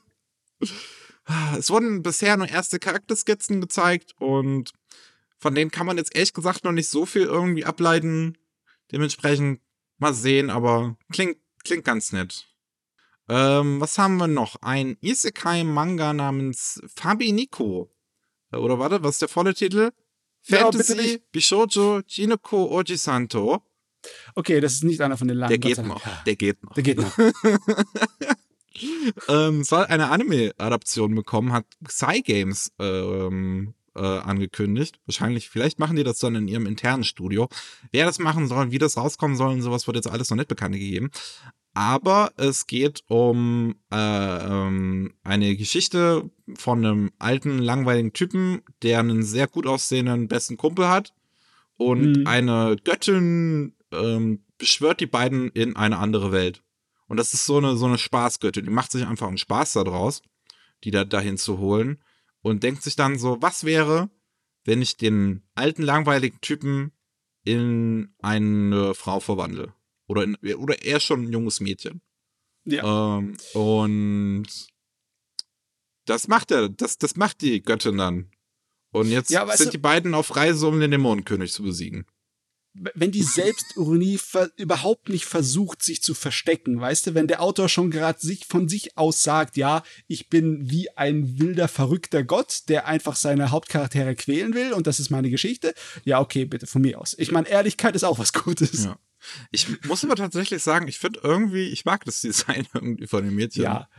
Es 1.57 1.69
wurden 1.69 2.01
bisher 2.03 2.35
nur 2.35 2.49
erste 2.49 2.79
Charakterskizzen 2.79 3.61
gezeigt 3.61 4.13
und 4.17 4.71
von 5.37 5.55
denen 5.55 5.71
kann 5.71 5.85
man 5.85 5.97
jetzt 5.97 6.15
ehrlich 6.15 6.33
gesagt 6.33 6.63
noch 6.63 6.71
nicht 6.71 6.89
so 6.89 7.05
viel 7.05 7.23
irgendwie 7.23 7.63
ableiten. 7.63 8.37
Dementsprechend 8.91 9.61
mal 10.01 10.13
sehen, 10.13 10.49
aber 10.49 10.97
klingt, 11.11 11.37
klingt 11.63 11.85
ganz 11.85 12.11
nett. 12.11 12.47
Ähm, 13.29 13.79
was 13.79 13.97
haben 13.97 14.17
wir 14.17 14.27
noch? 14.27 14.57
Ein 14.61 14.97
Isekai-Manga 14.99 16.13
namens 16.13 16.81
Fabi 16.93 17.31
Nico. 17.31 17.89
Äh, 18.51 18.57
oder 18.57 18.79
warte, 18.79 19.03
was 19.03 19.15
ist 19.15 19.21
der 19.21 19.29
volle 19.29 19.53
Titel? 19.53 19.91
Fantasy 20.41 21.13
ja, 21.13 21.17
Bishojo 21.31 22.01
Jinoko 22.07 22.71
Ojisanto. 22.71 23.61
Okay, 24.35 24.59
das 24.59 24.73
ist 24.73 24.83
nicht 24.83 25.01
einer 25.01 25.17
von 25.17 25.27
den 25.27 25.37
langen. 25.37 25.49
Der 25.49 25.59
geht 25.59 25.77
noch. 25.85 26.01
Der 26.25 26.35
geht 26.35 26.63
noch. 26.63 26.73
Der 26.73 26.83
geht 26.83 26.97
noch. 26.97 27.17
ähm, 29.29 29.63
soll 29.63 29.85
eine 29.85 30.09
Anime-Adaption 30.09 31.13
bekommen, 31.13 31.53
hat 31.53 31.65
Psy 31.83 32.23
Games 32.23 32.71
ähm, 32.79 33.75
äh, 33.95 33.99
angekündigt. 33.99 34.99
Wahrscheinlich, 35.05 35.49
vielleicht 35.49 35.79
machen 35.79 35.95
die 35.95 36.03
das 36.03 36.19
dann 36.19 36.35
in 36.35 36.47
ihrem 36.47 36.65
internen 36.65 37.03
Studio. 37.03 37.49
Wer 37.91 38.05
das 38.05 38.19
machen 38.19 38.47
soll, 38.47 38.71
wie 38.71 38.77
das 38.77 38.97
rauskommen 38.97 39.37
soll 39.37 39.53
und 39.53 39.61
sowas 39.61 39.87
wird 39.87 39.97
jetzt 39.97 40.09
alles 40.09 40.29
noch 40.29 40.37
nicht 40.37 40.47
bekannt 40.47 40.75
gegeben. 40.75 41.11
Aber 41.73 42.33
es 42.35 42.67
geht 42.67 43.03
um 43.07 43.75
äh, 43.91 43.95
ähm, 43.95 45.13
eine 45.23 45.55
Geschichte 45.55 46.29
von 46.55 46.85
einem 46.85 47.11
alten, 47.17 47.59
langweiligen 47.59 48.11
Typen, 48.11 48.61
der 48.83 48.99
einen 48.99 49.23
sehr 49.23 49.47
gut 49.47 49.65
aussehenden 49.65 50.27
besten 50.27 50.57
Kumpel 50.57 50.89
hat. 50.89 51.13
Und 51.77 52.19
mhm. 52.19 52.27
eine 52.27 52.75
Göttin 52.83 53.73
ähm, 53.91 54.43
beschwört 54.57 54.99
die 54.99 55.07
beiden 55.07 55.49
in 55.49 55.75
eine 55.75 55.97
andere 55.97 56.31
Welt. 56.31 56.61
Und 57.07 57.17
das 57.17 57.33
ist 57.33 57.45
so 57.45 57.57
eine, 57.57 57.75
so 57.77 57.85
eine 57.85 57.97
Spaßgöttin. 57.97 58.65
Die 58.65 58.71
macht 58.71 58.91
sich 58.91 59.05
einfach 59.05 59.27
einen 59.27 59.37
Spaß 59.37 59.73
daraus, 59.73 60.21
die 60.83 60.91
da 60.91 61.03
dahin 61.03 61.37
zu 61.37 61.57
holen. 61.57 61.99
Und 62.41 62.63
denkt 62.63 62.83
sich 62.83 62.95
dann 62.95 63.19
so, 63.19 63.41
was 63.41 63.63
wäre, 63.63 64.09
wenn 64.63 64.81
ich 64.81 64.97
den 64.97 65.43
alten, 65.53 65.83
langweiligen 65.83 66.41
Typen 66.41 66.91
in 67.43 68.13
eine 68.19 68.93
Frau 68.93 69.19
verwandle? 69.19 69.73
Oder, 70.07 70.23
in, 70.23 70.35
oder 70.55 70.83
er 70.83 70.99
schon 70.99 71.23
ein 71.23 71.31
junges 71.31 71.59
Mädchen. 71.59 72.01
Ja. 72.65 73.17
Ähm, 73.17 73.37
und 73.53 74.47
das 76.05 76.27
macht 76.27 76.51
er, 76.51 76.69
das, 76.69 76.97
das 76.97 77.15
macht 77.15 77.41
die 77.41 77.61
Göttin 77.61 77.97
dann. 77.97 78.31
Und 78.91 79.07
jetzt 79.07 79.31
ja, 79.31 79.47
sind 79.55 79.73
die 79.73 79.77
beiden 79.77 80.13
auf 80.13 80.35
Reise, 80.35 80.67
um 80.67 80.79
den 80.79 80.91
Dämonenkönig 80.91 81.53
zu 81.53 81.63
besiegen. 81.63 82.05
Wenn 82.73 83.11
die 83.11 83.23
Selbstironie 83.23 84.17
überhaupt 84.55 85.09
nicht 85.09 85.25
versucht, 85.25 85.83
sich 85.83 86.01
zu 86.01 86.13
verstecken, 86.13 86.79
weißt 86.79 87.07
du, 87.07 87.13
wenn 87.15 87.27
der 87.27 87.41
Autor 87.41 87.67
schon 87.67 87.91
gerade 87.91 88.19
sich 88.19 88.45
von 88.45 88.69
sich 88.69 88.97
aus 88.97 89.23
sagt, 89.23 89.57
ja, 89.57 89.83
ich 90.07 90.29
bin 90.29 90.69
wie 90.69 90.89
ein 90.97 91.37
wilder, 91.37 91.67
verrückter 91.67 92.23
Gott, 92.23 92.69
der 92.69 92.87
einfach 92.87 93.17
seine 93.17 93.51
Hauptcharaktere 93.51 94.15
quälen 94.15 94.53
will 94.53 94.71
und 94.71 94.87
das 94.87 95.01
ist 95.01 95.09
meine 95.09 95.29
Geschichte, 95.29 95.73
ja, 96.05 96.21
okay, 96.21 96.45
bitte, 96.45 96.65
von 96.65 96.81
mir 96.81 96.99
aus. 97.01 97.13
Ich 97.17 97.31
meine, 97.31 97.49
Ehrlichkeit 97.49 97.95
ist 97.95 98.05
auch 98.05 98.19
was 98.19 98.31
Gutes. 98.31 98.85
Ja. 98.85 98.97
Ich 99.51 99.67
muss 99.85 100.03
aber 100.03 100.15
tatsächlich 100.15 100.63
sagen, 100.63 100.87
ich 100.87 100.99
finde 100.99 101.19
irgendwie, 101.23 101.69
ich 101.69 101.85
mag 101.85 102.05
das 102.05 102.21
Design 102.21 102.67
irgendwie 102.73 103.07
von 103.07 103.23
dem 103.23 103.35
Mädchen. 103.35 103.63
Ja. 103.63 103.89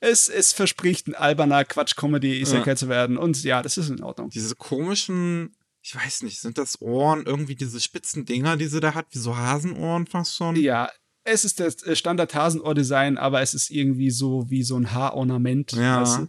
Es, 0.00 0.28
es 0.28 0.52
verspricht 0.52 1.06
ein 1.06 1.14
alberner 1.14 1.64
Quatsch-Comedy-Isekai 1.64 2.70
ja. 2.70 2.76
zu 2.76 2.88
werden. 2.88 3.16
Und 3.16 3.44
ja, 3.44 3.62
das 3.62 3.76
ist 3.76 3.88
in 3.88 4.02
Ordnung. 4.02 4.30
Diese 4.30 4.56
komischen, 4.56 5.54
ich 5.82 5.96
weiß 5.96 6.22
nicht, 6.22 6.40
sind 6.40 6.58
das 6.58 6.80
Ohren, 6.80 7.26
irgendwie 7.26 7.56
diese 7.56 7.80
spitzen 7.80 8.24
Dinger, 8.24 8.56
die 8.56 8.66
sie 8.66 8.80
da 8.80 8.94
hat, 8.94 9.06
wie 9.10 9.18
so 9.18 9.36
Hasenohren 9.36 10.06
fast 10.06 10.36
schon? 10.36 10.54
Ja, 10.56 10.88
es 11.24 11.44
ist 11.44 11.60
das 11.60 11.82
äh, 11.82 11.96
Standard-Hasenohr-Design, 11.96 13.18
aber 13.18 13.42
es 13.42 13.52
ist 13.54 13.70
irgendwie 13.70 14.10
so 14.10 14.48
wie 14.48 14.62
so 14.62 14.76
ein 14.76 14.92
Haarornament. 14.92 15.72
Ja. 15.72 16.00
Weißt 16.00 16.18
du? 16.20 16.28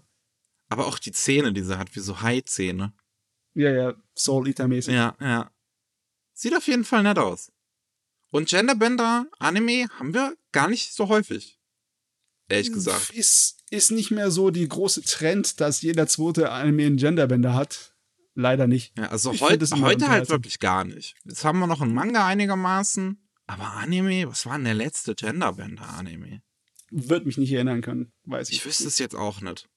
Aber 0.69 0.87
auch 0.87 0.97
die 0.97 1.11
Zähne, 1.11 1.53
die 1.53 1.61
sie 1.61 1.77
hat, 1.77 1.95
wie 1.95 1.99
so 1.99 2.21
Hai-Zähne. 2.21 2.93
Ja, 3.53 3.71
ja, 3.71 3.93
Soul-Eater-mäßig. 4.15 4.93
Ja, 4.93 5.15
ja. 5.19 5.51
Sieht 6.33 6.55
auf 6.55 6.65
jeden 6.65 6.83
Fall 6.83 7.03
nett 7.03 7.19
aus. 7.19 7.51
Und 8.31 8.49
Genderbender 8.49 9.27
Anime 9.37 9.87
haben 9.99 10.15
wir 10.15 10.35
gar 10.51 10.67
nicht 10.67 10.93
so 10.93 11.09
häufig. 11.09 11.59
Ehrlich 12.49 12.73
gesagt. 12.73 13.11
Ist, 13.11 13.63
ist 13.69 13.91
nicht 13.91 14.09
mehr 14.09 14.31
so 14.31 14.49
die 14.49 14.67
große 14.67 15.03
Trend, 15.03 15.61
dass 15.61 15.83
jeder 15.83 16.07
zweite 16.07 16.51
Anime 16.51 16.87
einen 16.87 16.97
Genderbender 16.97 17.53
hat. 17.53 17.92
Leider 18.35 18.67
nicht. 18.67 18.97
Ja, 18.97 19.09
also 19.09 19.31
heut, 19.31 19.61
heute 19.61 20.09
halt 20.09 20.29
wirklich 20.29 20.59
gar 20.59 20.83
nicht. 20.85 21.15
Jetzt 21.23 21.45
haben 21.45 21.59
wir 21.59 21.67
noch 21.67 21.81
einen 21.81 21.93
Manga 21.93 22.25
einigermaßen. 22.25 23.19
Aber 23.45 23.73
Anime, 23.73 24.27
was 24.27 24.45
war 24.45 24.55
denn 24.55 24.65
der 24.65 24.73
letzte 24.73 25.15
Genderbender-Anime? 25.15 26.41
Wird 26.89 27.25
mich 27.25 27.37
nicht 27.37 27.51
erinnern 27.51 27.81
können, 27.81 28.11
weiß 28.25 28.49
ich. 28.49 28.57
Ich 28.57 28.65
wüsste 28.65 28.87
es 28.87 28.97
jetzt 28.99 29.15
auch 29.15 29.41
nicht. 29.41 29.69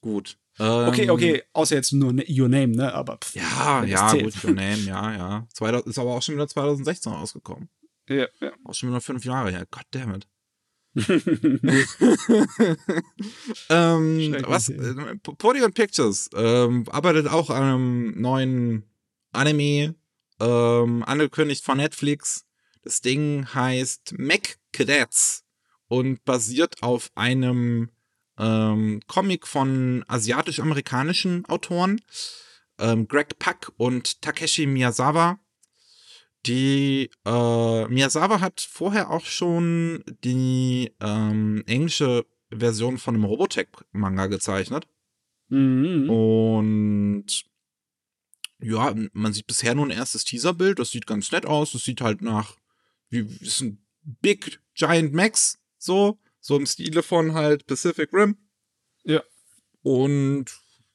Gut. 0.00 0.38
Okay, 0.58 1.04
ähm, 1.04 1.10
okay, 1.10 1.42
außer 1.52 1.76
jetzt 1.76 1.92
nur 1.92 2.12
ne, 2.12 2.24
Your 2.28 2.48
Name, 2.48 2.68
ne? 2.68 2.92
Aber 2.92 3.18
pff, 3.18 3.34
ja, 3.34 3.84
ja, 3.84 4.08
zählt. 4.08 4.24
gut, 4.24 4.44
Your 4.44 4.54
Name, 4.54 4.76
ja, 4.86 5.12
ja. 5.12 5.46
2000, 5.54 5.86
ist 5.86 5.98
aber 5.98 6.14
auch 6.14 6.22
schon 6.22 6.34
wieder 6.34 6.48
2016 6.48 7.12
rausgekommen. 7.12 7.68
Ja, 8.08 8.26
ja. 8.40 8.52
Auch 8.64 8.74
schon 8.74 8.88
wieder 8.88 9.00
fünf 9.00 9.24
Jahre 9.24 9.50
her. 9.50 9.66
Goddammit. 9.70 10.26
ähm, 13.70 14.36
was? 14.46 14.68
Äh, 14.68 15.16
Polygon 15.22 15.72
Pictures 15.72 16.28
ähm, 16.34 16.84
arbeitet 16.90 17.28
auch 17.28 17.50
an 17.50 17.62
einem 17.62 18.20
neuen 18.20 18.82
Anime, 19.32 19.94
ähm, 20.40 21.04
angekündigt 21.04 21.64
von 21.64 21.78
Netflix. 21.78 22.44
Das 22.82 23.00
Ding 23.00 23.46
heißt 23.54 24.14
Mac 24.18 24.58
Cadets 24.72 25.44
und 25.88 26.24
basiert 26.24 26.82
auf 26.82 27.10
einem 27.14 27.90
ähm, 28.38 29.00
Comic 29.06 29.46
von 29.46 30.04
asiatisch-amerikanischen 30.08 31.44
Autoren, 31.46 32.00
ähm, 32.78 33.08
Greg 33.08 33.38
Pak 33.38 33.72
und 33.76 34.22
Takeshi 34.22 34.66
Miyazawa. 34.66 35.38
Die 36.46 37.10
äh, 37.24 37.88
Miyazawa 37.88 38.40
hat 38.40 38.60
vorher 38.60 39.10
auch 39.10 39.24
schon 39.24 40.04
die 40.24 40.92
ähm, 41.00 41.64
englische 41.66 42.24
Version 42.50 42.98
von 42.98 43.14
einem 43.14 43.24
Robotech-Manga 43.24 44.26
gezeichnet. 44.26 44.86
Mhm. 45.48 46.08
Und 46.08 47.44
ja, 48.60 48.94
man 49.12 49.32
sieht 49.32 49.46
bisher 49.46 49.74
nur 49.74 49.86
ein 49.86 49.90
erstes 49.90 50.24
Teaserbild. 50.24 50.78
Das 50.78 50.90
sieht 50.90 51.06
ganz 51.06 51.30
nett 51.32 51.46
aus. 51.46 51.72
Das 51.72 51.84
sieht 51.84 52.00
halt 52.00 52.22
nach, 52.22 52.56
wie, 53.10 53.20
ist 53.40 53.60
ein 53.60 53.84
Big 54.02 54.60
Giant 54.74 55.12
Max, 55.12 55.58
so. 55.76 56.18
So 56.40 56.56
im 56.56 56.66
Stile 56.66 57.02
von 57.02 57.34
halt 57.34 57.66
Pacific 57.66 58.12
Rim. 58.12 58.36
Ja. 59.04 59.22
Und 59.82 60.46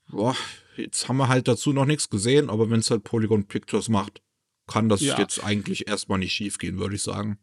boah, 0.10 0.36
jetzt 0.78 1.08
haben 1.08 1.18
wir 1.18 1.28
halt 1.28 1.48
dazu 1.48 1.74
noch 1.74 1.86
nichts 1.86 2.10
gesehen, 2.10 2.50
aber 2.50 2.70
wenn 2.70 2.80
es 2.80 2.90
halt 2.90 3.04
Polygon 3.04 3.48
Pictures 3.48 3.90
macht, 3.90 4.22
kann 4.68 4.90
das 4.90 5.02
ja. 5.02 5.18
jetzt 5.20 5.44
eigentlich 5.44 5.88
erstmal 5.88 6.20
nicht 6.20 6.34
schief 6.34 6.58
gehen, 6.58 6.80
würde 6.80 6.96
ich 6.96 7.04
sagen. 7.04 7.38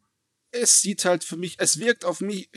Es 0.53 0.81
sieht 0.81 1.05
halt 1.05 1.23
für 1.23 1.37
mich, 1.37 1.57
es 1.59 1.79
wirkt 1.79 2.05
auf 2.05 2.21
mich 2.21 2.49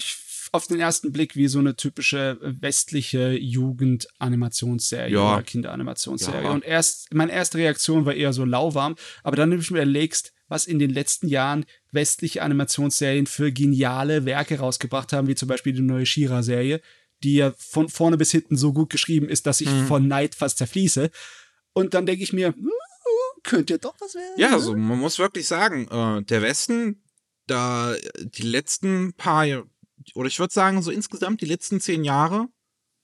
auf 0.51 0.68
den 0.68 0.80
ersten 0.80 1.11
Blick 1.11 1.36
wie 1.36 1.47
so 1.47 1.57
eine 1.59 1.76
typische 1.76 2.38
westliche 2.41 3.32
Jugendanimationsserie 3.32 5.11
ja. 5.11 5.34
oder 5.34 5.43
Kinderanimationsserie. 5.43 6.43
Ja. 6.43 6.51
Und 6.51 6.64
erst, 6.64 7.11
meine 7.11 7.32
erste 7.32 7.57
Reaktion 7.57 8.05
war 8.05 8.14
eher 8.14 8.34
so 8.34 8.45
lauwarm, 8.45 8.95
aber 9.24 9.36
dann, 9.36 9.49
wenn 9.49 9.59
du 9.59 9.74
mir 9.74 9.80
erlegst, 9.80 10.32
was 10.47 10.68
in 10.68 10.78
den 10.78 10.91
letzten 10.91 11.28
Jahren 11.28 11.66
westliche 11.91 12.43
Animationsserien 12.43 13.26
für 13.26 13.51
geniale 13.51 14.26
Werke 14.26 14.59
rausgebracht 14.59 15.11
haben, 15.11 15.28
wie 15.28 15.36
zum 15.36 15.47
Beispiel 15.47 15.74
die 15.74 15.82
neue 15.82 16.05
Shira-Serie, 16.05 16.82
die 17.24 17.36
ja 17.36 17.53
von 17.57 17.89
vorne 17.89 18.18
bis 18.18 18.30
hinten 18.30 18.55
so 18.55 18.74
gut 18.74 18.91
geschrieben 18.91 19.30
ist, 19.30 19.47
dass 19.47 19.61
ich 19.61 19.72
mhm. 19.72 19.88
von 19.88 20.07
Neid 20.07 20.36
fast 20.36 20.59
zerfließe. 20.59 21.09
Und 21.74 21.95
dann 21.95 22.05
denke 22.05 22.24
ich 22.24 22.34
mir, 22.34 22.49
hm, 22.49 22.70
könnte 23.43 23.77
doch 23.77 23.95
was 23.99 24.15
werden. 24.15 24.39
Ja, 24.39 24.53
also 24.53 24.75
man 24.75 24.99
muss 24.99 25.19
wirklich 25.19 25.47
sagen, 25.47 25.87
äh, 25.89 26.23
der 26.23 26.41
Westen, 26.41 27.03
da 27.47 27.95
die 28.21 28.43
letzten 28.43 29.13
paar, 29.13 29.45
oder 30.15 30.27
ich 30.27 30.39
würde 30.39 30.53
sagen, 30.53 30.81
so 30.81 30.91
insgesamt 30.91 31.41
die 31.41 31.45
letzten 31.45 31.79
zehn 31.79 32.03
Jahre, 32.03 32.47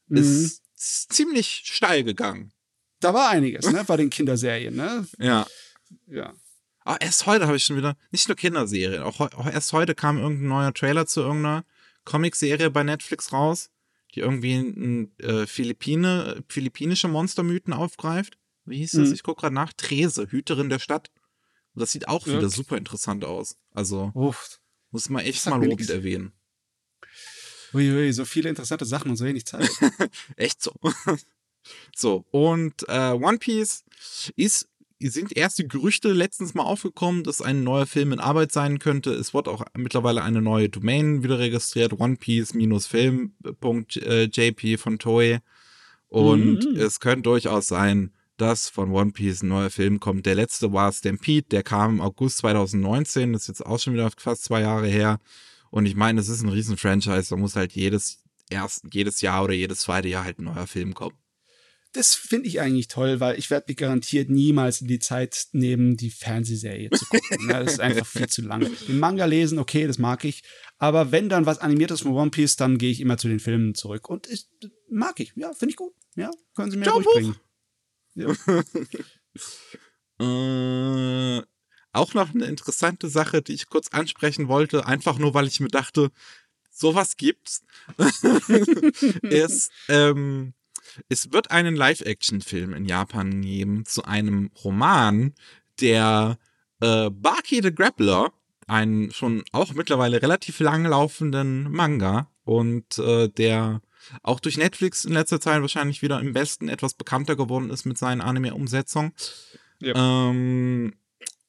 mhm. 0.07 0.17
ist 0.17 0.63
ziemlich 0.75 1.63
steil 1.65 2.03
gegangen. 2.03 2.53
Da 2.99 3.13
war 3.13 3.29
einiges, 3.29 3.69
ne, 3.71 3.83
bei 3.87 3.97
den 3.97 4.09
Kinderserien, 4.09 4.75
ne? 4.75 5.07
Ja. 5.17 5.45
Ja. 6.07 6.33
Aber 6.81 7.01
erst 7.01 7.25
heute 7.25 7.45
habe 7.45 7.57
ich 7.57 7.63
schon 7.65 7.77
wieder, 7.77 7.95
nicht 8.11 8.27
nur 8.27 8.35
Kinderserien, 8.35 9.03
auch, 9.03 9.19
auch, 9.19 9.45
erst 9.45 9.73
heute 9.73 9.93
kam 9.93 10.17
irgendein 10.17 10.47
neuer 10.47 10.73
Trailer 10.73 11.05
zu 11.05 11.21
irgendeiner 11.21 11.63
Comicserie 12.03 12.71
bei 12.71 12.83
Netflix 12.83 13.31
raus, 13.31 13.69
die 14.15 14.21
irgendwie 14.21 14.55
ein, 14.55 15.15
äh, 15.19 15.45
Philippine, 15.45 16.43
philippinische 16.47 17.07
Monstermythen 17.07 17.73
aufgreift. 17.73 18.38
Wie 18.69 18.77
hieß 18.77 18.91
das? 18.91 19.09
Mhm. 19.09 19.15
Ich 19.15 19.23
gucke 19.23 19.41
gerade 19.41 19.55
nach. 19.55 19.73
Trese, 19.73 20.31
Hüterin 20.31 20.69
der 20.69 20.79
Stadt. 20.79 21.11
Und 21.73 21.81
das 21.81 21.91
sieht 21.91 22.07
auch 22.07 22.25
ja. 22.27 22.37
wieder 22.37 22.49
super 22.49 22.77
interessant 22.77 23.25
aus. 23.25 23.57
Also 23.71 24.11
Uff. 24.13 24.61
muss 24.91 25.09
man 25.09 25.25
echt 25.25 25.45
mal 25.47 25.61
lobend 25.63 25.89
erwähnen. 25.89 26.31
Uiui, 27.73 28.13
so 28.13 28.25
viele 28.25 28.49
interessante 28.49 28.85
Sachen 28.85 29.09
und 29.11 29.17
so 29.17 29.25
wenig 29.25 29.45
Zeit. 29.45 29.69
echt 30.35 30.61
so. 30.61 30.73
so, 31.95 32.25
und 32.31 32.83
äh, 32.87 33.11
One 33.11 33.37
Piece 33.37 33.83
ist 34.35 34.67
sind 35.01 35.37
erste 35.37 35.65
Gerüchte 35.65 36.11
letztens 36.11 36.55
mal 36.55 36.63
aufgekommen, 36.63 37.23
dass 37.23 37.41
ein 37.41 37.63
neuer 37.63 37.85
Film 37.85 38.11
in 38.11 38.19
Arbeit 38.19 38.51
sein 38.51 38.79
könnte. 38.79 39.11
Es 39.11 39.33
wird 39.33 39.47
auch 39.47 39.63
mittlerweile 39.77 40.23
eine 40.23 40.41
neue 40.41 40.67
Domain 40.67 41.23
wieder 41.23 41.39
registriert, 41.39 41.97
onepiece-film.jp 41.97 44.77
von 44.77 44.99
Toei. 44.99 45.39
Und 46.09 46.65
mhm. 46.65 46.75
es 46.75 46.99
könnte 46.99 47.29
durchaus 47.29 47.69
sein, 47.69 48.11
dass 48.41 48.69
von 48.69 48.91
One 48.91 49.11
Piece 49.11 49.43
ein 49.43 49.49
neuer 49.49 49.69
Film 49.69 49.99
kommt. 49.99 50.25
Der 50.25 50.35
letzte 50.35 50.71
war 50.73 50.91
Stampede, 50.91 51.47
der 51.49 51.63
kam 51.63 51.95
im 51.95 52.01
August 52.01 52.37
2019, 52.39 53.33
das 53.33 53.43
ist 53.43 53.47
jetzt 53.47 53.65
auch 53.65 53.79
schon 53.79 53.93
wieder 53.93 54.09
fast 54.17 54.43
zwei 54.43 54.61
Jahre 54.61 54.87
her. 54.87 55.19
Und 55.71 55.85
ich 55.85 55.95
meine, 55.95 56.19
es 56.19 56.29
ist 56.29 56.41
ein 56.41 56.49
riesen 56.49 56.77
Franchise, 56.77 57.29
da 57.29 57.35
muss 57.35 57.55
halt 57.55 57.73
jedes, 57.73 58.23
erst, 58.49 58.83
jedes 58.91 59.21
Jahr 59.21 59.43
oder 59.43 59.53
jedes 59.53 59.81
zweite 59.81 60.07
Jahr 60.07 60.23
halt 60.23 60.39
ein 60.39 60.45
neuer 60.45 60.67
Film 60.67 60.93
kommen. 60.93 61.17
Das 61.91 62.13
finde 62.13 62.47
ich 62.47 62.61
eigentlich 62.61 62.87
toll, 62.87 63.19
weil 63.19 63.39
ich 63.39 63.49
werde 63.49 63.65
mich 63.67 63.77
garantiert 63.77 64.29
niemals 64.29 64.81
in 64.81 64.87
die 64.87 64.99
Zeit 64.99 65.47
nehmen, 65.53 65.97
die 65.97 66.11
Fernsehserie 66.11 66.91
zu 66.91 67.05
gucken. 67.05 67.47
Ne? 67.47 67.53
das 67.53 67.73
ist 67.73 67.79
einfach 67.79 68.05
viel 68.05 68.27
zu 68.27 68.43
lang. 68.43 68.69
Den 68.87 68.99
Manga 68.99 69.25
lesen, 69.25 69.57
okay, 69.57 69.87
das 69.87 69.97
mag 69.97 70.23
ich. 70.23 70.43
Aber 70.77 71.11
wenn 71.11 71.29
dann 71.29 71.47
was 71.47 71.57
animiertes 71.57 72.01
von 72.01 72.11
One 72.11 72.29
Piece, 72.29 72.57
dann 72.57 72.77
gehe 72.77 72.91
ich 72.91 73.01
immer 73.01 73.17
zu 73.17 73.27
den 73.27 73.39
Filmen 73.39 73.73
zurück. 73.73 74.07
Und 74.07 74.27
ich, 74.29 74.47
mag 74.89 75.19
ich. 75.19 75.33
Ja, 75.35 75.51
finde 75.53 75.71
ich 75.71 75.77
gut. 75.77 75.93
Ja, 76.15 76.29
können 76.55 76.69
Sie 76.69 76.77
mir 76.77 76.89
ruhig 76.91 77.07
bringen. 77.07 77.35
Ja. 78.19 78.35
äh, 81.39 81.41
auch 81.93 82.13
noch 82.13 82.33
eine 82.33 82.45
interessante 82.45 83.07
Sache, 83.09 83.41
die 83.41 83.53
ich 83.53 83.69
kurz 83.69 83.87
ansprechen 83.89 84.47
wollte, 84.47 84.85
einfach 84.85 85.17
nur, 85.17 85.33
weil 85.33 85.47
ich 85.47 85.59
mir 85.59 85.69
dachte, 85.69 86.11
sowas 86.69 87.15
gibt's, 87.17 87.63
ist, 89.21 89.71
ähm, 89.87 90.53
es 91.07 91.31
wird 91.31 91.51
einen 91.51 91.75
Live-Action-Film 91.75 92.73
in 92.73 92.85
Japan 92.85 93.41
geben 93.41 93.85
zu 93.85 94.03
einem 94.03 94.51
Roman, 94.63 95.33
der 95.79 96.37
äh, 96.81 97.09
Baki 97.09 97.61
the 97.63 97.73
Grappler, 97.73 98.33
einen 98.67 99.11
schon 99.11 99.43
auch 99.51 99.73
mittlerweile 99.73 100.21
relativ 100.21 100.59
langlaufenden 100.59 101.71
Manga 101.71 102.29
und 102.43 102.97
äh, 102.99 103.29
der 103.29 103.81
auch 104.23 104.39
durch 104.39 104.57
Netflix 104.57 105.05
in 105.05 105.13
letzter 105.13 105.39
Zeit 105.39 105.61
wahrscheinlich 105.61 106.01
wieder 106.01 106.19
im 106.19 106.33
Westen 106.33 106.69
etwas 106.69 106.93
bekannter 106.93 107.35
geworden 107.35 107.69
ist 107.69 107.85
mit 107.85 107.97
seinen 107.97 108.21
Anime-Umsetzungen. 108.21 109.13
Ja. 109.79 110.29
Ähm, 110.29 110.93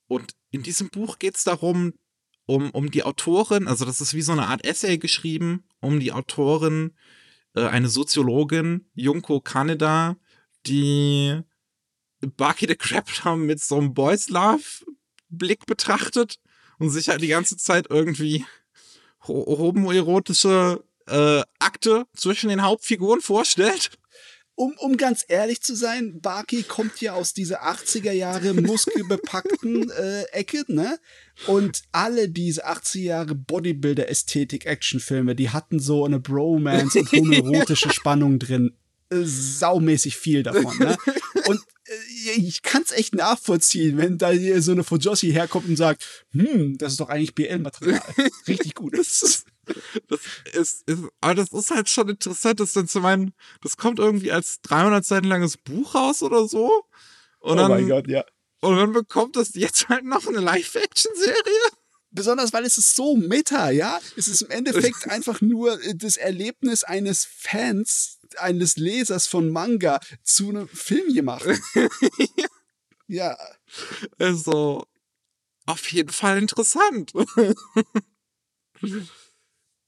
und 0.09 0.35
in 0.51 0.63
diesem 0.63 0.91
Buch 0.91 1.19
geht 1.19 1.37
es 1.37 1.45
darum, 1.45 1.95
um, 2.47 2.71
um 2.71 2.91
die 2.91 3.05
Autorin, 3.05 3.69
also 3.69 3.85
das 3.85 4.01
ist 4.01 4.15
wie 4.15 4.23
so 4.23 4.33
eine 4.33 4.49
Art 4.49 4.65
Essay 4.65 4.99
geschrieben, 4.99 5.65
um 5.81 6.01
die 6.01 6.13
Autorin 6.13 6.97
äh, 7.55 7.67
eine 7.67 7.89
Soziologin, 7.89 8.87
Junko 8.95 9.41
Kaneda, 9.41 10.17
die 10.67 11.41
Baki 12.21 12.67
the 12.67 12.75
Crapper 12.75 13.37
mit 13.37 13.61
so 13.61 13.79
einem 13.79 13.95
Boys 13.95 14.29
Love 14.29 14.63
Blick 15.29 15.67
betrachtet 15.67 16.41
und 16.79 16.91
sich 16.91 17.09
halt 17.09 17.23
die 17.23 17.29
ganze 17.29 17.57
Zeit 17.57 17.87
irgendwie 17.89 18.45
homoerotische 19.27 20.83
äh, 21.11 21.43
Akte 21.59 22.07
zwischen 22.17 22.49
den 22.49 22.63
Hauptfiguren 22.63 23.21
vorstellt 23.21 23.91
um, 24.61 24.75
um 24.77 24.99
ganz 24.99 25.25
ehrlich 25.27 25.63
zu 25.63 25.75
sein, 25.75 26.21
Baki 26.21 26.65
kommt 26.65 27.01
ja 27.01 27.15
aus 27.15 27.33
dieser 27.33 27.65
80er 27.65 28.13
Jahre 28.13 28.53
muskelbepackten 28.53 29.91
äh, 29.99 30.25
Ecke, 30.33 30.65
ne? 30.69 30.99
Und 31.47 31.81
alle 31.93 32.29
diese 32.29 32.69
80er 32.69 33.01
Jahre 33.01 33.35
Bodybuilder-Ästhetik-Actionfilme, 33.35 35.35
die 35.35 35.49
hatten 35.49 35.81
so 35.81 36.05
eine 36.05 36.21
Bromance 36.21 36.99
und 36.99 37.11
homoerotische 37.11 37.89
Spannung 37.91 38.39
drin. 38.39 38.77
Äh, 39.09 39.23
saumäßig 39.25 40.19
viel 40.19 40.43
davon, 40.43 40.77
ne? 40.79 40.95
Und 41.47 41.61
äh, 41.87 42.33
ich 42.37 42.61
kann's 42.61 42.93
echt 42.93 43.15
nachvollziehen, 43.15 43.97
wenn 43.97 44.19
da 44.19 44.29
hier 44.29 44.61
so 44.61 44.73
eine 44.73 44.85
Fujoshi 44.85 45.33
herkommt 45.33 45.71
und 45.71 45.77
sagt, 45.77 46.27
hm, 46.33 46.77
das 46.77 46.93
ist 46.93 47.01
doch 47.01 47.09
eigentlich 47.09 47.35
BL-Material. 47.35 48.03
Richtig 48.47 48.75
gut. 48.75 48.93
das 48.99 49.23
ist, 49.23 49.47
ist, 50.53 50.85
aber 51.21 51.35
das 51.35 51.53
ist 51.53 51.71
halt 51.71 51.89
schon 51.89 52.09
interessant, 52.09 52.61
das 52.61 52.73
dann 52.73 52.89
zu 52.89 53.01
meinen, 53.01 53.33
das 53.63 53.77
kommt 53.77 53.99
irgendwie 53.99 54.33
als 54.33 54.61
300 54.63 55.05
Seiten 55.05 55.27
langes 55.27 55.57
Buch 55.57 55.95
raus 55.95 56.23
oder 56.23 56.47
so. 56.49 56.85
Und 57.41 57.53
oh 57.53 57.55
dann, 57.55 57.71
mein 57.71 57.89
Gott, 57.89 58.09
ja. 58.09 58.25
Und 58.61 58.77
dann 58.77 58.93
bekommt 58.93 59.37
das 59.37 59.55
jetzt 59.55 59.89
halt 59.89 60.05
noch 60.05 60.27
eine 60.27 60.41
Live-Action-Serie. 60.41 61.71
Besonders 62.13 62.53
weil 62.53 62.65
es 62.65 62.77
ist 62.77 62.97
so 62.97 63.17
meta, 63.17 63.71
ja? 63.71 64.01
Es 64.17 64.29
ist 64.29 64.43
im 64.43 64.51
Endeffekt 64.51 65.09
einfach 65.11 65.41
nur 65.41 65.79
das 65.95 66.17
Erlebnis 66.17 66.85
eines 66.85 67.25
Fans, 67.25 68.19
eines 68.37 68.77
Lesers 68.77 69.27
von 69.27 69.51
Manga 69.51 70.01
zu 70.23 70.51
einem 70.51 70.69
Film 70.69 71.15
gemacht. 71.15 71.47
ja. 73.07 73.39
Also, 74.19 74.85
auf 75.67 75.93
jeden 75.93 76.11
Fall 76.11 76.39
interessant. 76.39 77.13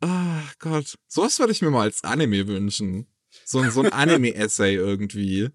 Ah, 0.03 0.41
oh 0.41 0.53
Gott. 0.59 0.99
Sowas 1.07 1.39
würde 1.39 1.53
ich 1.53 1.63
mir 1.63 1.71
mal 1.71 1.83
als 1.83 2.03
Anime 2.03 2.49
wünschen. 2.49 3.07
So, 3.45 3.63
so 3.71 3.83
ein 3.83 3.93
Anime-Essay 3.93 4.75
irgendwie. 4.75 5.49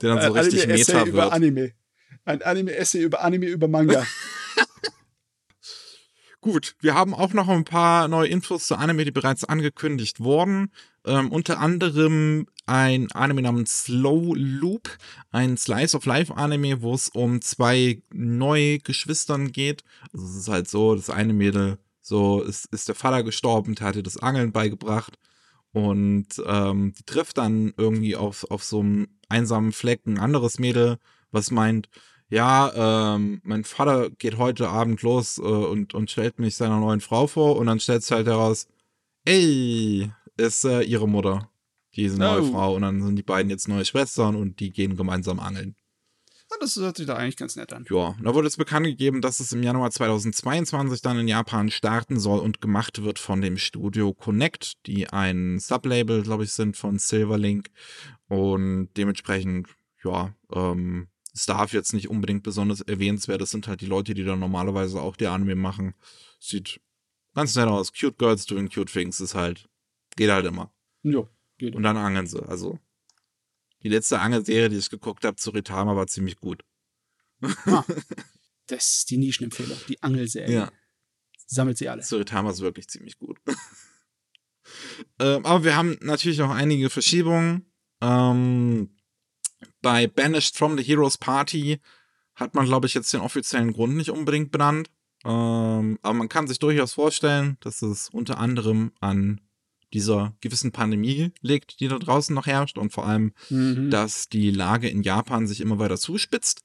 Der 0.00 0.14
dann 0.14 0.20
so 0.20 0.32
ein 0.32 0.44
richtig 0.44 0.66
Meta 0.66 0.98
wird. 0.98 1.08
Über 1.08 1.32
Anime. 1.32 1.72
Ein 2.24 2.40
Anime-Essay 2.42 3.02
über 3.02 3.22
Anime 3.22 3.46
über 3.46 3.66
Manga. 3.68 4.06
Gut, 6.40 6.76
wir 6.80 6.94
haben 6.94 7.14
auch 7.14 7.32
noch 7.32 7.48
ein 7.48 7.64
paar 7.64 8.06
neue 8.06 8.28
Infos 8.28 8.66
zu 8.66 8.76
Anime, 8.76 9.04
die 9.04 9.10
bereits 9.10 9.44
angekündigt 9.44 10.20
wurden. 10.20 10.70
Ähm, 11.04 11.32
unter 11.32 11.58
anderem 11.58 12.46
ein 12.66 13.10
Anime 13.12 13.42
namens 13.42 13.84
Slow 13.84 14.34
Loop, 14.36 14.96
ein 15.32 15.56
Slice 15.56 15.96
of 15.96 16.06
Life 16.06 16.34
Anime, 16.34 16.80
wo 16.80 16.94
es 16.94 17.08
um 17.08 17.42
zwei 17.42 18.02
neue 18.12 18.78
Geschwistern 18.78 19.52
geht. 19.52 19.84
Also 20.12 20.26
es 20.26 20.36
ist 20.36 20.48
halt 20.48 20.68
so, 20.68 20.94
das 20.94 21.10
eine 21.10 21.32
Mädel 21.32 21.78
so 22.04 22.42
ist, 22.42 22.66
ist 22.66 22.86
der 22.88 22.94
Vater 22.94 23.22
gestorben, 23.22 23.74
der 23.74 23.86
hatte 23.86 24.02
das 24.02 24.18
Angeln 24.18 24.52
beigebracht. 24.52 25.18
Und 25.72 26.26
ähm, 26.46 26.92
die 26.96 27.02
trifft 27.04 27.38
dann 27.38 27.72
irgendwie 27.78 28.14
auf, 28.14 28.48
auf 28.50 28.62
so 28.62 28.80
einem 28.80 29.08
einsamen 29.28 29.72
Fleck 29.72 30.06
ein 30.06 30.18
anderes 30.18 30.58
Mädel, 30.58 30.98
was 31.32 31.50
meint, 31.50 31.88
ja, 32.28 33.14
ähm, 33.16 33.40
mein 33.42 33.64
Vater 33.64 34.10
geht 34.10 34.36
heute 34.38 34.68
Abend 34.68 35.02
los 35.02 35.38
äh, 35.38 35.42
und, 35.42 35.94
und 35.94 36.10
stellt 36.10 36.38
mich 36.38 36.56
seiner 36.56 36.78
neuen 36.78 37.00
Frau 37.00 37.26
vor 37.26 37.56
und 37.56 37.66
dann 37.66 37.80
stellt 37.80 38.02
es 38.02 38.10
halt 38.10 38.26
heraus, 38.26 38.68
ey, 39.24 40.12
ist 40.36 40.64
äh, 40.64 40.82
ihre 40.82 41.08
Mutter, 41.08 41.50
diese 41.96 42.18
neue 42.18 42.42
oh. 42.42 42.52
Frau. 42.52 42.74
Und 42.76 42.82
dann 42.82 43.02
sind 43.02 43.16
die 43.16 43.22
beiden 43.22 43.50
jetzt 43.50 43.66
neue 43.66 43.84
Schwestern 43.84 44.36
und 44.36 44.60
die 44.60 44.70
gehen 44.70 44.96
gemeinsam 44.96 45.40
angeln. 45.40 45.74
Das 46.60 46.76
hört 46.76 46.96
sich 46.96 47.06
da 47.06 47.16
eigentlich 47.16 47.36
ganz 47.36 47.56
nett 47.56 47.72
an. 47.72 47.84
Ja, 47.90 48.16
da 48.22 48.34
wurde 48.34 48.48
es 48.48 48.56
bekannt 48.56 48.86
gegeben, 48.86 49.20
dass 49.20 49.40
es 49.40 49.52
im 49.52 49.62
Januar 49.62 49.90
2022 49.90 51.02
dann 51.02 51.18
in 51.18 51.28
Japan 51.28 51.70
starten 51.70 52.18
soll 52.18 52.40
und 52.40 52.60
gemacht 52.60 53.02
wird 53.02 53.18
von 53.18 53.40
dem 53.40 53.58
Studio 53.58 54.12
Connect, 54.14 54.86
die 54.86 55.08
ein 55.08 55.58
Sublabel, 55.58 56.22
glaube 56.22 56.44
ich, 56.44 56.52
sind 56.52 56.76
von 56.76 56.98
Silverlink. 56.98 57.70
Und 58.28 58.88
dementsprechend, 58.96 59.68
ja, 60.02 60.34
ähm, 60.52 61.08
es 61.34 61.46
darf 61.46 61.72
jetzt 61.72 61.92
nicht 61.92 62.08
unbedingt 62.08 62.44
besonders 62.44 62.80
erwähnenswert. 62.80 63.40
Das 63.40 63.50
sind 63.50 63.66
halt 63.66 63.80
die 63.80 63.86
Leute, 63.86 64.14
die 64.14 64.24
dann 64.24 64.38
normalerweise 64.38 65.00
auch 65.02 65.16
die 65.16 65.26
Anime 65.26 65.56
machen. 65.56 65.94
Sieht 66.38 66.80
ganz 67.34 67.56
nett 67.56 67.66
aus. 67.66 67.92
Cute 67.92 68.16
Girls 68.18 68.46
doing 68.46 68.70
cute 68.70 68.90
things 68.90 69.20
ist 69.20 69.34
halt, 69.34 69.68
geht 70.16 70.30
halt 70.30 70.46
immer. 70.46 70.72
Ja, 71.02 71.28
geht. 71.58 71.74
Und 71.74 71.82
dann 71.82 71.96
angeln 71.96 72.26
sie. 72.26 72.42
Also 72.48 72.78
die 73.84 73.90
letzte 73.90 74.18
Angelserie, 74.18 74.70
die 74.70 74.78
ich 74.78 74.90
geguckt 74.90 75.24
habe, 75.24 75.36
zu 75.36 75.50
Ritama, 75.50 75.94
war 75.94 76.06
ziemlich 76.06 76.36
gut. 76.36 76.64
Ah, 77.66 77.84
das 78.66 78.96
ist 78.96 79.10
die 79.10 79.18
Nischenempfehlung, 79.18 79.78
die 79.88 80.02
Angelserie. 80.02 80.54
Ja. 80.54 80.72
Sammelt 81.46 81.76
sie 81.76 81.88
alle. 81.88 82.02
Suritama 82.02 82.50
ist 82.50 82.60
wirklich 82.60 82.88
ziemlich 82.88 83.18
gut. 83.18 83.38
ähm, 85.20 85.44
aber 85.44 85.62
wir 85.64 85.76
haben 85.76 85.98
natürlich 86.00 86.40
auch 86.40 86.50
einige 86.50 86.88
Verschiebungen. 86.88 87.70
Ähm, 88.00 88.96
bei 89.82 90.06
Banished 90.06 90.56
from 90.56 90.78
the 90.78 90.82
Heroes 90.82 91.18
Party 91.18 91.80
hat 92.34 92.54
man, 92.54 92.64
glaube 92.64 92.86
ich, 92.86 92.94
jetzt 92.94 93.12
den 93.12 93.20
offiziellen 93.20 93.74
Grund 93.74 93.96
nicht 93.96 94.10
unbedingt 94.10 94.50
benannt. 94.50 94.90
Ähm, 95.24 95.98
aber 96.02 96.14
man 96.14 96.28
kann 96.30 96.48
sich 96.48 96.58
durchaus 96.58 96.94
vorstellen, 96.94 97.58
dass 97.60 97.82
es 97.82 98.08
unter 98.08 98.38
anderem 98.38 98.92
an 99.00 99.40
dieser 99.94 100.36
gewissen 100.40 100.72
Pandemie 100.72 101.32
liegt, 101.40 101.80
die 101.80 101.88
da 101.88 101.98
draußen 101.98 102.34
noch 102.34 102.46
herrscht 102.46 102.76
und 102.76 102.92
vor 102.92 103.06
allem, 103.06 103.32
mhm. 103.48 103.90
dass 103.90 104.28
die 104.28 104.50
Lage 104.50 104.88
in 104.88 105.02
Japan 105.02 105.46
sich 105.46 105.60
immer 105.60 105.78
weiter 105.78 105.96
zuspitzt 105.96 106.62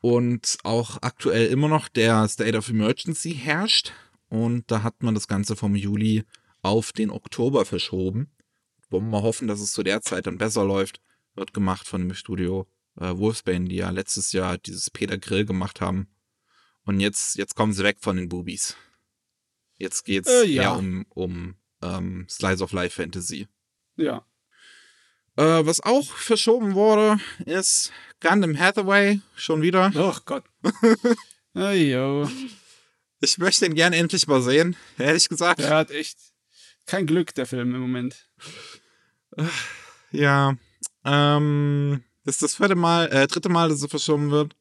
und 0.00 0.58
auch 0.64 0.98
aktuell 1.00 1.46
immer 1.46 1.68
noch 1.68 1.88
der 1.88 2.28
State 2.28 2.58
of 2.58 2.68
Emergency 2.68 3.34
herrscht 3.34 3.92
und 4.28 4.70
da 4.70 4.82
hat 4.82 5.02
man 5.02 5.14
das 5.14 5.28
Ganze 5.28 5.56
vom 5.56 5.74
Juli 5.76 6.24
auf 6.62 6.92
den 6.92 7.10
Oktober 7.10 7.64
verschoben. 7.64 8.30
Wollen 8.90 9.04
wir 9.04 9.10
mal 9.10 9.22
hoffen, 9.22 9.48
dass 9.48 9.60
es 9.60 9.72
zu 9.72 9.82
der 9.82 10.00
Zeit 10.02 10.26
dann 10.26 10.38
besser 10.38 10.64
läuft. 10.64 11.00
Wird 11.34 11.54
gemacht 11.54 11.86
von 11.86 12.00
dem 12.00 12.14
Studio 12.14 12.66
äh, 12.98 13.16
Wolfsbane, 13.16 13.68
die 13.68 13.76
ja 13.76 13.90
letztes 13.90 14.32
Jahr 14.32 14.58
dieses 14.58 14.90
Peter 14.90 15.18
Grill 15.18 15.44
gemacht 15.44 15.80
haben. 15.80 16.08
Und 16.84 17.00
jetzt, 17.00 17.36
jetzt 17.36 17.54
kommen 17.54 17.72
sie 17.72 17.84
weg 17.84 17.98
von 18.00 18.16
den 18.16 18.28
Boobies. 18.28 18.76
Jetzt 19.76 20.04
geht's 20.04 20.28
äh, 20.28 20.46
ja. 20.46 20.72
um, 20.72 21.06
um 21.10 21.56
ähm, 21.82 22.26
Slice 22.28 22.62
of 22.62 22.72
Life 22.72 23.02
Fantasy. 23.02 23.48
Ja. 23.96 24.24
Äh, 25.36 25.64
was 25.64 25.80
auch 25.80 26.04
verschoben 26.04 26.74
wurde, 26.74 27.18
ist 27.46 27.92
Gundam 28.20 28.58
Hathaway 28.58 29.20
schon 29.34 29.62
wieder. 29.62 29.92
Oh 29.96 30.16
Gott. 30.24 30.44
oh, 31.54 31.70
yo. 31.70 32.28
Ich 33.20 33.38
möchte 33.38 33.66
ihn 33.66 33.74
gern 33.74 33.92
endlich 33.92 34.26
mal 34.26 34.42
sehen, 34.42 34.76
ehrlich 34.98 35.28
gesagt. 35.28 35.60
Der 35.60 35.76
hat 35.76 35.90
echt 35.90 36.18
kein 36.86 37.06
Glück, 37.06 37.34
der 37.34 37.46
Film 37.46 37.74
im 37.74 37.80
Moment. 37.80 38.28
Ja. 40.10 40.56
Ähm, 41.04 42.04
das 42.24 42.36
ist 42.36 42.42
das 42.42 42.54
vierte 42.56 42.74
Mal, 42.74 43.06
äh, 43.08 43.26
dritte 43.26 43.48
Mal, 43.48 43.68
dass 43.68 43.82
er 43.82 43.88
verschoben 43.88 44.30
wird. 44.30 44.56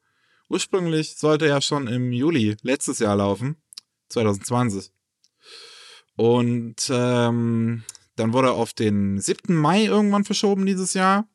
Ursprünglich 0.49 1.15
sollte 1.15 1.45
er 1.45 1.55
ja 1.55 1.61
schon 1.61 1.87
im 1.87 2.11
Juli 2.11 2.57
letztes 2.61 2.99
Jahr 2.99 3.15
laufen, 3.15 3.61
2020. 4.09 4.91
Und 6.15 6.75
ähm, 6.89 7.83
dann 8.15 8.33
wurde 8.33 8.49
er 8.49 8.53
auf 8.53 8.73
den 8.73 9.19
7. 9.19 9.55
Mai 9.55 9.85
irgendwann 9.85 10.25
verschoben 10.25 10.65
dieses 10.65 10.93
Jahr. 10.93 11.27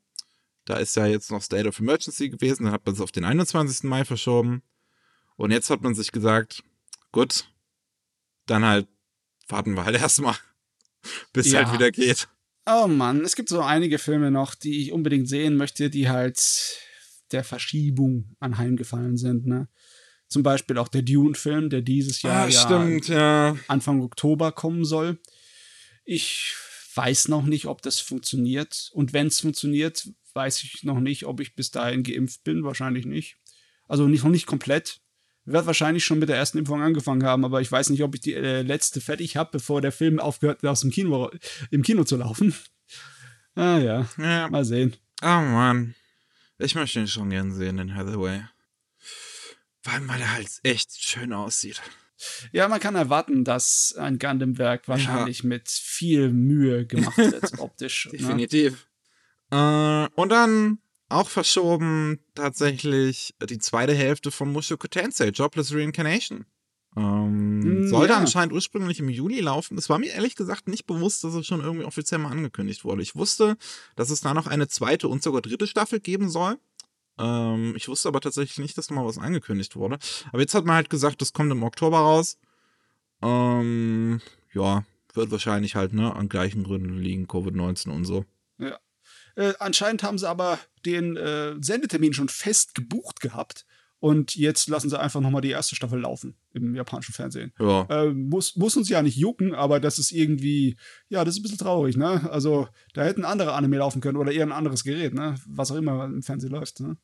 Da 0.64 0.76
ist 0.78 0.96
ja 0.96 1.06
jetzt 1.06 1.30
noch 1.30 1.42
State 1.42 1.68
of 1.68 1.78
Emergency 1.78 2.28
gewesen, 2.28 2.64
dann 2.64 2.72
hat 2.72 2.84
man 2.86 2.94
es 2.94 3.00
auf 3.00 3.12
den 3.12 3.24
21. 3.24 3.84
Mai 3.84 4.04
verschoben. 4.04 4.62
Und 5.36 5.50
jetzt 5.50 5.70
hat 5.70 5.82
man 5.82 5.94
sich 5.94 6.12
gesagt, 6.12 6.62
gut, 7.12 7.48
dann 8.46 8.64
halt 8.64 8.88
warten 9.48 9.74
wir 9.74 9.84
halt 9.84 9.96
erstmal, 10.00 10.34
bis 11.32 11.50
Ja. 11.52 11.64
halt 11.64 11.72
wieder 11.74 11.90
geht. 11.90 12.28
Oh 12.68 12.88
Mann, 12.88 13.20
es 13.24 13.36
gibt 13.36 13.48
so 13.48 13.60
einige 13.60 13.98
Filme 13.98 14.32
noch, 14.32 14.56
die 14.56 14.82
ich 14.82 14.92
unbedingt 14.92 15.28
sehen 15.28 15.56
möchte, 15.56 15.88
die 15.88 16.08
halt 16.08 16.42
der 17.30 17.44
Verschiebung 17.44 18.34
anheimgefallen 18.40 19.16
sind. 19.16 19.46
Ne? 19.46 19.68
Zum 20.28 20.42
Beispiel 20.42 20.78
auch 20.78 20.88
der 20.88 21.02
Dune-Film, 21.02 21.70
der 21.70 21.82
dieses 21.82 22.22
Jahr 22.22 22.46
ah, 22.46 22.50
stimmt, 22.50 23.08
ja. 23.08 23.56
Anfang 23.68 24.02
Oktober 24.02 24.52
kommen 24.52 24.84
soll. 24.84 25.18
Ich 26.04 26.54
weiß 26.94 27.28
noch 27.28 27.44
nicht, 27.44 27.66
ob 27.66 27.82
das 27.82 28.00
funktioniert. 28.00 28.90
Und 28.92 29.12
wenn 29.12 29.28
es 29.28 29.40
funktioniert, 29.40 30.08
weiß 30.34 30.64
ich 30.64 30.82
noch 30.82 31.00
nicht, 31.00 31.26
ob 31.26 31.40
ich 31.40 31.54
bis 31.54 31.70
dahin 31.70 32.02
geimpft 32.02 32.42
bin. 32.44 32.64
Wahrscheinlich 32.64 33.06
nicht. 33.06 33.36
Also 33.88 34.08
nicht, 34.08 34.24
noch 34.24 34.30
nicht 34.30 34.46
komplett. 34.46 35.00
Wird 35.44 35.66
wahrscheinlich 35.66 36.04
schon 36.04 36.18
mit 36.18 36.28
der 36.28 36.36
ersten 36.36 36.58
Impfung 36.58 36.82
angefangen 36.82 37.22
haben, 37.22 37.44
aber 37.44 37.60
ich 37.60 37.70
weiß 37.70 37.90
nicht, 37.90 38.02
ob 38.02 38.16
ich 38.16 38.20
die 38.20 38.34
äh, 38.34 38.62
letzte 38.62 39.00
fertig 39.00 39.36
habe, 39.36 39.50
bevor 39.52 39.80
der 39.80 39.92
Film 39.92 40.18
aufgehört 40.18 40.62
hat, 40.62 40.68
aus 40.68 40.80
dem 40.80 40.90
Kino, 40.90 41.30
im 41.70 41.82
Kino 41.82 42.02
zu 42.02 42.16
laufen. 42.16 42.52
Ah 43.54 43.78
ja, 43.78 44.08
ja. 44.18 44.48
mal 44.50 44.64
sehen. 44.64 44.96
Oh 45.22 45.26
Mann. 45.26 45.94
Ich 46.58 46.74
möchte 46.74 47.00
ihn 47.00 47.06
schon 47.06 47.30
gern 47.30 47.52
sehen, 47.52 47.76
den 47.76 47.94
Hathaway. 47.94 48.42
Vor 49.86 49.94
allem, 49.94 50.08
weil 50.08 50.20
er 50.20 50.32
halt 50.32 50.48
echt 50.64 51.00
schön 51.00 51.32
aussieht. 51.32 51.80
Ja, 52.50 52.66
man 52.66 52.80
kann 52.80 52.96
erwarten, 52.96 53.44
dass 53.44 53.94
ein 53.96 54.18
Gundam-Werk 54.18 54.88
wahrscheinlich 54.88 55.44
mit 55.44 55.68
viel 55.68 56.32
Mühe 56.32 56.84
gemacht 56.86 57.16
wird, 57.16 57.52
optisch. 57.60 58.06
ne? 58.06 58.18
Definitiv. 58.18 58.88
Äh, 59.52 60.08
und 60.16 60.30
dann 60.30 60.78
auch 61.08 61.28
verschoben 61.28 62.18
tatsächlich 62.34 63.36
die 63.48 63.58
zweite 63.58 63.94
Hälfte 63.94 64.32
von 64.32 64.50
Mushoku 64.50 64.88
Tensei, 64.88 65.28
Jobless 65.28 65.72
Reincarnation. 65.72 66.46
Ähm, 66.96 67.60
Mm, 67.60 67.88
sollte 67.88 68.14
ja. 68.14 68.18
anscheinend 68.18 68.52
ursprünglich 68.52 68.98
im 68.98 69.08
Juli 69.08 69.38
laufen. 69.40 69.78
Es 69.78 69.88
war 69.88 70.00
mir 70.00 70.12
ehrlich 70.12 70.34
gesagt 70.34 70.66
nicht 70.66 70.86
bewusst, 70.86 71.22
dass 71.22 71.34
es 71.34 71.46
schon 71.46 71.60
irgendwie 71.60 71.84
offiziell 71.84 72.18
mal 72.18 72.32
angekündigt 72.32 72.84
wurde. 72.84 73.02
Ich 73.02 73.14
wusste, 73.14 73.56
dass 73.94 74.10
es 74.10 74.20
da 74.20 74.34
noch 74.34 74.48
eine 74.48 74.66
zweite 74.66 75.06
und 75.06 75.22
sogar 75.22 75.42
dritte 75.42 75.68
Staffel 75.68 76.00
geben 76.00 76.28
soll. 76.28 76.58
Ähm, 77.18 77.74
ich 77.76 77.88
wusste 77.88 78.08
aber 78.08 78.20
tatsächlich 78.20 78.58
nicht, 78.58 78.76
dass 78.76 78.90
mal 78.90 79.04
was 79.04 79.18
angekündigt 79.18 79.76
wurde. 79.76 79.98
Aber 80.32 80.40
jetzt 80.40 80.54
hat 80.54 80.64
man 80.64 80.76
halt 80.76 80.90
gesagt, 80.90 81.20
das 81.20 81.32
kommt 81.32 81.52
im 81.52 81.62
Oktober 81.62 81.98
raus. 81.98 82.38
Ähm, 83.22 84.20
ja, 84.52 84.84
wird 85.14 85.30
wahrscheinlich 85.30 85.74
halt, 85.76 85.92
ne, 85.92 86.14
an 86.14 86.28
gleichen 86.28 86.64
Gründen 86.64 86.98
liegen, 86.98 87.26
Covid-19 87.26 87.90
und 87.90 88.04
so. 88.04 88.24
Ja. 88.58 88.78
Äh, 89.36 89.54
anscheinend 89.58 90.02
haben 90.02 90.18
sie 90.18 90.28
aber 90.28 90.58
den 90.84 91.16
äh, 91.16 91.54
Sendetermin 91.60 92.12
schon 92.12 92.28
fest 92.28 92.74
gebucht 92.74 93.20
gehabt. 93.20 93.66
Und 93.98 94.36
jetzt 94.36 94.68
lassen 94.68 94.90
sie 94.90 95.00
einfach 95.00 95.20
nochmal 95.20 95.40
die 95.40 95.50
erste 95.50 95.74
Staffel 95.74 96.00
laufen 96.00 96.36
im 96.52 96.74
japanischen 96.74 97.14
Fernsehen. 97.14 97.52
Ja. 97.58 97.86
Äh, 97.88 98.12
muss, 98.12 98.54
muss 98.56 98.76
uns 98.76 98.90
ja 98.90 99.00
nicht 99.00 99.16
jucken, 99.16 99.54
aber 99.54 99.80
das 99.80 99.98
ist 99.98 100.12
irgendwie, 100.12 100.76
ja, 101.08 101.24
das 101.24 101.34
ist 101.34 101.40
ein 101.40 101.42
bisschen 101.42 101.58
traurig, 101.58 101.96
ne? 101.96 102.30
Also, 102.30 102.68
da 102.92 103.04
hätten 103.04 103.24
andere 103.24 103.54
Anime 103.54 103.78
laufen 103.78 104.02
können 104.02 104.18
oder 104.18 104.32
eher 104.32 104.44
ein 104.44 104.52
anderes 104.52 104.84
Gerät, 104.84 105.14
ne? 105.14 105.36
Was 105.48 105.70
auch 105.70 105.76
immer 105.76 106.04
im 106.04 106.22
Fernsehen 106.22 106.52
läuft, 106.52 106.80
ne? 106.80 106.98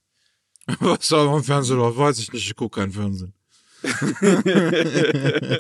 Was 0.80 1.08
da 1.08 1.36
im 1.36 1.42
Fernsehen 1.42 1.78
läuft, 1.78 1.98
weiß 1.98 2.18
ich 2.18 2.32
nicht. 2.32 2.46
Ich 2.46 2.56
gucke 2.56 2.80
keinen 2.80 2.92
Fernsehen. 2.92 3.34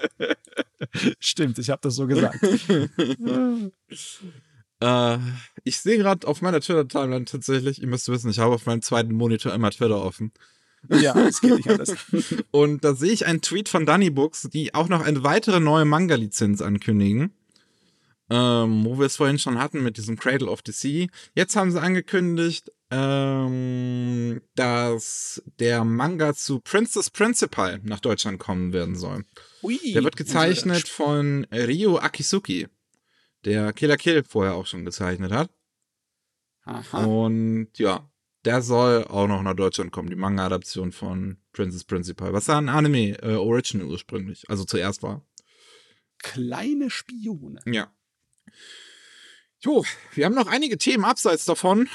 Stimmt, 1.18 1.58
ich 1.58 1.70
habe 1.70 1.80
das 1.82 1.96
so 1.96 2.06
gesagt. 2.06 2.38
Äh, 4.82 5.18
ich 5.62 5.78
sehe 5.78 5.96
gerade 5.96 6.26
auf 6.26 6.42
meiner 6.42 6.60
Twitter-Timeline 6.60 7.24
tatsächlich, 7.24 7.80
ihr 7.80 7.86
müsst 7.86 8.08
wissen, 8.08 8.30
ich 8.30 8.40
habe 8.40 8.52
auf 8.52 8.66
meinem 8.66 8.82
zweiten 8.82 9.14
Monitor 9.14 9.54
immer 9.54 9.70
Twitter 9.70 10.02
offen. 10.02 10.32
ja, 10.88 11.16
es 11.20 11.40
geht 11.40 11.54
nicht 11.54 11.70
anders. 11.70 11.94
Und 12.50 12.82
da 12.82 12.96
sehe 12.96 13.12
ich 13.12 13.24
einen 13.24 13.42
Tweet 13.42 13.68
von 13.68 13.86
Dunny 13.86 14.10
Books, 14.10 14.48
die 14.52 14.74
auch 14.74 14.88
noch 14.88 15.02
eine 15.02 15.22
weitere 15.22 15.60
neue 15.60 15.84
Manga-Lizenz 15.84 16.60
ankündigen. 16.60 17.32
Ähm, 18.28 18.84
wo 18.84 18.98
wir 18.98 19.06
es 19.06 19.16
vorhin 19.16 19.38
schon 19.38 19.58
hatten 19.58 19.84
mit 19.84 19.98
diesem 19.98 20.18
Cradle 20.18 20.48
of 20.48 20.62
the 20.66 20.72
Sea. 20.72 21.06
Jetzt 21.34 21.54
haben 21.54 21.70
sie 21.70 21.80
angekündigt, 21.80 22.72
ähm, 22.94 24.42
dass 24.54 25.42
der 25.58 25.82
Manga 25.82 26.34
zu 26.34 26.60
Princess 26.60 27.08
Principal 27.08 27.80
nach 27.84 28.00
Deutschland 28.00 28.38
kommen 28.38 28.74
werden 28.74 28.96
soll. 28.96 29.24
Ui, 29.62 29.78
Der 29.94 30.04
wird 30.04 30.16
gezeichnet 30.16 30.86
von 30.88 31.46
Ryo 31.50 31.98
Akisuki, 31.98 32.68
der 33.46 33.72
Killer 33.72 33.96
Kill 33.96 34.22
vorher 34.24 34.54
auch 34.54 34.66
schon 34.66 34.84
gezeichnet 34.84 35.32
hat. 35.32 35.50
Aha. 36.64 37.04
Und 37.04 37.68
ja, 37.78 38.10
der 38.44 38.60
soll 38.60 39.04
auch 39.04 39.26
noch 39.26 39.42
nach 39.42 39.54
Deutschland 39.54 39.90
kommen, 39.90 40.10
die 40.10 40.16
Manga-Adaption 40.16 40.92
von 40.92 41.38
Princess 41.52 41.84
Principal, 41.84 42.34
was 42.34 42.48
ja 42.48 42.58
ein 42.58 42.68
Anime-Original 42.68 43.86
ursprünglich, 43.86 44.44
also 44.50 44.64
zuerst 44.64 45.02
war. 45.02 45.24
Kleine 46.18 46.90
Spione. 46.90 47.60
Ja. 47.64 47.90
Jo, 49.60 49.82
wir 50.14 50.26
haben 50.26 50.34
noch 50.34 50.48
einige 50.48 50.76
Themen 50.76 51.04
abseits 51.04 51.46
davon. 51.46 51.88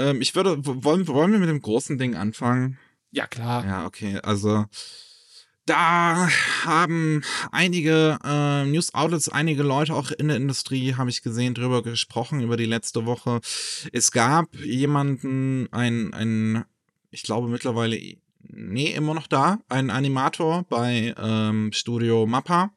Ähm, 0.00 0.20
ich 0.20 0.34
würde, 0.34 0.56
wollen, 0.64 1.06
wollen 1.06 1.32
wir 1.32 1.38
mit 1.38 1.48
dem 1.48 1.60
großen 1.60 1.98
Ding 1.98 2.14
anfangen? 2.14 2.78
Ja, 3.10 3.26
klar. 3.26 3.64
Ja, 3.66 3.86
okay. 3.86 4.18
Also 4.22 4.66
da 5.66 6.28
haben 6.64 7.22
einige 7.52 8.18
äh, 8.24 8.64
News 8.64 8.94
Outlets, 8.94 9.28
einige 9.28 9.62
Leute 9.62 9.94
auch 9.94 10.10
in 10.10 10.28
der 10.28 10.36
Industrie, 10.36 10.94
habe 10.94 11.10
ich 11.10 11.22
gesehen, 11.22 11.54
drüber 11.54 11.82
gesprochen 11.82 12.40
über 12.40 12.56
die 12.56 12.64
letzte 12.64 13.06
Woche. 13.06 13.40
Es 13.92 14.10
gab 14.10 14.54
jemanden, 14.56 15.68
ein, 15.72 16.12
ein 16.14 16.64
ich 17.10 17.22
glaube 17.22 17.48
mittlerweile, 17.48 18.00
nee, 18.42 18.92
immer 18.92 19.14
noch 19.14 19.26
da, 19.26 19.58
ein 19.68 19.90
Animator 19.90 20.64
bei 20.68 21.14
ähm, 21.18 21.70
Studio 21.72 22.26
Mappa, 22.26 22.72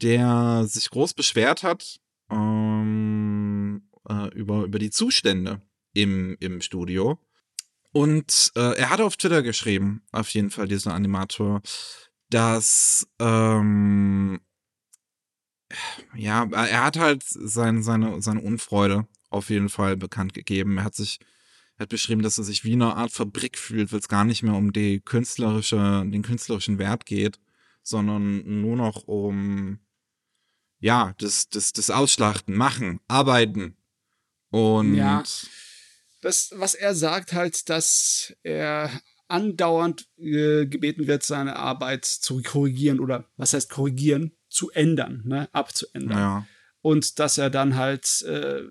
der 0.00 0.64
sich 0.66 0.90
groß 0.90 1.14
beschwert 1.14 1.62
hat 1.62 2.00
ähm, 2.30 3.82
äh, 4.08 4.28
über, 4.34 4.64
über 4.64 4.78
die 4.78 4.90
Zustände 4.90 5.60
im, 5.92 6.36
im 6.40 6.60
Studio. 6.60 7.18
Und 7.92 8.52
äh, 8.54 8.76
er 8.76 8.90
hat 8.90 9.00
auf 9.00 9.16
Twitter 9.16 9.42
geschrieben, 9.42 10.02
auf 10.12 10.28
jeden 10.30 10.50
Fall 10.50 10.68
dieser 10.68 10.94
Animator, 10.94 11.62
dass 12.30 13.08
ähm, 13.18 14.40
ja, 16.14 16.44
er 16.50 16.84
hat 16.84 16.98
halt 16.98 17.22
sein, 17.24 17.82
seine, 17.82 18.20
seine 18.22 18.40
Unfreude 18.40 19.06
auf 19.30 19.50
jeden 19.50 19.68
Fall 19.68 19.96
bekannt 19.96 20.34
gegeben. 20.34 20.78
Er 20.78 20.84
hat 20.84 20.94
sich, 20.94 21.18
er 21.76 21.82
hat 21.84 21.90
beschrieben, 21.90 22.22
dass 22.22 22.38
er 22.38 22.44
sich 22.44 22.64
wie 22.64 22.72
eine 22.72 22.96
Art 22.96 23.12
Fabrik 23.12 23.58
fühlt, 23.58 23.92
weil 23.92 24.00
es 24.00 24.08
gar 24.08 24.24
nicht 24.24 24.42
mehr 24.42 24.54
um 24.54 24.72
die 24.72 25.00
künstlerische, 25.00 26.04
den 26.06 26.22
künstlerischen 26.22 26.78
Wert 26.78 27.06
geht, 27.06 27.38
sondern 27.82 28.60
nur 28.60 28.76
noch 28.76 29.04
um 29.04 29.78
ja, 30.80 31.14
das, 31.18 31.48
das, 31.48 31.72
das 31.72 31.90
Ausschlachten, 31.90 32.54
machen, 32.54 33.00
arbeiten. 33.08 33.76
Und 34.50 34.94
Ja. 34.94 35.22
Das, 36.20 36.52
was 36.56 36.74
er 36.74 36.94
sagt, 36.94 37.32
halt, 37.32 37.68
dass 37.68 38.34
er 38.42 38.90
andauernd 39.28 40.06
äh, 40.18 40.66
gebeten 40.66 41.06
wird, 41.06 41.22
seine 41.22 41.56
Arbeit 41.56 42.04
zu 42.06 42.42
korrigieren 42.42 42.98
oder 42.98 43.26
was 43.36 43.52
heißt 43.52 43.70
korrigieren, 43.70 44.32
zu 44.48 44.70
ändern, 44.70 45.22
ne, 45.24 45.48
abzuändern. 45.52 46.18
ja. 46.18 46.46
Und 46.80 47.18
dass 47.18 47.38
er 47.38 47.50
dann 47.50 47.76
halt 47.76 48.22
äh, 48.22 48.62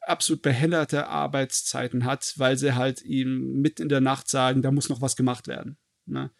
absolut 0.00 0.42
behinderte 0.42 1.06
Arbeitszeiten 1.06 2.04
hat, 2.04 2.34
weil 2.36 2.56
sie 2.56 2.74
halt 2.74 3.02
ihm 3.02 3.60
mitten 3.60 3.82
in 3.82 3.88
der 3.88 4.00
Nacht 4.00 4.30
sagen, 4.30 4.62
da 4.62 4.70
muss 4.70 4.88
noch 4.88 5.02
was 5.02 5.16
gemacht 5.16 5.48
werden. 5.48 5.76
Ne? 6.06 6.30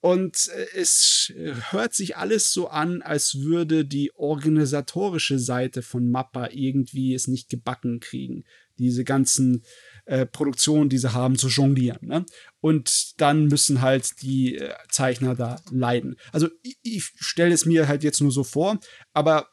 Und 0.00 0.48
äh, 0.48 0.66
es 0.78 1.32
hört 1.70 1.94
sich 1.94 2.16
alles 2.16 2.52
so 2.52 2.68
an, 2.68 3.02
als 3.02 3.40
würde 3.40 3.84
die 3.84 4.14
organisatorische 4.14 5.38
Seite 5.38 5.82
von 5.82 6.10
Mappa 6.10 6.50
irgendwie 6.52 7.14
es 7.14 7.26
nicht 7.26 7.48
gebacken 7.48 8.00
kriegen, 8.00 8.44
diese 8.78 9.04
ganzen 9.04 9.64
äh, 10.06 10.26
Produktionen, 10.26 10.88
die 10.88 10.98
sie 10.98 11.12
haben, 11.12 11.38
zu 11.38 11.48
jonglieren. 11.48 12.06
Ne? 12.06 12.26
Und 12.60 13.20
dann 13.20 13.46
müssen 13.46 13.80
halt 13.80 14.22
die 14.22 14.58
äh, 14.58 14.74
Zeichner 14.90 15.34
da 15.34 15.60
leiden. 15.70 16.16
Also 16.32 16.48
ich, 16.62 16.78
ich 16.82 17.12
stelle 17.16 17.54
es 17.54 17.66
mir 17.66 17.88
halt 17.88 18.04
jetzt 18.04 18.20
nur 18.20 18.32
so 18.32 18.44
vor, 18.44 18.78
aber 19.12 19.48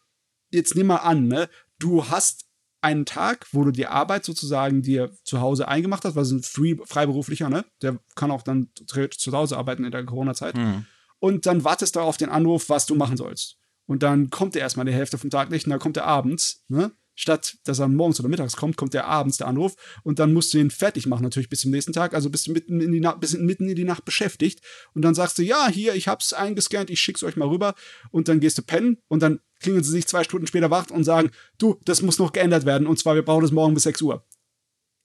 jetzt 0.51 0.75
nimm 0.75 0.87
mal 0.87 0.97
an, 0.97 1.27
ne? 1.27 1.49
Du 1.79 2.09
hast 2.09 2.45
einen 2.81 3.05
Tag, 3.05 3.47
wo 3.51 3.63
du 3.63 3.71
die 3.71 3.87
Arbeit 3.87 4.25
sozusagen 4.25 4.81
dir 4.81 5.11
zu 5.23 5.39
Hause 5.39 5.67
eingemacht 5.67 6.03
hast, 6.03 6.15
was 6.15 6.31
ein 6.31 6.43
Free, 6.43 6.75
Freiberuflicher, 6.83 7.49
ne? 7.49 7.63
Der 7.81 7.99
kann 8.15 8.31
auch 8.31 8.41
dann 8.41 8.69
zu 8.75 9.31
Hause 9.31 9.57
arbeiten 9.57 9.85
in 9.85 9.91
der 9.91 10.03
Corona-Zeit. 10.03 10.57
Mhm. 10.57 10.85
Und 11.19 11.45
dann 11.45 11.63
wartest 11.63 11.95
du 11.95 11.99
auf 11.99 12.17
den 12.17 12.29
Anruf, 12.29 12.69
was 12.69 12.87
du 12.87 12.95
machen 12.95 13.17
sollst. 13.17 13.57
Und 13.85 14.03
dann 14.03 14.29
kommt 14.29 14.55
er 14.55 14.61
erstmal 14.63 14.85
die 14.85 14.93
Hälfte 14.93 15.17
vom 15.17 15.29
Tag 15.29 15.51
nicht 15.51 15.65
und 15.65 15.69
dann 15.69 15.79
kommt 15.79 15.97
er 15.97 16.05
abends, 16.05 16.65
ne? 16.67 16.91
Statt 17.15 17.57
dass 17.65 17.79
er 17.79 17.87
morgens 17.87 18.19
oder 18.19 18.29
mittags 18.29 18.55
kommt, 18.55 18.77
kommt 18.77 18.93
der 18.93 19.07
abends 19.07 19.37
der 19.37 19.47
Anruf 19.47 19.75
und 20.03 20.19
dann 20.19 20.33
musst 20.33 20.53
du 20.53 20.57
ihn 20.57 20.71
fertig 20.71 21.07
machen, 21.07 21.23
natürlich 21.23 21.49
bis 21.49 21.61
zum 21.61 21.71
nächsten 21.71 21.93
Tag. 21.93 22.13
Also 22.13 22.29
bist 22.29 22.47
du 22.47 22.51
mitten 22.51 22.81
in 22.81 22.91
die, 22.91 23.07
bis 23.19 23.33
mitten 23.37 23.69
in 23.69 23.75
die 23.75 23.83
Nacht 23.83 24.05
beschäftigt 24.05 24.61
und 24.93 25.01
dann 25.01 25.15
sagst 25.15 25.37
du, 25.37 25.43
ja, 25.43 25.67
hier, 25.69 25.95
ich 25.95 26.07
hab's 26.07 26.33
eingescannt, 26.33 26.89
ich 26.89 26.99
schick's 26.99 27.23
euch 27.23 27.35
mal 27.35 27.47
rüber 27.47 27.75
und 28.11 28.27
dann 28.27 28.39
gehst 28.39 28.57
du 28.57 28.61
pennen 28.61 28.97
und 29.07 29.21
dann 29.21 29.39
klingeln 29.59 29.83
sie 29.83 29.91
sich 29.91 30.07
zwei 30.07 30.23
Stunden 30.23 30.47
später 30.47 30.71
wach 30.71 30.89
und 30.89 31.03
sagen, 31.03 31.31
du, 31.57 31.79
das 31.85 32.01
muss 32.01 32.19
noch 32.19 32.33
geändert 32.33 32.65
werden 32.65 32.87
und 32.87 32.97
zwar, 32.97 33.15
wir 33.15 33.23
brauchen 33.23 33.45
es 33.45 33.51
morgen 33.51 33.73
bis 33.73 33.83
6 33.83 34.01
Uhr. 34.01 34.25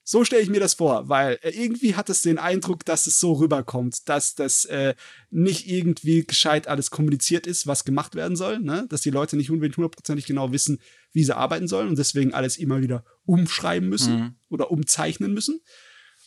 So 0.09 0.25
stelle 0.25 0.41
ich 0.41 0.49
mir 0.49 0.61
das 0.61 0.75
vor, 0.75 1.09
weil 1.09 1.37
äh, 1.43 1.51
irgendwie 1.51 1.97
hat 1.97 2.09
es 2.09 2.23
den 2.23 2.39
Eindruck, 2.39 2.85
dass 2.85 3.09
es 3.09 3.19
so 3.19 3.33
rüberkommt, 3.33 4.09
dass 4.09 4.37
das 4.37 4.65
äh, 4.67 4.95
nicht 5.31 5.69
irgendwie 5.69 6.25
gescheit 6.25 6.69
alles 6.69 6.93
kommuniziert 6.93 7.49
ist, 7.49 7.67
was 7.67 7.85
gemacht 7.85 8.15
werden 8.15 8.37
soll, 8.37 8.61
ne? 8.61 8.87
dass 8.89 9.01
die 9.01 9.11
Leute 9.11 9.37
nicht 9.37 9.51
unbedingt 9.51 9.77
hundertprozentig 9.77 10.27
genau 10.27 10.53
wissen, 10.53 10.79
wie 11.13 11.25
sie 11.25 11.37
arbeiten 11.37 11.67
sollen 11.67 11.89
und 11.89 11.99
deswegen 11.99 12.35
alles 12.35 12.57
immer 12.57 12.81
wieder 12.83 13.05
umschreiben 13.25 13.89
müssen 13.89 14.15
mhm. 14.15 14.35
oder 14.49 14.71
umzeichnen 14.71 15.35
müssen. 15.35 15.61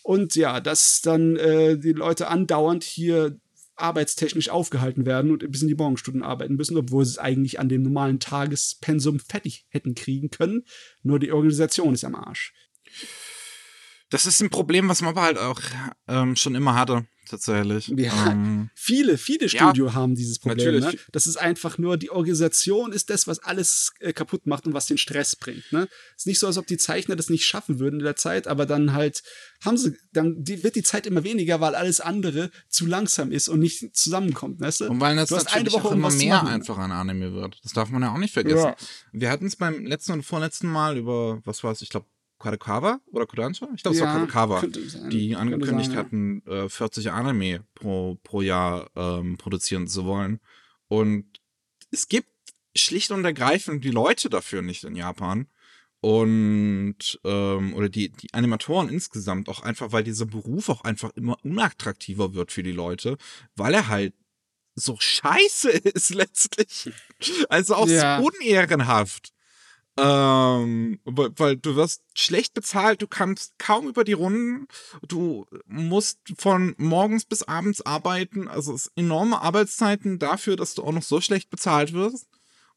Und 0.04 0.36
ja, 0.36 0.60
dass 0.60 1.00
dann 1.00 1.38
äh, 1.38 1.78
die 1.78 1.94
Leute 1.94 2.28
andauernd 2.28 2.84
hier 2.84 3.40
arbeitstechnisch 3.78 4.50
aufgehalten 4.50 5.06
werden 5.06 5.32
und 5.32 5.50
bis 5.50 5.62
in 5.62 5.70
die 5.70 5.76
Morgenstunden 5.76 6.22
arbeiten 6.22 6.56
müssen, 6.56 6.76
obwohl 6.76 7.06
sie 7.06 7.12
es 7.12 7.18
eigentlich 7.18 7.62
an 7.62 7.70
dem 7.70 7.84
normalen 7.84 8.20
Tagespensum 8.20 9.22
fertig 9.22 9.68
hätten 9.70 9.96
kriegen 9.96 10.32
können. 10.32 10.66
Nur 11.02 11.18
die 11.18 11.32
Organisation 11.32 11.94
ist 11.94 12.04
am 12.04 12.16
Arsch. 12.16 12.54
Das 14.10 14.26
ist 14.26 14.42
ein 14.42 14.50
Problem, 14.50 14.90
was 14.90 15.02
man 15.02 15.12
aber 15.12 15.22
halt 15.22 15.38
auch 15.38 15.62
ähm, 16.08 16.36
schon 16.36 16.56
immer 16.56 16.74
hatte, 16.74 17.06
tatsächlich. 17.28 17.90
Ja, 17.96 18.32
ähm, 18.32 18.72
viele, 18.76 19.20
viele 19.20 19.48
Studio 19.50 19.88
ja, 19.88 19.94
haben 19.94 20.16
dieses 20.16 20.40
Problem. 20.40 20.80
Ne? 20.80 20.94
Das 21.12 21.28
ist 21.28 21.38
einfach 21.38 21.78
nur, 21.78 21.96
die 21.96 22.10
Organisation 22.10 22.92
ist 22.92 23.12
das, 23.12 23.28
was 23.28 23.38
alles 23.40 23.94
äh, 24.00 24.12
kaputt 24.12 24.48
macht 24.48 24.66
und 24.66 24.74
was 24.74 24.88
den 24.88 24.98
Stress 24.98 25.36
bringt. 25.36 25.72
Ne? 25.72 25.88
Ist 26.18 26.26
nicht 26.26 26.40
so, 26.40 26.48
als 26.48 26.58
ob 26.58 26.66
die 26.66 26.78
Zeichner 26.78 27.16
das 27.16 27.30
nicht 27.30 27.46
schaffen 27.46 27.78
würden 27.80 28.00
in 28.00 28.06
der 28.06 28.16
Zeit, 28.16 28.48
aber 28.48 28.66
dann 28.66 28.94
halt 28.94 29.22
haben 29.64 29.78
sie, 29.78 29.96
dann 30.12 30.44
die, 30.44 30.64
wird 30.64 30.76
die 30.76 30.84
Zeit 30.84 31.06
immer 31.06 31.24
weniger, 31.24 31.62
weil 31.62 31.76
alles 31.76 32.02
andere 32.02 32.50
zu 32.68 32.88
langsam 32.88 33.32
ist 33.32 33.48
und 33.48 33.60
nicht 33.60 33.96
zusammenkommt. 33.96 34.60
Weißt 34.60 34.82
du? 34.82 34.90
Und 34.90 35.00
weil 35.00 35.16
das 35.16 35.30
natürlich 35.30 35.54
eine 35.54 35.72
Woche, 35.72 35.88
auch 35.90 35.92
immer 35.92 36.12
mehr 36.12 36.48
einfach 36.48 36.80
an 36.80 36.92
Anime 36.92 37.34
wird. 37.34 37.60
Das 37.62 37.74
darf 37.74 37.90
man 37.90 38.02
ja 38.02 38.12
auch 38.12 38.18
nicht 38.18 38.34
vergessen. 38.34 38.58
Ja. 38.58 38.76
Wir 39.12 39.30
hatten 39.30 39.46
es 39.46 39.56
beim 39.56 39.86
letzten 39.86 40.14
und 40.14 40.24
vorletzten 40.24 40.68
Mal 40.68 40.98
über, 40.98 41.42
was 41.46 41.64
war 41.64 41.72
es, 41.72 41.84
ich 41.84 41.90
glaube, 41.90 42.08
Kadokawa 42.40 43.00
oder 43.08 43.26
Kodansha? 43.26 43.68
Ich 43.76 43.84
glaube, 43.84 43.96
es 43.96 44.02
ja, 44.02 44.08
war 44.08 44.14
Kadokawa, 44.16 44.64
die 45.10 45.36
angekündigt 45.36 45.92
sein, 45.92 45.96
ja. 45.96 46.04
hatten, 46.04 46.44
äh, 46.48 46.70
40 46.70 47.12
Anime 47.12 47.66
pro, 47.76 48.18
pro 48.24 48.42
Jahr 48.42 48.90
ähm, 48.96 49.38
produzieren 49.38 49.88
zu 49.88 50.06
wollen. 50.06 50.40
Und 50.88 51.26
es 51.92 52.08
gibt 52.08 52.30
schlicht 52.76 53.12
und 53.12 53.26
ergreifend 53.26 53.84
die 53.84 53.92
Leute 53.92 54.30
dafür 54.30 54.62
nicht 54.62 54.84
in 54.84 54.96
Japan. 54.96 55.48
Und, 56.02 57.20
ähm, 57.26 57.74
oder 57.74 57.90
die, 57.90 58.10
die 58.10 58.34
Animatoren 58.34 58.88
insgesamt 58.88 59.50
auch 59.50 59.62
einfach, 59.62 59.92
weil 59.92 60.04
dieser 60.04 60.26
Beruf 60.26 60.70
auch 60.70 60.86
einfach 60.86 61.12
immer 61.16 61.38
unattraktiver 61.44 62.34
wird 62.34 62.54
für 62.54 62.64
die 62.64 62.72
Leute, 62.72 63.18
weil 63.56 63.74
er 63.74 63.90
halt 63.90 64.14
so 64.76 64.96
scheiße 64.98 65.70
ist 65.72 66.14
letztlich. 66.14 66.92
Also 67.50 67.76
auch 67.76 67.88
ja. 67.88 68.20
so 68.20 68.28
unehrenhaft. 68.28 69.34
Ähm, 70.02 71.00
weil 71.04 71.58
du 71.58 71.76
wirst 71.76 72.04
schlecht 72.16 72.54
bezahlt, 72.54 73.02
du 73.02 73.08
kannst 73.08 73.58
kaum 73.60 73.88
über 73.88 74.04
die 74.04 74.14
Runden, 74.14 74.68
du 75.06 75.46
musst 75.66 76.20
von 76.38 76.74
morgens 76.78 77.26
bis 77.26 77.44
abends 77.44 77.82
arbeiten, 77.82 78.48
also 78.48 78.74
es 78.74 78.92
enorme 78.96 79.42
Arbeitszeiten 79.42 80.18
dafür, 80.20 80.56
dass 80.56 80.74
du 80.74 80.84
auch 80.84 80.94
noch 80.94 81.04
so 81.04 81.20
schlecht 81.20 81.50
bezahlt 81.50 81.94
wirst. 81.94 82.28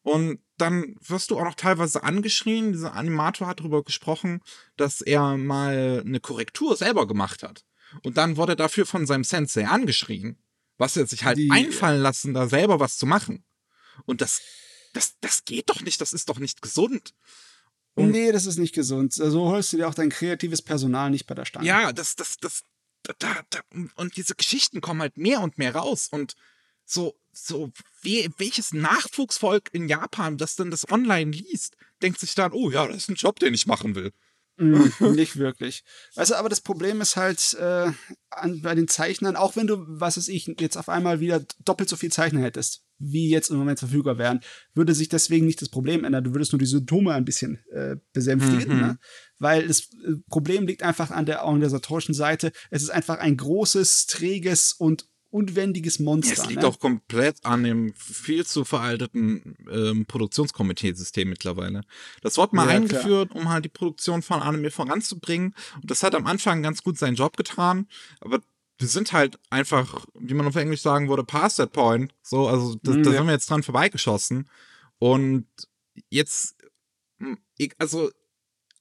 Und 0.02 0.40
dann 0.58 0.96
wirst 1.00 1.30
du 1.30 1.38
auch 1.38 1.44
noch 1.44 1.54
teilweise 1.54 2.02
angeschrien. 2.02 2.72
Dieser 2.72 2.94
Animator 2.94 3.46
hat 3.46 3.60
darüber 3.60 3.84
gesprochen, 3.84 4.40
dass 4.76 5.00
er 5.00 5.36
mal 5.36 6.02
eine 6.04 6.18
Korrektur 6.18 6.76
selber 6.76 7.06
gemacht 7.06 7.44
hat. 7.44 7.64
Und 8.02 8.16
dann 8.16 8.36
wurde 8.36 8.52
er 8.52 8.56
dafür 8.56 8.84
von 8.84 9.06
seinem 9.06 9.22
Sensei 9.22 9.66
angeschrien. 9.66 10.42
Was 10.76 10.96
er 10.96 11.06
sich 11.06 11.24
halt 11.24 11.38
die, 11.38 11.50
einfallen 11.52 12.02
lassen, 12.02 12.34
da 12.34 12.48
selber 12.48 12.80
was 12.80 12.98
zu 12.98 13.06
machen. 13.06 13.44
Und 14.04 14.20
das 14.20 14.40
das, 14.92 15.18
das 15.20 15.44
geht 15.44 15.70
doch 15.70 15.80
nicht, 15.80 16.00
das 16.00 16.12
ist 16.12 16.28
doch 16.28 16.38
nicht 16.38 16.62
gesund. 16.62 17.14
Und 17.94 18.10
nee, 18.10 18.32
das 18.32 18.46
ist 18.46 18.58
nicht 18.58 18.74
gesund. 18.74 19.12
So 19.12 19.48
holst 19.48 19.72
du 19.72 19.76
dir 19.76 19.88
auch 19.88 19.94
dein 19.94 20.08
kreatives 20.08 20.62
Personal 20.62 21.10
nicht 21.10 21.26
bei 21.26 21.34
der 21.34 21.44
Stange. 21.44 21.66
Ja, 21.66 21.92
das, 21.92 22.16
das, 22.16 22.38
das, 22.38 22.62
da, 23.02 23.14
da, 23.18 23.60
und 23.96 24.16
diese 24.16 24.34
Geschichten 24.34 24.80
kommen 24.80 25.02
halt 25.02 25.18
mehr 25.18 25.40
und 25.40 25.58
mehr 25.58 25.74
raus. 25.74 26.08
Und 26.10 26.34
so, 26.84 27.18
so, 27.32 27.70
we, 28.02 28.28
welches 28.38 28.72
Nachwuchsvolk 28.72 29.70
in 29.72 29.88
Japan, 29.88 30.38
das 30.38 30.56
dann 30.56 30.70
das 30.70 30.90
online 30.90 31.30
liest, 31.32 31.76
denkt 32.00 32.20
sich 32.20 32.34
dann, 32.34 32.52
oh 32.52 32.70
ja, 32.70 32.86
das 32.86 32.96
ist 32.96 33.08
ein 33.10 33.16
Job, 33.16 33.38
den 33.38 33.54
ich 33.54 33.66
machen 33.66 33.94
will. 33.94 34.12
Mm, 34.62 34.90
nicht 35.14 35.36
wirklich. 35.36 35.82
Weißt 36.14 36.30
du, 36.30 36.36
aber 36.36 36.48
das 36.48 36.60
Problem 36.60 37.00
ist 37.00 37.16
halt 37.16 37.54
äh, 37.54 37.90
an, 38.30 38.62
bei 38.62 38.74
den 38.74 38.86
Zeichnern, 38.86 39.34
auch 39.34 39.56
wenn 39.56 39.66
du, 39.66 39.84
was 39.88 40.16
weiß 40.16 40.28
ich, 40.28 40.54
jetzt 40.60 40.76
auf 40.76 40.88
einmal 40.88 41.20
wieder 41.20 41.44
doppelt 41.64 41.88
so 41.88 41.96
viel 41.96 42.12
Zeichner 42.12 42.40
hättest, 42.40 42.84
wie 42.98 43.28
jetzt 43.28 43.50
im 43.50 43.56
Moment 43.56 43.80
verfügbar 43.80 44.18
wären, 44.18 44.40
würde 44.74 44.94
sich 44.94 45.08
deswegen 45.08 45.46
nicht 45.46 45.60
das 45.60 45.68
Problem 45.68 46.04
ändern. 46.04 46.24
Du 46.24 46.32
würdest 46.32 46.52
nur 46.52 46.60
die 46.60 46.66
Symptome 46.66 47.12
ein 47.12 47.24
bisschen 47.24 47.58
äh, 47.72 47.96
besänftigen, 48.12 48.76
mhm. 48.76 48.80
ne? 48.80 48.98
weil 49.38 49.66
das 49.66 49.80
äh, 49.80 50.14
Problem 50.28 50.66
liegt 50.66 50.84
einfach 50.84 51.10
an 51.10 51.26
der 51.26 51.44
organisatorischen 51.44 52.14
Seite. 52.14 52.52
Es 52.70 52.82
ist 52.82 52.90
einfach 52.90 53.18
ein 53.18 53.36
großes, 53.36 54.06
träges 54.06 54.72
und 54.72 55.08
unwendiges 55.32 55.98
Monster. 55.98 56.42
Es 56.42 56.46
liegt 56.48 56.62
ne? 56.62 56.68
auch 56.68 56.78
komplett 56.78 57.44
an 57.44 57.64
dem 57.64 57.94
viel 57.94 58.44
zu 58.44 58.64
veralteten 58.64 59.56
ähm, 59.70 60.06
Produktionskomiteesystem 60.06 61.28
mittlerweile. 61.28 61.82
Das 62.20 62.36
wird 62.36 62.52
mal 62.52 62.66
ja, 62.66 62.76
eingeführt, 62.76 63.30
klar. 63.30 63.42
um 63.42 63.48
halt 63.48 63.64
die 63.64 63.70
Produktion 63.70 64.22
von 64.22 64.42
Anime 64.42 64.70
voranzubringen. 64.70 65.54
Und 65.80 65.90
das 65.90 66.02
hat 66.02 66.14
am 66.14 66.26
Anfang 66.26 66.62
ganz 66.62 66.82
gut 66.82 66.98
seinen 66.98 67.16
Job 67.16 67.36
getan. 67.36 67.88
Aber 68.20 68.40
wir 68.78 68.88
sind 68.88 69.12
halt 69.12 69.38
einfach, 69.48 70.04
wie 70.14 70.34
man 70.34 70.46
auf 70.46 70.56
Englisch 70.56 70.82
sagen 70.82 71.08
würde, 71.08 71.24
past 71.24 71.56
that 71.56 71.72
point. 71.72 72.14
So, 72.22 72.46
also 72.48 72.76
da, 72.82 72.92
mhm, 72.92 73.02
da 73.02 73.10
ja. 73.10 73.16
sind 73.16 73.26
wir 73.26 73.32
jetzt 73.32 73.48
dran 73.48 73.62
vorbeigeschossen. 73.62 74.48
Und 74.98 75.46
jetzt, 76.10 76.56
hm, 77.18 77.38
also 77.78 78.10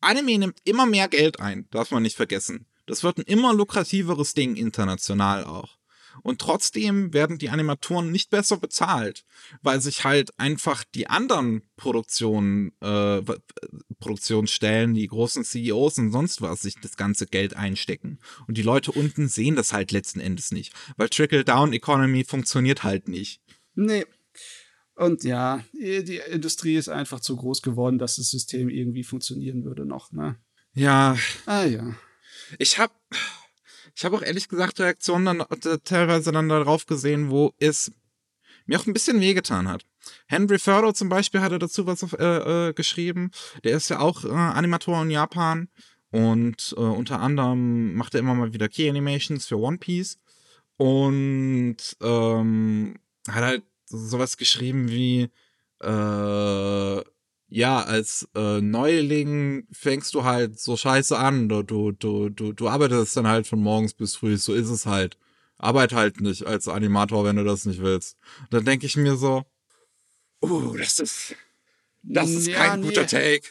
Anime 0.01 0.37
nimmt 0.37 0.59
immer 0.65 0.85
mehr 0.85 1.07
Geld 1.07 1.39
ein, 1.39 1.67
darf 1.71 1.91
man 1.91 2.03
nicht 2.03 2.17
vergessen. 2.17 2.65
Das 2.87 3.03
wird 3.03 3.19
ein 3.19 3.23
immer 3.23 3.53
lukrativeres 3.53 4.33
Ding 4.33 4.55
international 4.55 5.45
auch. 5.45 5.77
Und 6.23 6.39
trotzdem 6.39 7.13
werden 7.13 7.37
die 7.37 7.49
Animatoren 7.49 8.11
nicht 8.11 8.29
besser 8.29 8.57
bezahlt, 8.57 9.25
weil 9.61 9.81
sich 9.81 10.03
halt 10.03 10.37
einfach 10.39 10.83
die 10.83 11.07
anderen 11.07 11.63
Produktionen, 11.75 12.73
äh, 12.81 13.21
Produktionsstellen, 13.99 14.93
die 14.93 15.07
großen 15.07 15.43
CEOs 15.43 15.97
und 15.97 16.11
sonst 16.11 16.41
was, 16.41 16.61
sich 16.61 16.75
das 16.79 16.97
ganze 16.97 17.25
Geld 17.25 17.55
einstecken. 17.55 18.19
Und 18.47 18.57
die 18.57 18.63
Leute 18.63 18.91
unten 18.91 19.27
sehen 19.27 19.55
das 19.55 19.73
halt 19.73 19.91
letzten 19.91 20.19
Endes 20.19 20.51
nicht, 20.51 20.73
weil 20.97 21.09
Trickle-Down-Economy 21.09 22.23
funktioniert 22.23 22.83
halt 22.83 23.07
nicht. 23.07 23.41
Nee. 23.75 24.05
Und 24.95 25.23
ja, 25.23 25.63
die 25.73 26.21
Industrie 26.29 26.75
ist 26.75 26.89
einfach 26.89 27.21
zu 27.21 27.35
groß 27.35 27.61
geworden, 27.61 27.97
dass 27.97 28.17
das 28.17 28.29
System 28.29 28.69
irgendwie 28.69 29.03
funktionieren 29.03 29.63
würde 29.63 29.85
noch, 29.85 30.11
ne? 30.11 30.35
Ja. 30.73 31.17
Ah 31.45 31.65
ja. 31.65 31.95
Ich 32.59 32.77
hab 32.77 32.91
ich 33.95 34.05
habe 34.05 34.17
auch 34.17 34.21
ehrlich 34.21 34.49
gesagt 34.49 34.79
Reaktionen 34.79 35.25
dann 35.25 35.39
äh, 35.41 35.77
teilweise 35.83 36.31
dann 36.31 36.49
darauf 36.49 36.85
gesehen, 36.85 37.29
wo 37.29 37.53
es 37.59 37.91
mir 38.65 38.79
auch 38.79 38.87
ein 38.87 38.93
bisschen 38.93 39.19
wehgetan 39.19 39.67
hat. 39.67 39.85
Henry 40.27 40.59
Furrow 40.59 40.93
zum 40.93 41.09
Beispiel 41.09 41.41
hatte 41.41 41.59
dazu 41.59 41.85
was 41.85 42.03
äh, 42.13 42.69
äh, 42.69 42.73
geschrieben. 42.73 43.31
Der 43.63 43.75
ist 43.75 43.89
ja 43.89 43.99
auch 43.99 44.23
äh, 44.23 44.29
Animator 44.29 45.01
in 45.01 45.11
Japan 45.11 45.69
und 46.11 46.73
äh, 46.77 46.81
unter 46.81 47.19
anderem 47.19 47.95
macht 47.95 48.13
er 48.13 48.19
immer 48.19 48.35
mal 48.35 48.53
wieder 48.53 48.69
Key 48.69 48.89
Animations 48.89 49.45
für 49.45 49.57
One 49.57 49.77
Piece 49.77 50.19
und 50.77 51.77
ähm, 52.01 52.95
hat 53.27 53.43
halt 53.43 53.63
sowas 53.85 54.37
geschrieben 54.37 54.89
wie 54.89 55.29
äh, 55.81 57.01
ja, 57.53 57.81
als 57.81 58.29
äh, 58.33 58.61
Neuling 58.61 59.67
fängst 59.73 60.13
du 60.13 60.23
halt 60.23 60.57
so 60.57 60.77
scheiße 60.77 61.17
an. 61.17 61.49
Du, 61.49 61.63
du, 61.63 61.91
du, 61.91 62.53
du 62.53 62.69
arbeitest 62.69 63.17
dann 63.17 63.27
halt 63.27 63.45
von 63.45 63.59
morgens 63.59 63.93
bis 63.93 64.15
früh. 64.15 64.37
So 64.37 64.53
ist 64.53 64.69
es 64.69 64.85
halt. 64.85 65.17
Arbeit 65.57 65.91
halt 65.91 66.21
nicht 66.21 66.45
als 66.47 66.69
Animator, 66.69 67.25
wenn 67.25 67.35
du 67.35 67.43
das 67.43 67.65
nicht 67.65 67.81
willst. 67.81 68.15
Und 68.39 68.53
dann 68.53 68.63
denke 68.63 68.85
ich 68.85 68.95
mir 68.95 69.17
so, 69.17 69.43
oh, 70.39 70.75
das 70.77 70.99
ist, 70.99 71.35
das 72.03 72.29
ist 72.29 72.47
ja, 72.47 72.67
kein 72.67 72.81
guter 72.83 73.05
Take. 73.05 73.43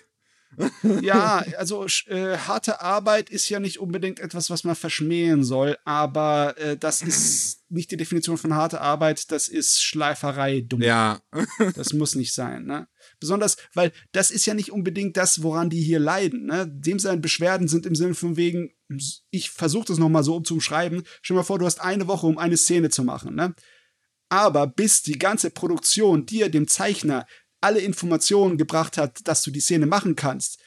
ja, 1.02 1.44
also 1.58 1.84
äh, 2.06 2.38
harte 2.38 2.80
Arbeit 2.80 3.28
ist 3.28 3.50
ja 3.50 3.60
nicht 3.60 3.80
unbedingt 3.80 4.18
etwas, 4.18 4.48
was 4.48 4.64
man 4.64 4.76
verschmähen 4.76 5.44
soll, 5.44 5.76
aber 5.84 6.56
äh, 6.56 6.78
das 6.78 7.02
ist 7.02 7.60
nicht 7.68 7.90
die 7.90 7.98
Definition 7.98 8.38
von 8.38 8.54
harte 8.54 8.80
Arbeit, 8.80 9.30
das 9.30 9.46
ist 9.46 9.82
Schleiferei 9.82 10.62
dumm. 10.62 10.80
Ja. 10.80 11.20
das 11.76 11.92
muss 11.92 12.14
nicht 12.14 12.32
sein, 12.32 12.64
ne? 12.64 12.88
Besonders, 13.20 13.56
weil 13.74 13.92
das 14.12 14.30
ist 14.30 14.46
ja 14.46 14.54
nicht 14.54 14.72
unbedingt 14.72 15.16
das, 15.16 15.42
woran 15.42 15.70
die 15.70 15.82
hier 15.82 15.98
leiden. 15.98 16.46
Ne? 16.46 16.66
Dem 16.66 16.98
seine 16.98 17.20
Beschwerden 17.20 17.68
sind 17.68 17.86
im 17.86 17.94
Sinne 17.94 18.14
von 18.14 18.36
wegen, 18.36 18.72
ich 19.30 19.50
versuche 19.50 19.86
das 19.86 19.98
nochmal 19.98 20.24
so 20.24 20.34
umzuschreiben. 20.36 21.04
Stell 21.22 21.34
dir 21.34 21.40
mal 21.40 21.44
vor, 21.44 21.58
du 21.58 21.66
hast 21.66 21.80
eine 21.80 22.08
Woche, 22.08 22.26
um 22.26 22.38
eine 22.38 22.56
Szene 22.56 22.88
zu 22.88 23.04
machen. 23.04 23.34
Ne? 23.34 23.54
Aber 24.30 24.66
bis 24.66 25.02
die 25.02 25.18
ganze 25.18 25.50
Produktion 25.50 26.24
dir, 26.24 26.48
dem 26.48 26.66
Zeichner, 26.66 27.26
alle 27.60 27.80
Informationen 27.80 28.56
gebracht 28.56 28.96
hat, 28.96 29.26
dass 29.28 29.42
du 29.42 29.50
die 29.50 29.60
Szene 29.60 29.86
machen 29.86 30.16
kannst, 30.16 30.58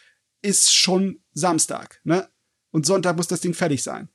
ist 0.43 0.73
schon 0.73 1.23
Samstag. 1.33 1.99
Ne? 2.03 2.29
Und 2.71 2.85
Sonntag 2.85 3.17
muss 3.17 3.27
das 3.27 3.41
Ding 3.41 3.53
fertig 3.53 3.81
sein. 3.81 4.09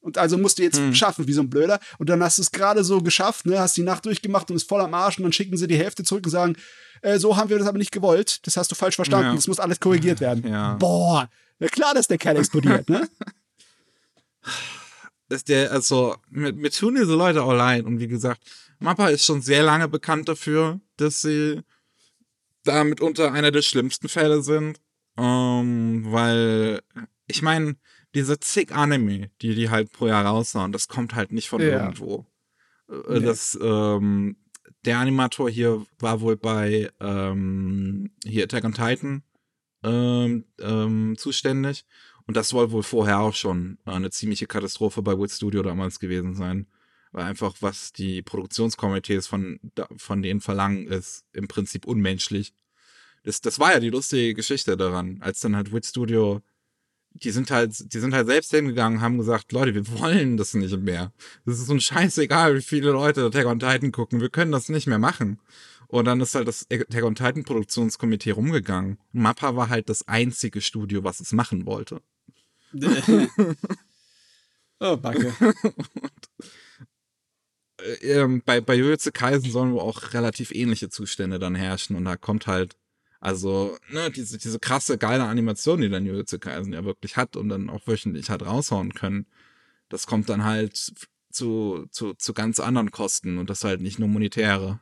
Und 0.00 0.16
also 0.16 0.38
musst 0.38 0.58
du 0.58 0.62
jetzt 0.62 0.78
hm. 0.78 0.94
schaffen, 0.94 1.26
wie 1.26 1.32
so 1.32 1.42
ein 1.42 1.50
Blöder. 1.50 1.78
Und 1.98 2.08
dann 2.08 2.22
hast 2.22 2.38
du 2.38 2.42
es 2.42 2.50
gerade 2.50 2.84
so 2.84 3.00
geschafft, 3.02 3.46
ne? 3.46 3.58
hast 3.58 3.76
die 3.76 3.82
Nacht 3.82 4.06
durchgemacht 4.06 4.50
und 4.50 4.56
ist 4.56 4.68
voll 4.68 4.80
am 4.80 4.94
Arsch. 4.94 5.18
Und 5.18 5.24
dann 5.24 5.32
schicken 5.32 5.56
sie 5.56 5.66
die 5.66 5.76
Hälfte 5.76 6.04
zurück 6.04 6.24
und 6.24 6.30
sagen, 6.30 6.56
äh, 7.02 7.18
so 7.18 7.36
haben 7.36 7.50
wir 7.50 7.58
das 7.58 7.68
aber 7.68 7.78
nicht 7.78 7.92
gewollt. 7.92 8.46
Das 8.46 8.56
hast 8.56 8.70
du 8.70 8.74
falsch 8.74 8.96
verstanden. 8.96 9.28
Ja. 9.28 9.34
Das 9.34 9.46
muss 9.46 9.60
alles 9.60 9.78
korrigiert 9.78 10.20
werden. 10.20 10.50
Ja. 10.50 10.74
Boah, 10.74 11.28
na 11.58 11.68
klar, 11.68 11.94
dass 11.94 12.08
der 12.08 12.18
Kerl 12.18 12.36
explodiert, 12.36 12.88
ne? 12.88 13.08
Dass 15.28 15.44
der, 15.44 15.70
also, 15.70 16.16
mit, 16.28 16.56
mit 16.56 16.76
tun 16.76 16.96
diese 16.96 17.14
Leute 17.14 17.44
auch 17.44 17.52
leid. 17.52 17.84
Und 17.84 18.00
wie 18.00 18.08
gesagt, 18.08 18.42
Mappa 18.80 19.10
ist 19.10 19.24
schon 19.24 19.42
sehr 19.42 19.62
lange 19.62 19.86
bekannt 19.86 20.28
dafür, 20.28 20.80
dass 20.96 21.20
sie 21.20 21.60
da 22.64 22.82
mitunter 22.82 23.32
einer 23.32 23.52
der 23.52 23.62
schlimmsten 23.62 24.08
Fälle 24.08 24.42
sind. 24.42 24.80
Ähm, 25.16 26.04
weil, 26.08 26.80
ich 27.28 27.42
meine, 27.42 27.76
diese 28.14 28.40
zig 28.40 28.72
Anime, 28.72 29.30
die 29.40 29.54
die 29.54 29.70
halt 29.70 29.92
pro 29.92 30.06
Jahr 30.06 30.24
raushauen, 30.24 30.72
das 30.72 30.88
kommt 30.88 31.14
halt 31.14 31.32
nicht 31.32 31.48
von 31.48 31.60
ja. 31.60 31.68
irgendwo. 31.68 32.26
Äh, 32.88 33.18
nee. 33.18 33.20
Das, 33.20 33.58
ähm, 33.62 34.36
der 34.84 34.98
Animator 34.98 35.50
hier 35.50 35.86
war 35.98 36.20
wohl 36.20 36.36
bei 36.36 36.90
ähm, 37.00 38.10
hier 38.24 38.44
Attack 38.44 38.64
on 38.64 38.72
Titan 38.72 39.22
ähm, 39.82 40.44
ähm, 40.60 41.16
zuständig. 41.18 41.84
Und 42.26 42.36
das 42.36 42.48
soll 42.48 42.70
wohl 42.70 42.82
vorher 42.82 43.20
auch 43.20 43.34
schon 43.34 43.78
eine 43.84 44.10
ziemliche 44.10 44.46
Katastrophe 44.46 45.02
bei 45.02 45.16
Wood 45.18 45.30
Studio 45.30 45.62
damals 45.62 45.98
gewesen 45.98 46.34
sein. 46.34 46.66
Weil 47.12 47.24
einfach, 47.24 47.56
was 47.60 47.92
die 47.92 48.22
Produktionskomitees 48.22 49.26
von, 49.26 49.58
von 49.96 50.22
denen 50.22 50.40
verlangen, 50.40 50.86
ist 50.86 51.24
im 51.32 51.48
Prinzip 51.48 51.86
unmenschlich. 51.86 52.54
Das, 53.24 53.40
das 53.40 53.58
war 53.58 53.72
ja 53.72 53.80
die 53.80 53.90
lustige 53.90 54.34
Geschichte 54.34 54.76
daran, 54.76 55.18
als 55.20 55.40
dann 55.40 55.56
halt 55.56 55.72
Wit 55.72 55.86
Studio 55.86 56.40
die 57.12 57.30
sind 57.30 57.50
halt, 57.50 57.92
die 57.92 57.98
sind 57.98 58.14
halt 58.14 58.26
selbst 58.26 58.50
hingegangen, 58.50 59.00
haben 59.00 59.18
gesagt, 59.18 59.52
Leute, 59.52 59.74
wir 59.74 59.88
wollen 59.98 60.36
das 60.36 60.54
nicht 60.54 60.76
mehr. 60.78 61.12
Das 61.44 61.58
ist 61.58 61.68
uns 61.68 61.84
scheißegal, 61.84 62.56
wie 62.56 62.62
viele 62.62 62.90
Leute 62.92 63.24
Attack 63.26 63.46
on 63.46 63.58
Titan 63.58 63.92
gucken. 63.92 64.20
Wir 64.20 64.30
können 64.30 64.52
das 64.52 64.68
nicht 64.68 64.86
mehr 64.86 64.98
machen. 64.98 65.40
Und 65.88 66.04
dann 66.04 66.20
ist 66.20 66.34
halt 66.36 66.46
das 66.46 66.66
Attack 66.70 67.02
on 67.02 67.16
Titan 67.16 67.42
Produktionskomitee 67.42 68.30
rumgegangen. 68.30 68.98
Mappa 69.12 69.56
war 69.56 69.68
halt 69.68 69.88
das 69.88 70.06
einzige 70.06 70.60
Studio, 70.60 71.02
was 71.02 71.18
es 71.20 71.32
machen 71.32 71.66
wollte. 71.66 72.00
oh, 74.78 74.96
Backe. 74.96 75.34
äh, 77.82 77.92
ähm, 78.02 78.42
bei, 78.44 78.60
bei 78.60 78.76
Jujutsu 78.76 79.10
Kaisen 79.12 79.50
sollen 79.50 79.72
wohl 79.72 79.80
auch 79.80 80.12
relativ 80.12 80.52
ähnliche 80.52 80.90
Zustände 80.90 81.40
dann 81.40 81.56
herrschen. 81.56 81.96
Und 81.96 82.04
da 82.04 82.16
kommt 82.16 82.46
halt 82.46 82.76
also, 83.20 83.76
ne, 83.90 84.10
diese, 84.10 84.38
diese 84.38 84.58
krasse, 84.58 84.96
geile 84.96 85.24
Animation, 85.24 85.82
die 85.82 85.90
dann 85.90 86.06
Jujutsu 86.06 86.38
Kaisen 86.38 86.72
ja 86.72 86.84
wirklich 86.84 87.16
hat 87.16 87.36
und 87.36 87.50
dann 87.50 87.68
auch 87.68 87.86
wöchentlich 87.86 88.30
halt 88.30 88.44
raushauen 88.44 88.94
können, 88.94 89.26
das 89.90 90.06
kommt 90.06 90.30
dann 90.30 90.44
halt 90.44 90.92
zu, 91.30 91.86
zu, 91.90 92.14
zu 92.14 92.32
ganz 92.32 92.60
anderen 92.60 92.90
Kosten 92.90 93.38
und 93.38 93.50
das 93.50 93.62
halt 93.62 93.82
nicht 93.82 93.98
nur 93.98 94.08
monetäre. 94.08 94.80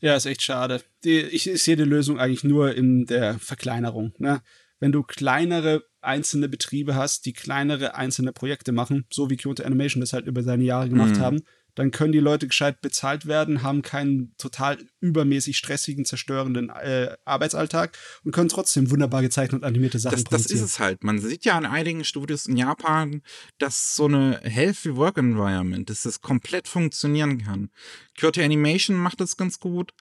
Ja, 0.00 0.14
ist 0.14 0.26
echt 0.26 0.42
schade. 0.42 0.82
Die, 1.04 1.20
ich, 1.20 1.48
ich 1.48 1.62
sehe 1.62 1.76
die 1.76 1.84
Lösung 1.84 2.18
eigentlich 2.18 2.44
nur 2.44 2.74
in 2.74 3.06
der 3.06 3.38
Verkleinerung. 3.38 4.12
Ne? 4.18 4.42
Wenn 4.78 4.92
du 4.92 5.02
kleinere 5.02 5.84
einzelne 6.00 6.48
Betriebe 6.48 6.94
hast, 6.94 7.24
die 7.24 7.32
kleinere 7.32 7.94
einzelne 7.94 8.32
Projekte 8.32 8.72
machen, 8.72 9.06
so 9.10 9.30
wie 9.30 9.36
Kyoto 9.36 9.62
Animation 9.62 10.00
das 10.00 10.12
halt 10.12 10.26
über 10.26 10.42
seine 10.42 10.64
Jahre 10.64 10.88
gemacht 10.88 11.16
mhm. 11.16 11.20
haben, 11.20 11.42
dann 11.74 11.90
können 11.90 12.12
die 12.12 12.20
Leute 12.20 12.46
gescheit 12.46 12.80
bezahlt 12.80 13.26
werden, 13.26 13.62
haben 13.62 13.82
keinen 13.82 14.34
total 14.38 14.78
übermäßig 15.00 15.56
stressigen, 15.56 16.04
zerstörenden 16.04 16.70
äh, 16.70 17.16
Arbeitsalltag 17.24 17.96
und 18.22 18.32
können 18.32 18.48
trotzdem 18.48 18.90
wunderbar 18.90 19.22
gezeichnete 19.22 19.56
und 19.56 19.64
animierte 19.64 19.98
Sachen 19.98 20.16
das, 20.16 20.24
produzieren. 20.24 20.60
Das 20.60 20.68
ist 20.68 20.74
es 20.74 20.78
halt. 20.78 21.04
Man 21.04 21.18
sieht 21.18 21.44
ja 21.44 21.56
an 21.56 21.66
einigen 21.66 22.04
Studios 22.04 22.46
in 22.46 22.56
Japan, 22.56 23.22
dass 23.58 23.94
so 23.94 24.06
eine 24.06 24.40
Healthy 24.42 24.96
Work 24.96 25.18
Environment, 25.18 25.88
dass 25.88 26.02
das 26.02 26.20
komplett 26.20 26.68
funktionieren 26.68 27.42
kann. 27.42 27.70
Kyoto 28.16 28.40
Animation 28.40 28.96
macht 28.96 29.20
das 29.20 29.36
ganz 29.36 29.58
gut. 29.58 29.92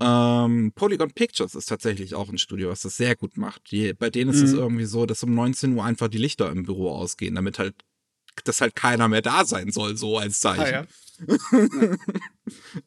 Ähm, 0.00 0.72
Polygon 0.74 1.12
Pictures 1.12 1.54
ist 1.54 1.66
tatsächlich 1.66 2.14
auch 2.14 2.28
ein 2.28 2.38
Studio, 2.38 2.70
was 2.70 2.80
das 2.80 2.96
sehr 2.96 3.14
gut 3.14 3.36
macht. 3.36 3.70
Die, 3.70 3.92
bei 3.94 4.10
denen 4.10 4.30
ist 4.30 4.40
mhm. 4.40 4.46
es 4.46 4.52
irgendwie 4.52 4.84
so, 4.84 5.06
dass 5.06 5.22
um 5.22 5.34
19 5.34 5.76
Uhr 5.76 5.84
einfach 5.84 6.08
die 6.08 6.18
Lichter 6.18 6.50
im 6.50 6.64
Büro 6.64 6.90
ausgehen, 6.90 7.36
damit 7.36 7.60
halt 7.60 7.76
dass 8.44 8.60
halt 8.60 8.74
keiner 8.74 9.08
mehr 9.08 9.22
da 9.22 9.44
sein 9.44 9.70
soll, 9.70 9.96
so 9.96 10.18
als 10.18 10.40
Zeichen. 10.40 10.62
Ah, 10.62 10.70
ja. 10.70 10.86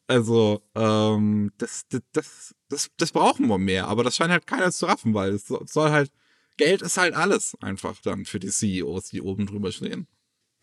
also, 0.06 0.62
ähm, 0.74 1.52
das, 1.58 1.86
das, 2.12 2.54
das, 2.68 2.90
das 2.96 3.12
brauchen 3.12 3.48
wir 3.48 3.58
mehr, 3.58 3.88
aber 3.88 4.04
das 4.04 4.16
scheint 4.16 4.30
halt 4.30 4.46
keiner 4.46 4.72
zu 4.72 4.86
raffen, 4.86 5.14
weil 5.14 5.34
es 5.34 5.46
soll 5.46 5.90
halt, 5.90 6.10
Geld 6.56 6.82
ist 6.82 6.96
halt 6.96 7.14
alles 7.14 7.56
einfach 7.60 8.00
dann 8.02 8.24
für 8.24 8.40
die 8.40 8.50
CEOs, 8.50 9.10
die 9.10 9.22
oben 9.22 9.46
drüber 9.46 9.72
stehen. 9.72 10.06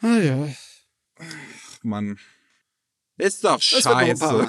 Ah 0.01 0.17
ja. 0.17 0.47
Mann. 1.83 2.17
Ist 3.17 3.43
doch 3.43 3.61
scheiße. 3.61 4.47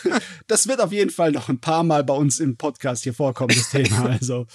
das 0.46 0.68
wird 0.68 0.80
auf 0.80 0.92
jeden 0.92 1.10
Fall 1.10 1.32
noch 1.32 1.48
ein 1.48 1.60
paar 1.60 1.82
Mal 1.82 2.04
bei 2.04 2.14
uns 2.14 2.38
im 2.38 2.56
Podcast 2.56 3.02
hier 3.02 3.14
vorkommen, 3.14 3.54
das 3.54 3.70
Thema. 3.70 4.06
Also. 4.20 4.46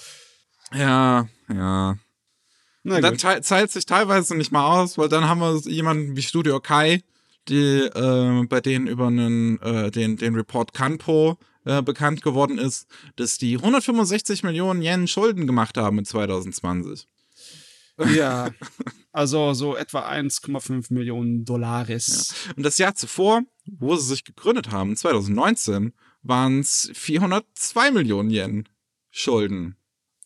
Ja, 0.72 1.28
ja. 1.48 1.96
Na 2.88 3.00
dann 3.00 3.18
zahlt 3.18 3.72
sich 3.72 3.84
teilweise 3.84 4.36
nicht 4.36 4.52
mal 4.52 4.64
aus, 4.64 4.96
weil 4.96 5.08
dann 5.08 5.24
haben 5.24 5.40
wir 5.40 5.58
jemanden 5.68 6.16
wie 6.16 6.22
Studio 6.22 6.60
Kai, 6.60 7.02
die 7.48 7.80
äh, 7.80 8.46
bei 8.48 8.60
denen 8.60 8.86
über 8.86 9.08
einen, 9.08 9.60
äh, 9.60 9.90
den, 9.90 10.16
den 10.16 10.36
Report 10.36 10.72
Kanpo 10.72 11.36
äh, 11.64 11.82
bekannt 11.82 12.22
geworden 12.22 12.58
ist, 12.58 12.86
dass 13.16 13.38
die 13.38 13.56
165 13.56 14.44
Millionen 14.44 14.82
Yen 14.82 15.08
Schulden 15.08 15.48
gemacht 15.48 15.76
haben 15.76 15.98
in 15.98 16.04
2020. 16.04 17.08
Ja, 18.14 18.50
also 19.12 19.52
so 19.52 19.76
etwa 19.76 20.08
1,5 20.08 20.92
Millionen 20.92 21.44
Dollares. 21.44 22.34
Ja. 22.46 22.52
Und 22.56 22.62
das 22.62 22.78
Jahr 22.78 22.94
zuvor, 22.94 23.42
wo 23.64 23.96
sie 23.96 24.06
sich 24.06 24.22
gegründet 24.22 24.70
haben, 24.70 24.94
2019, 24.94 25.92
waren 26.22 26.60
es 26.60 26.88
402 26.94 27.90
Millionen 27.90 28.30
Yen 28.30 28.68
Schulden. 29.10 29.74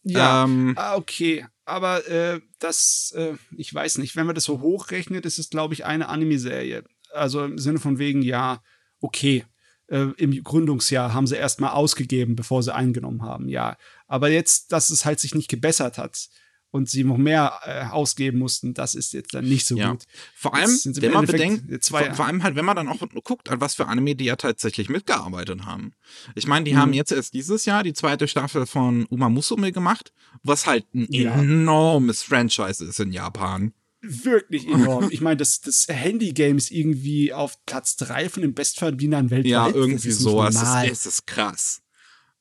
Ja, 0.03 0.45
ähm, 0.45 0.75
ah, 0.77 0.97
okay 0.97 1.47
aber 1.71 2.07
äh, 2.09 2.41
das, 2.59 3.13
äh, 3.17 3.35
ich 3.57 3.73
weiß 3.73 3.99
nicht, 3.99 4.17
wenn 4.17 4.27
man 4.27 4.35
das 4.35 4.45
so 4.45 4.61
hochrechnet, 4.61 5.25
ist 5.25 5.39
es, 5.39 5.51
glaube 5.51 5.75
ich, 5.75 5.85
eine 5.85 6.09
Anime-Serie. 6.09 6.85
Also 7.13 7.45
im 7.45 7.59
Sinne 7.59 7.79
von 7.79 7.99
wegen, 7.99 8.23
ja, 8.23 8.63
okay, 9.01 9.45
äh, 9.89 10.09
im 10.17 10.43
Gründungsjahr 10.43 11.15
haben 11.15 11.27
sie 11.27 11.37
erstmal 11.37 11.71
ausgegeben, 11.71 12.37
bevor 12.37 12.63
sie 12.63 12.75
eingenommen 12.75 13.23
haben, 13.23 13.49
ja. 13.49 13.77
Aber 14.07 14.31
jetzt, 14.31 14.73
dass 14.73 14.91
es 14.91 15.05
halt 15.05 15.21
sich 15.21 15.35
nicht 15.35 15.49
gebessert 15.49 15.99
hat, 15.99 16.29
und 16.71 16.89
sie 16.89 17.05
noch 17.05 17.17
mehr 17.17 17.61
äh, 17.65 17.85
ausgeben 17.87 18.39
mussten, 18.39 18.75
das 18.75 18.95
ist 18.95 19.13
jetzt 19.13 19.35
dann 19.35 19.45
nicht 19.45 19.67
so 19.67 19.77
ja. 19.77 19.91
gut. 19.91 20.05
Vor 20.35 20.55
allem, 20.55 20.71
wenn 20.85 21.13
man 21.13 21.27
bedenkt, 21.27 21.85
vor, 21.85 22.01
vor, 22.15 22.27
allem 22.27 22.43
halt, 22.43 22.55
wenn 22.55 22.65
man 22.65 22.77
dann 22.77 22.89
auch 22.89 22.99
guckt, 23.25 23.49
an 23.49 23.61
was 23.61 23.75
für 23.75 23.87
Anime 23.87 24.15
die 24.15 24.27
ja 24.27 24.37
tatsächlich 24.37 24.89
mitgearbeitet 24.89 25.65
haben. 25.65 25.93
Ich 26.35 26.47
meine, 26.47 26.65
die 26.65 26.75
mhm. 26.75 26.79
haben 26.79 26.93
jetzt 26.93 27.13
erst 27.13 27.35
dieses 27.35 27.65
Jahr 27.65 27.83
die 27.83 27.93
zweite 27.93 28.29
Staffel 28.29 28.67
von 28.67 29.07
Uma 29.07 29.29
Musume 29.29 29.73
gemacht, 29.73 30.13
was 30.43 30.67
halt 30.67 30.87
ein 30.95 31.07
ja. 31.11 31.35
enormes 31.41 32.23
Franchise 32.23 32.85
ist 32.85 33.01
in 33.01 33.13
Japan. 33.13 33.73
Wirklich 34.03 34.67
enorm. 34.69 35.09
ich 35.11 35.21
meine, 35.21 35.37
das, 35.37 35.61
das 35.61 35.87
Handy-Game 35.89 36.57
ist 36.57 36.71
irgendwie 36.71 37.33
auf 37.33 37.65
Platz 37.67 37.97
drei 37.97 38.29
von 38.29 38.43
den 38.43 38.55
Bestverdienern 38.55 39.31
weltweit. 39.31 39.51
Ja, 39.51 39.69
irgendwie 39.69 40.11
so. 40.11 40.43
Es 40.45 40.55
ist, 40.55 40.91
es 40.91 41.07
ist 41.07 41.27
krass. 41.27 41.83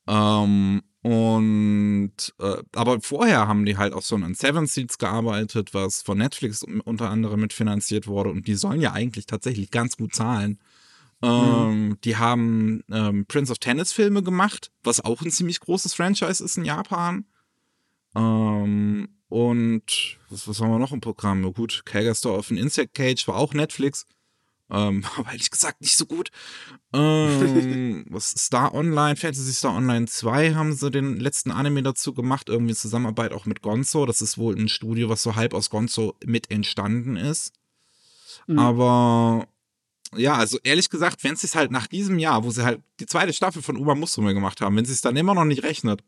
Ähm, 0.06 0.82
und 1.02 2.12
äh, 2.38 2.62
aber 2.74 3.00
vorher 3.00 3.48
haben 3.48 3.64
die 3.64 3.78
halt 3.78 3.94
auch 3.94 4.02
so 4.02 4.16
an 4.16 4.34
Seven 4.34 4.66
Seeds 4.66 4.98
gearbeitet, 4.98 5.72
was 5.72 6.02
von 6.02 6.18
Netflix 6.18 6.62
unter 6.62 7.08
anderem 7.08 7.40
mitfinanziert 7.40 8.06
wurde. 8.06 8.30
Und 8.30 8.46
die 8.46 8.54
sollen 8.54 8.82
ja 8.82 8.92
eigentlich 8.92 9.26
tatsächlich 9.26 9.70
ganz 9.70 9.96
gut 9.96 10.14
zahlen. 10.14 10.58
Ähm, 11.22 11.88
mhm. 11.88 12.00
Die 12.02 12.16
haben 12.16 12.82
ähm, 12.90 13.24
Prince 13.26 13.50
of 13.50 13.58
Tennis 13.58 13.92
Filme 13.92 14.22
gemacht, 14.22 14.70
was 14.82 15.02
auch 15.02 15.22
ein 15.22 15.30
ziemlich 15.30 15.60
großes 15.60 15.94
Franchise 15.94 16.44
ist 16.44 16.58
in 16.58 16.66
Japan. 16.66 17.24
Ähm, 18.14 19.08
und 19.28 20.18
was, 20.28 20.48
was 20.48 20.60
haben 20.60 20.70
wir 20.70 20.78
noch 20.78 20.92
im 20.92 21.00
Programm? 21.00 21.50
Gut, 21.54 21.82
Kagger 21.86 22.14
of 22.30 22.50
an 22.50 22.58
Insect 22.58 22.94
Cage 22.94 23.26
war 23.26 23.36
auch 23.36 23.54
Netflix. 23.54 24.06
Ähm, 24.70 25.04
aber 25.16 25.30
ehrlich 25.32 25.50
gesagt 25.50 25.80
nicht 25.80 25.96
so 25.96 26.06
gut. 26.06 26.30
Ähm, 26.92 28.06
Star 28.18 28.74
Online, 28.74 29.16
Fantasy 29.16 29.52
Star 29.52 29.74
Online 29.74 30.06
2 30.06 30.54
haben 30.54 30.72
sie 30.72 30.90
den 30.90 31.18
letzten 31.18 31.50
Anime 31.50 31.82
dazu 31.82 32.14
gemacht, 32.14 32.48
irgendwie 32.48 32.72
in 32.72 32.76
Zusammenarbeit 32.76 33.32
auch 33.32 33.46
mit 33.46 33.62
Gonzo. 33.62 34.06
Das 34.06 34.20
ist 34.20 34.38
wohl 34.38 34.56
ein 34.56 34.68
Studio, 34.68 35.08
was 35.08 35.22
so 35.22 35.36
halb 35.36 35.54
aus 35.54 35.70
Gonzo 35.70 36.16
mit 36.24 36.50
entstanden 36.50 37.16
ist. 37.16 37.52
Mhm. 38.46 38.58
Aber 38.58 39.48
ja, 40.16 40.34
also 40.34 40.58
ehrlich 40.64 40.90
gesagt, 40.90 41.22
wenn 41.22 41.36
sie 41.36 41.46
es 41.46 41.54
halt 41.54 41.70
nach 41.70 41.86
diesem 41.86 42.18
Jahr, 42.18 42.44
wo 42.44 42.50
sie 42.50 42.64
halt 42.64 42.82
die 42.98 43.06
zweite 43.06 43.32
Staffel 43.32 43.62
von 43.62 43.76
Uma 43.76 43.94
Musume 43.94 44.34
gemacht 44.34 44.60
haben, 44.60 44.76
wenn 44.76 44.84
sie 44.84 44.92
es 44.92 45.02
dann 45.02 45.16
immer 45.16 45.34
noch 45.34 45.44
nicht 45.44 45.62
rechnet, 45.62 46.02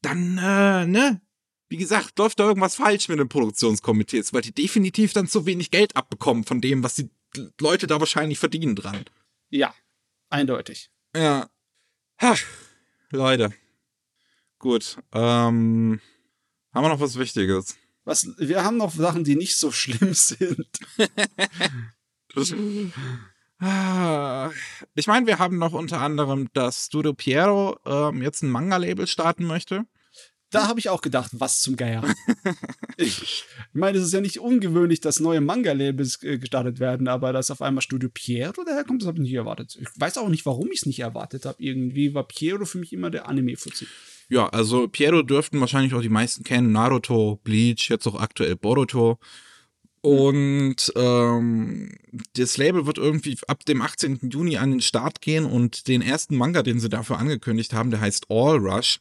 dann, 0.00 0.38
äh, 0.38 0.86
ne? 0.86 1.20
Wie 1.70 1.76
gesagt, 1.76 2.18
läuft 2.18 2.40
da 2.40 2.44
irgendwas 2.44 2.76
falsch 2.76 3.08
mit 3.08 3.18
den 3.18 3.28
Produktionskomitees, 3.28 4.32
weil 4.32 4.40
die 4.40 4.54
definitiv 4.54 5.12
dann 5.12 5.26
zu 5.26 5.44
wenig 5.44 5.70
Geld 5.70 5.96
abbekommen 5.96 6.44
von 6.44 6.62
dem, 6.62 6.82
was 6.82 6.94
die 6.94 7.10
Leute 7.60 7.86
da 7.86 8.00
wahrscheinlich 8.00 8.38
verdienen 8.38 8.76
dran. 8.76 9.04
Ja, 9.50 9.74
eindeutig. 10.30 10.90
Ja. 11.14 11.48
Ha, 12.20 12.34
Leute. 13.10 13.52
Gut. 14.58 14.98
Ähm, 15.12 16.00
haben 16.74 16.84
wir 16.84 16.88
noch 16.88 17.00
was 17.00 17.18
Wichtiges? 17.18 17.76
Was, 18.04 18.26
wir 18.38 18.64
haben 18.64 18.76
noch 18.76 18.92
Sachen, 18.92 19.24
die 19.24 19.36
nicht 19.36 19.56
so 19.56 19.70
schlimm 19.70 20.14
sind. 20.14 20.66
Ah, 23.60 24.50
ich 24.94 25.06
meine, 25.06 25.26
wir 25.26 25.38
haben 25.38 25.58
noch 25.58 25.72
unter 25.72 26.00
anderem, 26.00 26.48
dass 26.52 26.86
Studio 26.86 27.12
Piero 27.12 27.78
ähm, 27.84 28.22
jetzt 28.22 28.42
ein 28.42 28.50
Manga-Label 28.50 29.06
starten 29.06 29.44
möchte. 29.44 29.84
Da 30.50 30.66
habe 30.66 30.80
ich 30.80 30.88
auch 30.88 31.02
gedacht, 31.02 31.30
was 31.34 31.60
zum 31.60 31.76
Geier. 31.76 32.02
ich 32.96 33.44
meine, 33.72 33.98
es 33.98 34.04
ist 34.04 34.14
ja 34.14 34.20
nicht 34.20 34.40
ungewöhnlich, 34.40 35.00
dass 35.00 35.20
neue 35.20 35.40
Manga-Labels 35.42 36.22
äh, 36.22 36.38
gestartet 36.38 36.80
werden, 36.80 37.06
aber 37.06 37.32
dass 37.32 37.50
auf 37.50 37.60
einmal 37.60 37.82
Studio 37.82 38.08
Piero 38.12 38.64
daherkommt, 38.64 39.02
das 39.02 39.08
habe 39.08 39.18
ich 39.18 39.24
nicht 39.24 39.34
erwartet. 39.34 39.76
Ich 39.80 39.88
weiß 39.96 40.16
auch 40.18 40.28
nicht, 40.28 40.46
warum 40.46 40.68
ich 40.72 40.80
es 40.80 40.86
nicht 40.86 41.00
erwartet 41.00 41.44
habe. 41.44 41.62
Irgendwie 41.62 42.14
war 42.14 42.24
Piero 42.26 42.64
für 42.64 42.78
mich 42.78 42.92
immer 42.92 43.10
der 43.10 43.28
Anime-Fuzzi. 43.28 43.86
Ja, 44.30 44.48
also 44.48 44.88
Piero 44.88 45.22
dürften 45.22 45.60
wahrscheinlich 45.60 45.94
auch 45.94 46.02
die 46.02 46.08
meisten 46.08 46.44
kennen. 46.44 46.72
Naruto, 46.72 47.40
Bleach, 47.44 47.88
jetzt 47.88 48.06
auch 48.06 48.18
aktuell 48.20 48.56
Boruto. 48.56 49.18
Und 50.00 50.92
ähm, 50.94 51.90
das 52.34 52.56
Label 52.56 52.86
wird 52.86 52.98
irgendwie 52.98 53.36
ab 53.48 53.64
dem 53.64 53.82
18. 53.82 54.30
Juni 54.30 54.56
an 54.56 54.70
den 54.70 54.80
Start 54.80 55.20
gehen 55.20 55.44
und 55.44 55.88
den 55.88 56.02
ersten 56.02 56.36
Manga, 56.36 56.62
den 56.62 56.78
sie 56.78 56.88
dafür 56.88 57.18
angekündigt 57.18 57.72
haben, 57.72 57.90
der 57.90 58.00
heißt 58.00 58.26
All 58.30 58.58
Rush. 58.58 59.00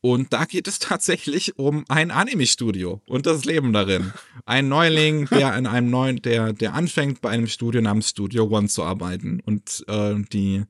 Und 0.00 0.32
da 0.32 0.44
geht 0.44 0.68
es 0.68 0.78
tatsächlich 0.80 1.58
um 1.58 1.84
ein 1.88 2.10
Anime-Studio 2.10 3.00
und 3.06 3.26
das 3.26 3.44
Leben 3.44 3.72
darin. 3.72 4.12
Ein 4.44 4.68
Neuling, 4.68 5.28
der 5.30 5.56
in 5.56 5.66
einem 5.66 5.90
neuen, 5.90 6.22
der, 6.22 6.52
der 6.52 6.74
anfängt, 6.74 7.20
bei 7.20 7.30
einem 7.30 7.48
Studio 7.48 7.80
namens 7.80 8.10
Studio 8.10 8.44
One 8.44 8.68
zu 8.68 8.82
arbeiten 8.84 9.40
und 9.44 9.84
äh, 9.88 10.14
die, 10.32 10.62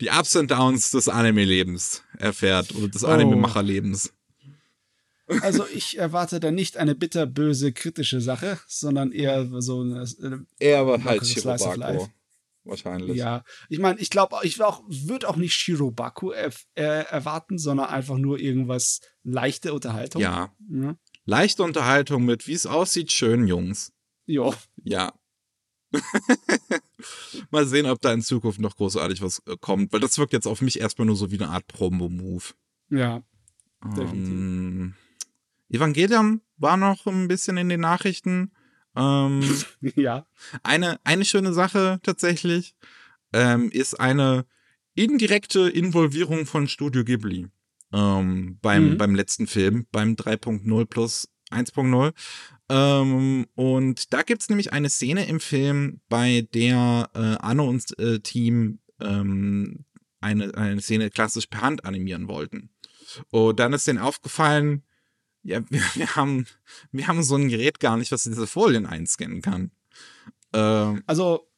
die 0.00 0.08
Ups 0.08 0.34
und 0.36 0.50
Downs 0.50 0.90
des 0.90 1.08
Anime-Lebens 1.08 2.02
erfährt 2.18 2.74
oder 2.74 2.88
des 2.88 3.04
Oh. 3.04 3.08
Anime-Macher-Lebens. 3.08 4.12
Also 5.42 5.66
ich 5.66 5.98
erwarte 5.98 6.40
da 6.40 6.50
nicht 6.50 6.76
eine 6.76 6.94
bitterböse 6.94 7.72
kritische 7.72 8.20
Sache, 8.20 8.58
sondern 8.66 9.12
eher 9.12 9.48
so 9.60 9.80
eine, 9.80 10.02
äh, 10.02 10.38
Er 10.58 10.86
war 10.86 11.02
halt 11.04 11.26
Shirobako. 11.26 11.74
Life. 11.78 12.10
Wahrscheinlich. 12.64 13.16
ja. 13.16 13.42
Ich 13.68 13.78
meine, 13.78 13.98
ich 14.00 14.10
glaube, 14.10 14.36
ich 14.42 14.62
auch, 14.62 14.82
würde 14.86 15.28
auch 15.28 15.36
nicht 15.36 15.54
Shirobaku 15.54 16.32
äh, 16.32 16.50
erwarten, 16.74 17.58
sondern 17.58 17.86
einfach 17.86 18.18
nur 18.18 18.38
irgendwas 18.38 19.00
leichte 19.22 19.72
Unterhaltung. 19.72 20.20
Ja. 20.20 20.54
ja. 20.68 20.94
Leichte 21.24 21.62
Unterhaltung 21.62 22.24
mit, 22.24 22.46
wie 22.46 22.52
es 22.52 22.66
aussieht, 22.66 23.12
schön, 23.12 23.46
Jungs. 23.46 23.92
Jo. 24.26 24.54
Ja. 24.84 25.12
Mal 27.50 27.66
sehen, 27.66 27.86
ob 27.86 28.00
da 28.00 28.12
in 28.12 28.22
Zukunft 28.22 28.60
noch 28.60 28.76
großartig 28.76 29.22
was 29.22 29.42
äh, 29.46 29.56
kommt, 29.60 29.92
weil 29.92 30.00
das 30.00 30.18
wirkt 30.18 30.32
jetzt 30.32 30.46
auf 30.46 30.60
mich 30.60 30.80
erstmal 30.80 31.06
nur 31.06 31.16
so 31.16 31.30
wie 31.30 31.40
eine 31.40 31.48
Art 31.48 31.66
Promo-Move. 31.66 32.44
Ja. 32.90 33.22
Definitiv. 33.82 34.32
Ähm, 34.32 34.94
Evangelion 35.70 36.40
war 36.56 36.76
noch 36.76 37.06
ein 37.06 37.28
bisschen 37.28 37.56
in 37.56 37.68
den 37.68 37.80
Nachrichten. 37.80 38.52
Ähm, 38.96 39.42
ja. 39.96 40.26
eine, 40.62 40.98
eine 41.04 41.24
schöne 41.24 41.52
Sache 41.52 42.00
tatsächlich 42.02 42.74
ähm, 43.32 43.70
ist 43.70 43.98
eine 43.98 44.44
indirekte 44.94 45.68
Involvierung 45.68 46.46
von 46.46 46.66
Studio 46.68 47.04
Ghibli 47.04 47.48
ähm, 47.92 48.58
beim, 48.60 48.90
Mhm. 48.90 48.98
beim 48.98 49.14
letzten 49.14 49.46
Film, 49.46 49.86
beim 49.92 50.14
3.0 50.14 50.84
plus 50.86 51.28
1.0. 51.50 52.12
Ähm, 52.68 53.46
und 53.54 54.12
da 54.12 54.22
gibt's 54.22 54.48
nämlich 54.48 54.72
eine 54.72 54.90
Szene 54.90 55.26
im 55.26 55.40
Film, 55.40 56.00
bei 56.08 56.46
der 56.54 57.10
äh, 57.14 57.18
Anno 57.44 57.68
und 57.68 57.98
äh, 57.98 58.20
Team 58.20 58.80
ähm, 59.00 59.84
eine, 60.20 60.54
eine 60.54 60.80
Szene 60.80 61.10
klassisch 61.10 61.46
per 61.46 61.62
Hand 61.62 61.84
animieren 61.84 62.28
wollten. 62.28 62.70
Und 63.30 63.58
dann 63.58 63.72
ist 63.72 63.86
denen 63.86 63.98
aufgefallen, 63.98 64.84
ja, 65.42 65.62
wir, 65.70 65.82
wir, 65.94 66.16
haben, 66.16 66.46
wir 66.92 67.06
haben 67.06 67.22
so 67.22 67.36
ein 67.36 67.48
Gerät 67.48 67.80
gar 67.80 67.96
nicht, 67.96 68.12
was 68.12 68.24
diese 68.24 68.46
Folien 68.46 68.86
einscannen 68.86 69.42
kann. 69.42 69.70
Ähm, 70.52 71.02
Also, 71.06 71.48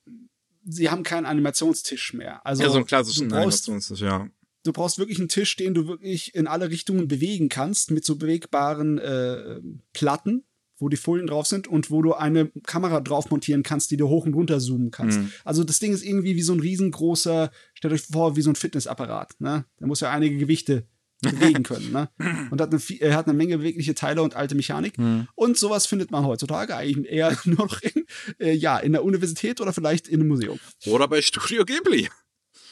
sie 0.64 0.91
haben 0.91 1.03
keinen 1.03 1.26
Animationstisch 1.26 2.14
mehr. 2.14 2.45
Also, 2.47 2.62
ja, 2.62 2.70
so 2.70 2.76
einen 2.76 2.87
klassischen 2.87 3.28
du 3.28 3.35
brauchst, 3.35 3.68
Animationstisch, 3.68 4.01
ja. 4.01 4.28
du 4.64 4.72
brauchst 4.72 4.99
wirklich 4.99 5.18
einen 5.18 5.28
Tisch, 5.28 5.57
den 5.57 5.74
du 5.74 5.87
wirklich 5.87 6.35
in 6.35 6.47
alle 6.47 6.70
Richtungen 6.70 7.09
bewegen 7.09 7.49
kannst, 7.49 7.91
mit 7.91 8.05
so 8.05 8.16
bewegbaren 8.16 8.99
äh, 8.99 9.61
Platten, 9.93 10.45
wo 10.78 10.89
die 10.89 10.97
Folien 10.97 11.28
drauf 11.28 11.47
sind 11.47 11.68
und 11.68 11.91
wo 11.91 12.03
du 12.03 12.14
eine 12.14 12.51
Kamera 12.64 13.01
drauf 13.01 13.30
montieren 13.30 13.62
kannst, 13.62 13.93
die 13.93 13.97
du 13.97 14.09
hoch 14.09 14.26
und 14.26 14.35
runter 14.35 14.59
zoomen 14.59 14.91
kannst. 14.91 15.18
Mhm. 15.18 15.33
Also 15.45 15.62
das 15.62 15.78
Ding 15.78 15.93
ist 15.93 16.05
irgendwie 16.05 16.35
wie 16.35 16.43
so 16.43 16.53
ein 16.53 16.61
riesengroßer, 16.61 17.53
stellt 17.74 17.95
euch 17.95 18.03
vor, 18.03 18.35
wie 18.37 18.43
so 18.43 18.51
ein 18.51 18.57
Fitnessapparat. 18.57 19.41
Ne? 19.41 19.64
Der 19.78 19.87
muss 19.87 20.01
ja 20.01 20.11
einige 20.11 20.37
Gewichte 20.37 20.89
bewegen 21.23 21.62
können. 21.62 21.93
Ne? 21.93 22.09
Und 22.51 22.61
hat 22.61 22.73
eine, 22.73 22.81
er 23.01 23.16
hat 23.16 23.27
eine 23.27 23.37
Menge 23.37 23.59
bewegliche 23.59 23.95
Teile 23.95 24.23
und 24.23 24.35
alte 24.35 24.55
Mechanik. 24.55 24.99
Mhm. 24.99 25.29
Und 25.35 25.57
sowas 25.57 25.87
findet 25.87 26.11
man 26.11 26.25
heutzutage 26.25 26.77
eigentlich 26.77 27.11
eher 27.11 27.37
nur 27.45 27.57
noch 27.62 27.81
in, 27.81 28.05
äh, 28.39 28.53
ja, 28.53 28.79
in 28.79 28.93
der 28.93 29.05
Universität 29.05 29.61
oder 29.61 29.73
vielleicht 29.73 30.09
in 30.09 30.20
einem 30.20 30.29
Museum. 30.29 30.59
Oder 30.87 31.09
bei 31.09 31.23
Studio 31.23 31.64
Ghibli. 31.64 32.09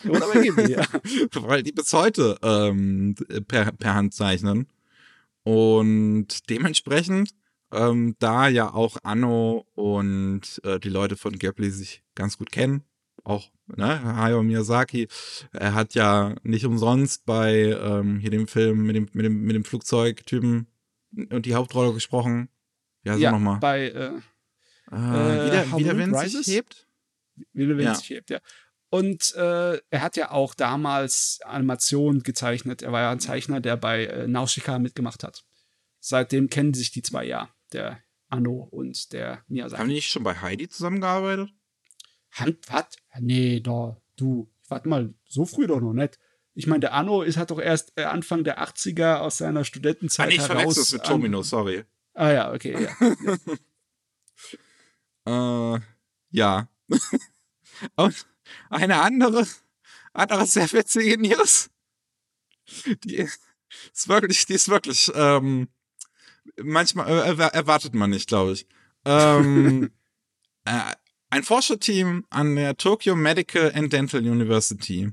Oder 0.09 0.33
bei 0.33 0.41
Ghibli, 0.41 0.73
ja. 0.73 0.87
Weil 1.35 1.63
die 1.63 1.73
bis 1.73 1.93
heute 1.93 2.39
ähm, 2.43 3.15
per, 3.47 3.71
per 3.73 3.95
Hand 3.95 4.15
zeichnen. 4.15 4.67
Und 5.43 6.49
dementsprechend, 6.49 7.35
ähm, 7.71 8.17
da 8.19 8.49
ja 8.49 8.73
auch 8.73 8.97
Anno 9.03 9.67
und 9.75 10.61
äh, 10.65 10.81
die 10.81 10.89
Leute 10.89 11.17
von 11.17 11.39
Ghibli 11.39 11.71
sich 11.71 12.03
ganz 12.15 12.39
gut 12.39 12.51
kennen, 12.51 12.83
auch 13.25 13.51
ne, 13.67 14.03
Hayao 14.17 14.43
Miyazaki, 14.43 15.09
er 15.53 15.75
hat 15.75 15.95
ja 15.95 16.35
nicht 16.43 16.65
umsonst 16.67 17.25
bei 17.27 17.77
ähm, 17.81 18.19
hier 18.19 18.31
dem 18.31 18.47
Film 18.47 18.87
mit 18.87 18.97
dem, 18.97 19.09
mit 19.13 19.25
dem, 19.25 19.43
mit 19.43 19.55
dem 19.57 19.65
Flugzeugtypen 19.65 20.67
und 21.31 21.47
die 21.47 21.55
Hauptrolle 21.55 21.93
gesprochen. 21.93 22.49
Ja, 23.03 23.15
so 23.15 23.21
ja, 23.21 23.33
nochmal. 23.33 23.59
bei 23.61 23.89
äh, 23.89 24.13
Äh, 24.91 24.97
wieder, 24.97 25.79
wieder 25.79 25.97
wenn 25.99 26.13
es 26.13 26.33
sich 26.33 26.47
hebt. 26.49 26.87
Wie 27.53 27.67
der 27.67 27.77
Wind 27.77 27.87
Ja. 27.87 27.95
sich 27.95 28.11
hebt, 28.11 28.31
ja. 28.31 28.41
Und 28.89 29.35
äh, 29.37 29.77
er 29.89 30.03
hat 30.03 30.17
ja 30.17 30.33
auch 30.33 30.53
damals 30.55 31.39
Animation 31.45 32.25
gezeichnet. 32.25 32.83
Er 32.83 32.91
war 32.91 33.03
ja 33.03 33.11
ein 33.13 33.21
Zeichner, 33.21 33.61
der 33.61 33.77
bei 33.77 34.07
äh, 34.07 34.27
Nausicaa 34.27 34.81
mitgemacht 34.81 35.23
hat. 35.23 35.45
Seitdem 36.01 36.51
kennen 36.51 36.75
sich 36.75 36.91
die 36.91 37.03
zwei 37.03 37.25
ja, 37.25 37.49
der 37.73 38.03
Anno 38.29 38.69
und 38.71 39.13
der 39.13 39.45
Miyazaki. 39.47 39.81
Haben 39.81 39.89
die 39.91 39.95
nicht 39.95 40.11
schon 40.11 40.25
bei 40.25 40.35
Heidi 40.35 40.69
zusammengearbeitet? 40.69 41.51
Hand, 42.33 42.59
was? 42.71 42.87
Nee, 43.19 43.61
da, 43.61 43.97
du, 44.17 44.51
warte 44.69 44.89
mal, 44.89 45.15
so 45.27 45.45
früh 45.47 45.67
doch 45.67 45.81
noch 45.81 45.93
nicht. 45.93 46.19
Ich 46.55 46.67
meine, 46.67 46.81
der 46.81 46.95
Anno 46.95 47.23
ist 47.23 47.37
hat 47.37 47.51
doch 47.51 47.61
erst 47.61 47.93
äh, 47.97 48.05
Anfang 48.05 48.45
der 48.45 48.61
80er 48.63 49.17
aus 49.17 49.39
seiner 49.39 49.61
Ah, 49.61 49.65
Studentenzeit 49.65 50.29
nee, 50.29 50.35
ich 50.35 50.41
heraus. 50.41 50.55
verwechsel 50.61 50.83
es 50.83 50.93
mit 50.93 51.01
an- 51.03 51.07
Tomino, 51.09 51.43
sorry. 51.43 51.85
Ah 52.15 52.31
ja, 52.31 52.53
okay, 52.53 52.85
ja. 52.85 52.91
Äh, 55.77 55.81
ja. 56.31 56.69
Und 57.97 58.27
eine 58.69 59.01
andere, 59.01 59.47
andere 60.13 60.47
sehr 60.47 60.71
witzige 60.73 61.19
News. 61.21 61.71
Die 63.05 63.17
ist 63.17 64.09
wirklich, 64.09 64.47
die 64.47 64.55
ist 64.55 64.69
wirklich, 64.69 65.11
ähm, 65.15 65.69
manchmal 66.61 67.09
äh, 67.09 67.31
erwa- 67.33 67.53
erwartet 67.53 67.95
man 67.95 68.11
nicht, 68.11 68.29
glaube 68.29 68.53
ich. 68.53 68.67
Ähm, 69.05 69.91
äh, 70.65 70.93
ein 71.31 71.43
Forscherteam 71.45 72.27
an 72.31 72.57
der 72.57 72.77
Tokyo 72.77 73.15
Medical 73.17 73.73
and 73.75 73.93
Dental 73.93 74.21
University 74.21 75.13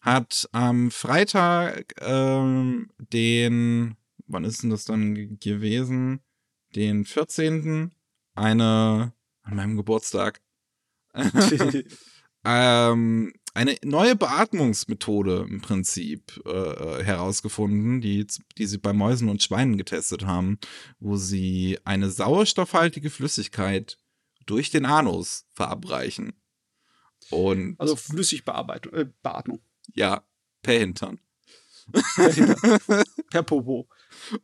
hat 0.00 0.48
am 0.52 0.90
Freitag 0.90 1.94
ähm, 2.00 2.90
den, 2.98 3.94
wann 4.26 4.44
ist 4.44 4.62
denn 4.62 4.70
das 4.70 4.84
dann 4.84 5.14
ge- 5.14 5.36
gewesen? 5.38 6.20
Den 6.74 7.04
14. 7.04 7.92
eine, 8.34 9.12
an 9.42 9.56
meinem 9.56 9.76
Geburtstag, 9.76 10.40
ähm, 12.44 13.32
eine 13.54 13.76
neue 13.84 14.16
Beatmungsmethode 14.16 15.46
im 15.48 15.60
Prinzip 15.60 16.42
äh, 16.46 16.50
äh, 16.50 17.04
herausgefunden, 17.04 18.00
die, 18.00 18.26
die 18.56 18.66
sie 18.66 18.78
bei 18.78 18.92
Mäusen 18.94 19.28
und 19.28 19.42
Schweinen 19.42 19.76
getestet 19.76 20.24
haben, 20.24 20.58
wo 20.98 21.16
sie 21.16 21.78
eine 21.84 22.10
sauerstoffhaltige 22.10 23.10
Flüssigkeit 23.10 23.98
durch 24.46 24.70
den 24.70 24.84
Anus 24.84 25.46
verabreichen. 25.52 26.34
Und 27.30 27.78
Also 27.78 27.96
Flüssigbearbeitung, 27.96 28.92
äh, 28.94 29.06
Beatmung. 29.22 29.60
ja, 29.94 30.24
per 30.62 30.78
Hintern. 30.78 31.18
Per 33.30 33.42
Popo. 33.42 33.88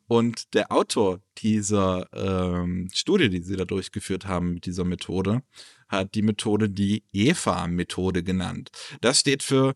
Und 0.09 0.55
der 0.55 0.73
Autor 0.73 1.21
dieser 1.39 2.09
ähm, 2.13 2.89
Studie, 2.93 3.29
die 3.29 3.43
sie 3.43 3.57
da 3.57 3.65
durchgeführt 3.65 4.27
haben 4.27 4.55
mit 4.55 4.67
dieser 4.67 4.85
Methode, 4.85 5.43
hat 5.89 6.15
die 6.15 6.23
Methode 6.23 6.69
die 6.69 7.05
EVA-Methode 7.13 8.23
genannt. 8.23 8.71
Das 9.01 9.21
steht 9.21 9.43
für 9.43 9.75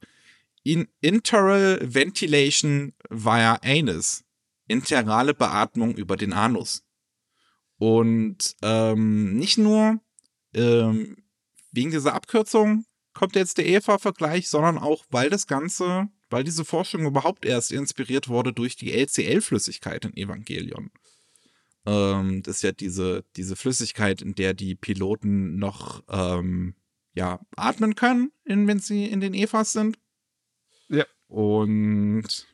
In 0.65 0.89
Interal 1.01 1.79
Ventilation 1.83 2.95
via 3.09 3.61
Anus. 3.63 4.25
Interale 4.67 5.35
Beatmung 5.35 5.95
über 5.95 6.17
den 6.17 6.33
Anus. 6.33 6.83
Und 7.79 8.57
ähm, 8.63 9.37
nicht 9.37 9.59
nur 9.59 10.01
ähm, 10.55 11.17
wegen 11.73 11.91
dieser 11.91 12.15
Abkürzung 12.15 12.85
kommt 13.15 13.37
jetzt 13.37 13.59
der 13.59 13.67
EVA-Vergleich, 13.67 14.49
sondern 14.49 14.79
auch, 14.79 15.05
weil 15.11 15.31
das 15.31 15.47
Ganze, 15.47 16.09
weil 16.31 16.45
diese 16.45 16.65
Forschung 16.65 17.05
überhaupt 17.05 17.45
erst 17.45 17.73
inspiriert 17.73 18.29
wurde 18.29 18.53
durch 18.53 18.77
die 18.77 18.93
LCL-Flüssigkeit 18.93 20.05
in 20.05 20.17
Evangelion. 20.17 20.91
Ähm, 21.85 22.43
das 22.43 22.57
ist 22.57 22.63
ja 22.63 22.73
diese, 22.73 23.25
diese 23.37 23.57
Flüssigkeit, 23.57 24.23
in 24.23 24.35
der 24.35 24.55
die 24.55 24.75
Piloten 24.75 25.57
noch 25.57 26.03
ähm, 26.09 26.75
ja, 27.15 27.41
atmen 27.57 27.95
können, 27.95 28.33
wenn 28.45 28.79
sie 28.79 29.07
in 29.07 29.21
den 29.21 29.35
EVAs 29.35 29.73
sind. 29.73 29.99
Ja. 30.89 31.05
Und 31.27 32.47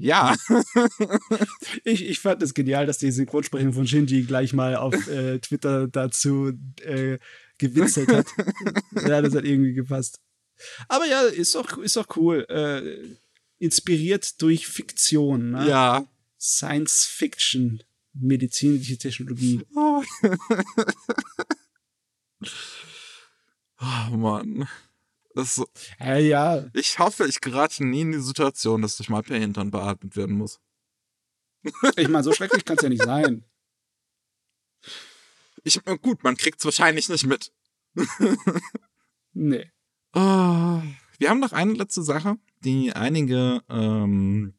ja. 0.00 0.34
ich, 1.84 2.08
ich 2.08 2.20
fand 2.20 2.42
es 2.42 2.54
genial, 2.54 2.86
dass 2.86 2.98
die 2.98 3.10
Synchronsprecherin 3.10 3.72
von 3.72 3.86
Shinji 3.86 4.22
gleich 4.22 4.52
mal 4.52 4.76
auf 4.76 4.94
äh, 5.08 5.38
Twitter 5.38 5.88
dazu 5.88 6.52
äh, 6.82 7.18
gewitzelt 7.58 8.12
hat. 8.12 8.26
ja, 9.06 9.22
das 9.22 9.34
hat 9.34 9.44
irgendwie 9.44 9.74
gepasst. 9.74 10.20
Aber 10.88 11.06
ja, 11.06 11.22
ist 11.22 11.54
doch, 11.54 11.78
ist 11.78 11.96
doch 11.96 12.16
cool. 12.16 12.46
Äh, 12.48 13.16
inspiriert 13.58 14.40
durch 14.42 14.66
Fiktion. 14.66 15.52
Ne? 15.52 15.68
Ja. 15.68 16.06
Science 16.38 17.04
Fiction, 17.04 17.82
medizinische 18.14 18.96
Technologie. 18.96 19.62
Oh, 19.76 20.02
oh 23.80 24.16
Mann. 24.16 24.66
Das 25.34 25.54
so, 25.54 25.66
Ja, 25.98 26.64
ich 26.74 26.98
hoffe, 26.98 27.26
ich 27.26 27.40
gerate 27.40 27.84
nie 27.84 28.00
in 28.02 28.12
die 28.12 28.20
Situation, 28.20 28.82
dass 28.82 28.98
ich 28.98 29.08
mal 29.08 29.22
per 29.22 29.38
Hintern 29.38 29.70
beatmet 29.70 30.16
werden 30.16 30.36
muss. 30.36 30.60
Ich 31.96 32.08
meine, 32.08 32.24
so 32.24 32.32
schrecklich 32.32 32.64
kann 32.64 32.76
es 32.76 32.82
ja 32.82 32.88
nicht 32.88 33.04
sein. 33.04 33.44
Ich, 35.62 35.80
gut, 36.00 36.24
man 36.24 36.36
kriegt 36.36 36.58
es 36.58 36.64
wahrscheinlich 36.64 37.08
nicht 37.08 37.26
mit. 37.26 37.52
Nee. 39.32 39.70
Ah, 40.12 40.82
wir 41.18 41.30
haben 41.30 41.38
noch 41.38 41.52
eine 41.52 41.74
letzte 41.74 42.02
Sache, 42.02 42.36
die 42.64 42.92
einige 42.92 43.62
ähm, 43.68 44.54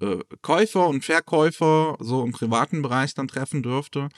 äh, 0.00 0.18
Käufer 0.42 0.86
und 0.86 1.04
Verkäufer 1.04 1.96
so 1.98 2.24
im 2.24 2.32
privaten 2.32 2.82
Bereich 2.82 3.14
dann 3.14 3.28
treffen 3.28 3.62
dürfte. 3.62 4.10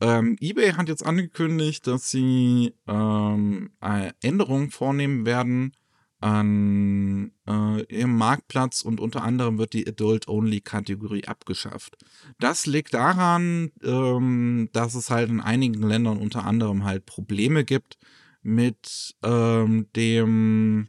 Ähm, 0.00 0.36
eBay 0.40 0.72
hat 0.72 0.88
jetzt 0.88 1.04
angekündigt, 1.04 1.86
dass 1.86 2.10
sie 2.10 2.74
ähm, 2.86 3.70
eine 3.80 4.14
Änderungen 4.22 4.70
vornehmen 4.70 5.26
werden 5.26 5.72
an 6.20 7.32
äh, 7.46 7.82
ihrem 7.84 8.16
Marktplatz 8.16 8.82
und 8.82 9.00
unter 9.00 9.22
anderem 9.22 9.58
wird 9.58 9.72
die 9.72 9.86
Adult-Only-Kategorie 9.86 11.24
abgeschafft. 11.26 11.96
Das 12.40 12.66
liegt 12.66 12.94
daran, 12.94 13.70
ähm, 13.84 14.68
dass 14.72 14.94
es 14.94 15.10
halt 15.10 15.30
in 15.30 15.40
einigen 15.40 15.82
Ländern 15.82 16.18
unter 16.18 16.44
anderem 16.44 16.84
halt 16.84 17.06
Probleme 17.06 17.64
gibt 17.64 17.98
mit 18.42 19.14
ähm, 19.22 19.86
dem, 19.94 20.88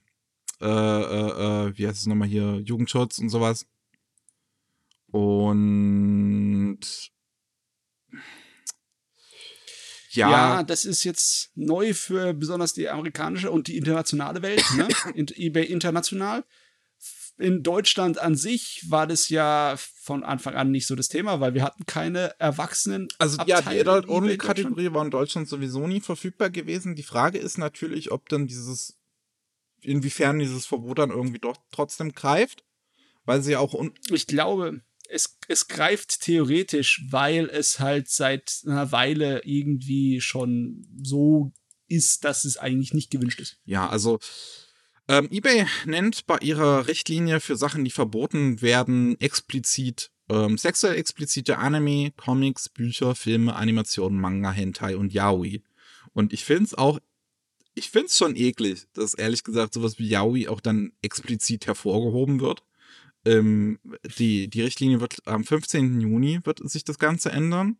äh, 0.61 0.65
äh, 0.65 1.67
äh, 1.67 1.77
wie 1.77 1.87
heißt 1.87 1.99
es 1.99 2.07
nochmal 2.07 2.27
hier, 2.27 2.61
Jugendschutz 2.65 3.19
und 3.19 3.29
sowas. 3.29 3.67
Und 5.11 6.79
Ja. 10.11 10.31
ja, 10.31 10.63
das 10.63 10.85
ist 10.85 11.03
jetzt 11.03 11.51
neu 11.55 11.93
für 11.93 12.33
besonders 12.33 12.73
die 12.73 12.89
amerikanische 12.89 13.51
und 13.51 13.67
die 13.67 13.77
internationale 13.77 14.41
Welt, 14.41 14.63
ne? 14.75 14.87
In, 15.15 15.27
eBay 15.35 15.65
international. 15.65 16.43
In 17.37 17.63
Deutschland 17.63 18.19
an 18.19 18.35
sich 18.35 18.83
war 18.89 19.07
das 19.07 19.29
ja 19.29 19.75
von 19.77 20.23
Anfang 20.23 20.55
an 20.55 20.71
nicht 20.71 20.87
so 20.87 20.95
das 20.95 21.07
Thema, 21.07 21.39
weil 21.39 21.53
wir 21.53 21.63
hatten 21.63 21.85
keine 21.85 22.37
Erwachsenen. 22.39 23.07
Also 23.17 23.37
ja, 23.45 23.61
die 23.61 23.67
eBay 23.67 23.83
Deutschland. 23.83 24.05
Adult-Only-Kategorie 24.05 24.93
war 24.93 25.05
in 25.05 25.11
Deutschland 25.11 25.47
sowieso 25.47 25.87
nie 25.87 26.01
verfügbar 26.01 26.49
gewesen. 26.49 26.95
Die 26.95 27.03
Frage 27.03 27.37
ist 27.37 27.57
natürlich, 27.57 28.11
ob 28.11 28.27
dann 28.27 28.47
dieses, 28.47 28.97
inwiefern 29.81 30.39
dieses 30.39 30.65
Verbot 30.65 30.99
dann 30.99 31.11
irgendwie 31.11 31.39
doch 31.39 31.57
trotzdem 31.71 32.13
greift, 32.13 32.65
weil 33.23 33.41
sie 33.41 33.53
ja 33.53 33.59
auch 33.59 33.73
un 33.73 33.93
Ich 34.09 34.27
glaube, 34.27 34.81
es, 35.09 35.37
es 35.47 35.67
greift 35.67 36.21
theoretisch, 36.21 37.03
weil 37.09 37.49
es 37.49 37.79
halt 37.79 38.09
seit 38.09 38.61
einer 38.65 38.91
Weile 38.91 39.41
irgendwie 39.43 40.21
schon 40.21 40.87
so 41.01 41.51
ist, 41.87 42.23
dass 42.23 42.45
es 42.45 42.57
eigentlich 42.57 42.93
nicht 42.93 43.11
gewünscht 43.11 43.39
ist. 43.39 43.57
Ja, 43.65 43.89
also 43.89 44.19
ähm, 45.07 45.27
eBay 45.31 45.65
nennt 45.85 46.27
bei 46.27 46.37
ihrer 46.37 46.87
Richtlinie 46.87 47.39
für 47.39 47.55
Sachen, 47.55 47.83
die 47.83 47.91
verboten 47.91 48.61
werden, 48.61 49.19
explizit 49.19 50.11
ähm, 50.29 50.57
sexuell 50.57 50.95
explizite 50.95 51.57
Anime, 51.57 52.11
Comics, 52.11 52.69
Bücher, 52.69 53.15
Filme, 53.15 53.55
Animationen, 53.55 54.19
Manga, 54.19 54.51
Hentai 54.51 54.95
und 54.95 55.11
Yaoi. 55.11 55.63
Und 56.13 56.33
ich 56.33 56.45
find's 56.45 56.75
auch, 56.75 56.99
ich 57.73 57.89
find's 57.89 58.17
schon 58.17 58.35
eklig, 58.35 58.87
dass 58.93 59.15
ehrlich 59.15 59.43
gesagt 59.43 59.73
sowas 59.73 59.97
wie 59.97 60.07
Yaoi 60.07 60.47
auch 60.47 60.61
dann 60.61 60.93
explizit 61.01 61.65
hervorgehoben 61.65 62.39
wird. 62.39 62.63
Ähm, 63.25 63.79
die, 64.17 64.49
die 64.49 64.61
Richtlinie 64.61 65.01
wird 65.01 65.17
am 65.27 65.43
15. 65.43 65.99
Juni 66.01 66.39
wird 66.43 66.59
sich 66.69 66.83
das 66.83 66.99
Ganze 66.99 67.31
ändern. 67.31 67.77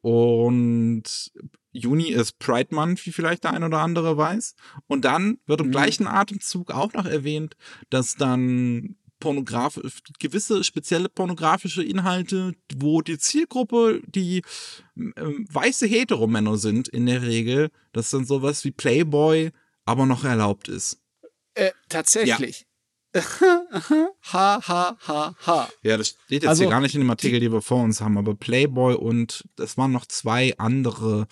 Und 0.00 1.32
Juni 1.72 2.08
ist 2.08 2.38
Pride 2.38 2.74
Month, 2.74 3.06
wie 3.06 3.12
vielleicht 3.12 3.44
der 3.44 3.52
ein 3.54 3.62
oder 3.62 3.78
andere 3.78 4.16
weiß. 4.16 4.54
Und 4.88 5.04
dann 5.04 5.38
wird 5.46 5.60
im 5.60 5.68
Mhm. 5.68 5.72
gleichen 5.72 6.06
Atemzug 6.06 6.70
auch 6.70 6.92
noch 6.92 7.06
erwähnt, 7.06 7.56
dass 7.90 8.16
dann 8.16 8.96
pornograf 9.20 9.80
gewisse 10.18 10.64
spezielle 10.64 11.08
pornografische 11.08 11.84
Inhalte, 11.84 12.54
wo 12.74 13.02
die 13.02 13.18
Zielgruppe 13.18 14.02
die 14.06 14.42
ähm, 14.96 15.46
weiße 15.48 15.86
Heteromänner 15.86 16.56
sind 16.58 16.88
in 16.88 17.06
der 17.06 17.22
Regel, 17.22 17.70
dass 17.92 18.10
dann 18.10 18.24
sowas 18.24 18.64
wie 18.64 18.72
Playboy 18.72 19.52
aber 19.84 20.06
noch 20.06 20.24
erlaubt 20.24 20.68
ist. 20.68 21.00
Äh, 21.54 21.70
tatsächlich. 21.88 22.66
Ha, 23.14 24.60
ha, 24.66 24.96
ha, 25.06 25.36
ha. 25.46 25.68
Ja, 25.82 25.96
das 25.96 26.08
steht 26.08 26.42
jetzt 26.42 26.48
Also, 26.48 26.62
hier 26.64 26.70
gar 26.70 26.80
nicht 26.80 26.94
in 26.94 27.00
dem 27.00 27.10
Artikel, 27.10 27.40
die 27.40 27.52
wir 27.52 27.62
vor 27.62 27.82
uns 27.82 28.00
haben, 28.00 28.16
aber 28.18 28.34
Playboy 28.34 28.94
und 28.94 29.44
das 29.56 29.76
waren 29.76 29.92
noch 29.92 30.06
zwei 30.06 30.54
andere 30.58 31.26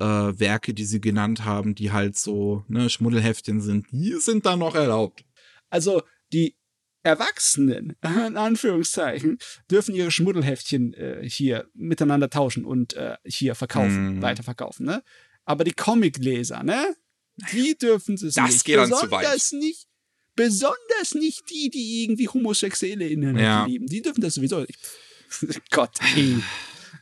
äh, 0.00 0.04
Werke, 0.04 0.74
die 0.74 0.84
sie 0.84 1.00
genannt 1.00 1.44
haben, 1.44 1.74
die 1.74 1.92
halt 1.92 2.16
so, 2.18 2.64
ne, 2.68 2.90
Schmuddelheftchen 2.90 3.60
sind, 3.60 3.86
die 3.92 4.12
sind 4.20 4.44
da 4.46 4.56
noch 4.56 4.74
erlaubt. 4.74 5.24
Also, 5.70 6.02
die 6.32 6.56
Erwachsenen, 7.02 7.96
in 8.26 8.36
Anführungszeichen, 8.36 9.38
dürfen 9.70 9.94
ihre 9.94 10.10
Schmuddelheftchen 10.10 10.94
äh, 10.94 11.28
hier 11.28 11.68
miteinander 11.74 12.30
tauschen 12.30 12.64
und 12.64 12.94
äh, 12.94 13.16
hier 13.24 13.54
verkaufen, 13.54 14.16
Mhm. 14.16 14.22
weiterverkaufen, 14.22 14.86
ne? 14.86 15.02
Aber 15.44 15.64
die 15.64 15.72
Comicleser, 15.72 16.62
ne? 16.62 16.96
Die 17.52 17.76
dürfen 17.76 18.14
es 18.14 18.34
Das 18.34 18.50
nicht. 18.50 18.64
geht 18.64 18.76
dann 18.78 18.88
zu 18.92 19.06
besonders 19.06 19.52
nicht. 19.52 19.86
Besonders 20.36 21.14
nicht 21.14 21.48
die, 21.50 21.70
die 21.70 22.02
irgendwie 22.04 22.28
homosexuelle 22.28 23.06
Inhalte 23.08 23.40
Ja. 23.40 23.64
lieben. 23.66 23.86
Die 23.86 24.02
dürfen 24.02 24.20
das 24.20 24.34
sowieso 24.34 24.60
nicht. 24.60 24.78
Gott, 25.70 25.98
ey. 26.16 26.36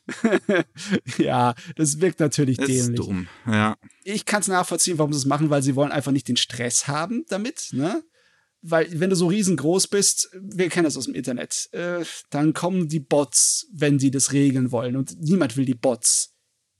ja, 1.19 1.55
das 1.77 2.01
wirkt 2.01 2.21
natürlich 2.21 2.57
Das 2.57 2.69
ist 2.69 2.87
dämlich 2.89 3.01
dumm. 3.01 3.29
Ja. 3.47 3.77
ich 4.05 4.25
kann 4.27 4.41
es 4.41 4.49
nachvollziehen, 4.49 4.99
warum 4.99 5.13
sie 5.13 5.19
es 5.19 5.27
machen, 5.27 5.51
weil 5.51 5.63
sie 5.63 5.77
wollen 5.77 5.93
einfach 5.93 6.13
nicht 6.13 6.29
den 6.29 6.37
Stress 6.37 6.89
haben 6.89 7.25
damit, 7.29 7.69
ne? 7.73 8.03
Weil, 8.65 9.01
wenn 9.01 9.11
du 9.11 9.17
so 9.17 9.27
riesengroß 9.27 9.89
bist, 9.89 10.29
wir 10.41 10.69
kennen 10.69 10.85
das 10.85 10.97
aus 10.97 11.07
dem 11.07 11.15
Internet, 11.17 11.69
äh, 11.73 12.05
dann 12.31 12.53
kommen 12.53 12.89
die 12.89 13.01
Bots, 13.01 13.67
wenn 13.73 13.99
sie 13.99 14.13
das 14.13 14.33
regeln 14.33 14.71
wollen. 14.71 14.95
Und 14.95 15.21
niemand 15.21 15.57
will 15.57 15.65
die 15.65 15.75
Bots. 15.75 16.32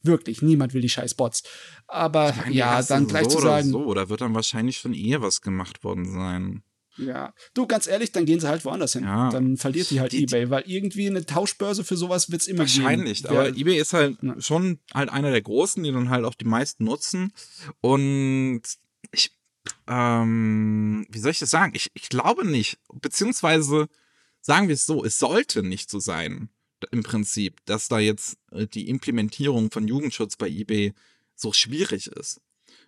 Wirklich, 0.03 0.43
niemand 0.43 0.75
will 0.75 0.81
die 0.83 0.89
scheiß 0.89 1.15
Bots. 1.15 1.43
Aber 1.87 2.33
meine, 2.37 2.55
ja, 2.55 2.83
dann 2.83 3.03
so 3.05 3.09
gleich 3.09 3.29
zu 3.29 3.39
oder 3.39 3.49
sagen, 3.51 3.71
So, 3.71 3.95
da 3.95 4.09
wird 4.09 4.21
dann 4.21 4.35
wahrscheinlich 4.35 4.79
schon 4.79 4.95
eher 4.95 5.23
was 5.23 5.41
gemacht 5.43 5.85
worden 5.85 6.11
sein. 6.11 6.63
ja. 6.99 7.33
Du, 7.55 7.67
ganz 7.67 7.87
ehrlich, 7.87 8.13
dann 8.13 8.27
gehen 8.27 8.39
sie 8.41 8.49
halt 8.49 8.65
woanders 8.65 8.93
hin. 8.95 9.05
Ja. 9.05 9.31
Dann 9.31 9.57
verliert 9.57 9.91
die 9.91 10.01
halt 10.01 10.13
Die- 10.13 10.25
Ebay, 10.25 10.51
weil 10.51 10.65
irgendwie 10.67 11.07
eine 11.09 11.25
Tauschbörse 11.25 11.85
für 11.85 11.97
sowas 11.97 12.31
wird 12.31 12.43
es 12.43 12.49
immer 12.49 12.61
Wahrscheinlich, 12.61 13.23
geben. 13.23 13.35
aber 13.35 13.45
Wer- 13.47 13.57
eBay 13.57 13.79
ist 13.79 13.93
halt 13.93 14.19
Ja. 14.23 14.41
schon 14.41 14.79
halt 14.93 15.09
einer 15.09 15.31
der 15.31 15.41
großen, 15.43 15.83
die 15.83 15.93
dann 15.93 16.11
halt 16.11 16.25
auch 16.25 16.35
die 16.35 16.45
meisten 16.45 16.85
nutzen. 16.85 17.33
Und 17.81 18.63
ich, 19.13 19.31
ähm, 19.89 21.07
wie 21.11 21.19
soll 21.19 21.31
ich 21.31 21.39
das 21.39 21.51
sagen? 21.51 21.73
Ich, 21.75 21.91
ich 21.95 22.09
glaube 22.09 22.47
nicht, 22.47 22.79
beziehungsweise 22.93 23.89
sagen 24.41 24.69
wir 24.69 24.75
es 24.75 24.87
so, 24.87 25.05
es 25.05 25.19
sollte 25.19 25.63
nicht 25.63 25.89
so 25.91 25.99
sein, 26.01 26.49
im 26.91 27.03
Prinzip, 27.03 27.59
dass 27.67 27.89
da 27.89 27.99
jetzt 27.99 28.37
äh, 28.51 28.67
die 28.67 28.89
Implementierung 28.89 29.71
von 29.71 29.87
Jugendschutz 29.87 30.37
bei 30.37 30.49
eBay 30.49 30.93
so 31.35 31.53
schwierig 31.53 32.09
ist. 32.09 32.41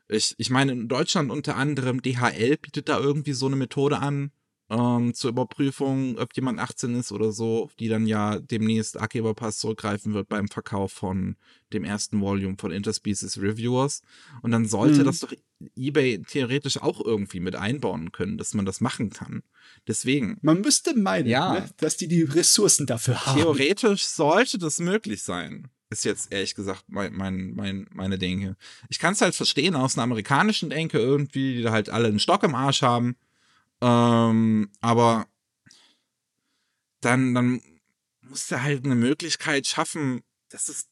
Ich, 0.08 0.34
ich 0.38 0.50
meine, 0.50 0.72
in 0.72 0.88
Deutschland 0.88 1.30
unter 1.30 1.56
anderem 1.56 2.02
DHL 2.02 2.56
bietet 2.58 2.88
da 2.88 2.98
irgendwie 2.98 3.32
so 3.32 3.46
eine 3.46 3.56
Methode 3.56 3.98
an, 3.98 4.32
ähm, 4.70 5.14
zur 5.14 5.30
Überprüfung, 5.30 6.18
ob 6.18 6.34
jemand 6.36 6.58
18 6.58 6.94
ist 6.94 7.12
oder 7.12 7.32
so, 7.32 7.70
die 7.78 7.88
dann 7.88 8.06
ja 8.06 8.38
demnächst 8.38 8.98
Archiverpass 8.98 9.58
zurückgreifen 9.58 10.14
wird 10.14 10.28
beim 10.28 10.48
Verkauf 10.48 10.92
von 10.92 11.36
dem 11.72 11.84
ersten 11.84 12.20
Volume 12.20 12.56
von 12.58 12.70
Interspecies 12.72 13.40
Reviewers. 13.40 14.00
Und 14.42 14.52
dann 14.52 14.66
sollte 14.66 15.00
Mhm. 15.00 15.04
das 15.04 15.20
doch 15.20 15.32
eBay 15.76 16.22
theoretisch 16.22 16.78
auch 16.82 17.00
irgendwie 17.04 17.40
mit 17.40 17.56
einbauen 17.56 18.12
können, 18.12 18.38
dass 18.38 18.54
man 18.54 18.64
das 18.64 18.80
machen 18.80 19.10
kann. 19.10 19.42
Deswegen, 19.86 20.38
Man 20.42 20.60
müsste 20.60 20.94
meinen, 20.96 21.26
Ja. 21.28 21.54
ne, 21.54 21.70
dass 21.78 21.96
die 21.96 22.08
die 22.08 22.22
Ressourcen 22.22 22.86
dafür 22.86 23.24
haben. 23.26 23.38
theoretisch 23.40 24.04
sollte 24.06 24.58
das 24.58 24.78
möglich 24.78 25.22
sein. 25.22 25.68
Ist 25.90 26.04
jetzt 26.04 26.32
ehrlich 26.32 26.54
gesagt 26.54 26.84
mein, 26.88 27.12
mein, 27.12 27.54
mein, 27.54 27.86
meine 27.92 28.18
Denke. 28.18 28.56
Ich 28.88 28.98
kann 28.98 29.12
es 29.12 29.20
halt 29.20 29.34
verstehen 29.34 29.76
aus 29.76 29.94
einer 29.96 30.02
amerikanischen 30.04 30.70
Denke 30.70 30.98
irgendwie, 30.98 31.54
die 31.56 31.62
da 31.62 31.70
halt 31.72 31.90
alle 31.90 32.08
einen 32.08 32.18
Stock 32.18 32.42
im 32.42 32.54
Arsch 32.54 32.82
haben. 32.82 33.16
Ähm, 33.80 34.70
aber 34.80 35.26
dann, 37.00 37.34
dann 37.34 37.60
muss 38.22 38.50
er 38.50 38.62
halt 38.62 38.84
eine 38.84 38.94
Möglichkeit 38.94 39.66
schaffen, 39.66 40.22
dass 40.48 40.68
es, 40.68 40.88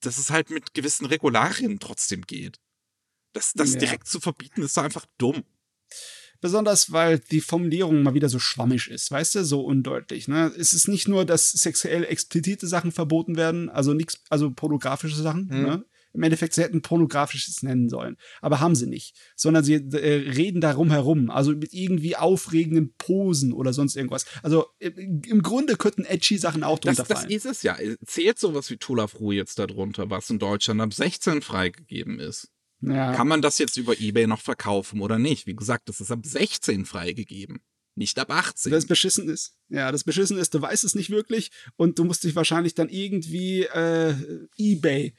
dass 0.00 0.18
es 0.18 0.30
halt 0.30 0.50
mit 0.50 0.74
gewissen 0.74 1.06
Regularien 1.06 1.80
trotzdem 1.80 2.22
geht. 2.22 2.60
Das, 3.34 3.52
das 3.52 3.74
Ja. 3.74 3.80
direkt 3.80 4.08
zu 4.08 4.20
verbieten, 4.20 4.62
ist 4.62 4.76
doch 4.76 4.84
einfach 4.84 5.04
dumm. 5.18 5.42
Besonders 6.40 6.92
weil 6.92 7.18
die 7.20 7.40
Formulierung 7.40 8.02
mal 8.02 8.12
wieder 8.14 8.28
so 8.28 8.38
schwammig 8.38 8.88
ist, 8.90 9.10
weißt 9.10 9.36
du, 9.36 9.44
so 9.44 9.62
undeutlich. 9.62 10.28
Ne? 10.28 10.52
Es 10.58 10.74
ist 10.74 10.88
nicht 10.88 11.08
nur, 11.08 11.24
dass 11.24 11.50
sexuell 11.50 12.04
explizite 12.04 12.66
Sachen 12.66 12.92
verboten 12.92 13.36
werden, 13.36 13.70
also 13.70 13.94
nichts, 13.94 14.20
also 14.28 14.50
pornografische 14.50 15.16
Sachen. 15.16 15.46
Mhm. 15.46 15.62
Ne? 15.62 15.84
Im 16.12 16.22
Endeffekt, 16.22 16.54
sie 16.54 16.62
hätten 16.62 16.80
pornografisches 16.82 17.62
nennen 17.62 17.88
sollen, 17.88 18.16
aber 18.40 18.60
haben 18.60 18.76
sie 18.76 18.86
nicht, 18.86 19.16
sondern 19.34 19.64
sie 19.64 19.74
äh, 19.74 20.30
reden 20.30 20.60
darum 20.60 20.90
herum, 20.92 21.28
also 21.30 21.52
mit 21.52 21.72
irgendwie 21.72 22.14
aufregenden 22.14 22.94
Posen 22.98 23.52
oder 23.52 23.72
sonst 23.72 23.96
irgendwas. 23.96 24.24
Also 24.42 24.66
im, 24.78 25.22
im 25.26 25.42
Grunde 25.42 25.76
könnten 25.76 26.04
edgy 26.04 26.36
Sachen 26.38 26.62
auch 26.62 26.78
Das, 26.78 26.96
drunter 26.98 27.08
das 27.14 27.22
fallen. 27.22 27.32
ist 27.32 27.46
es 27.46 27.62
ja. 27.62 27.76
Zählt 28.06 28.38
sowas 28.38 28.70
wie 28.70 28.76
Tulafru 28.76 29.32
jetzt 29.32 29.58
darunter, 29.58 30.08
was 30.10 30.30
in 30.30 30.38
Deutschland 30.38 30.80
ab 30.80 30.92
16 30.94 31.42
freigegeben 31.42 32.20
ist? 32.20 32.50
Ja. 32.90 33.12
Kann 33.14 33.28
man 33.28 33.42
das 33.42 33.58
jetzt 33.58 33.76
über 33.76 33.98
Ebay 33.98 34.26
noch 34.26 34.40
verkaufen 34.40 35.00
oder 35.00 35.18
nicht? 35.18 35.46
Wie 35.46 35.54
gesagt, 35.56 35.88
das 35.88 36.00
ist 36.00 36.10
ab 36.10 36.20
16 36.24 36.84
freigegeben, 36.84 37.60
nicht 37.94 38.18
ab 38.18 38.30
18. 38.30 38.72
Das 38.72 38.86
beschissen 38.86 39.28
ist. 39.28 39.54
Ja, 39.68 39.92
das 39.92 40.04
beschissen 40.04 40.36
ist, 40.38 40.54
du 40.54 40.60
weißt 40.62 40.84
es 40.84 40.94
nicht 40.94 41.10
wirklich 41.10 41.50
und 41.76 41.98
du 41.98 42.04
musst 42.04 42.24
dich 42.24 42.34
wahrscheinlich 42.36 42.74
dann 42.74 42.88
irgendwie 42.88 43.62
äh, 43.62 44.14
eBay 44.58 45.14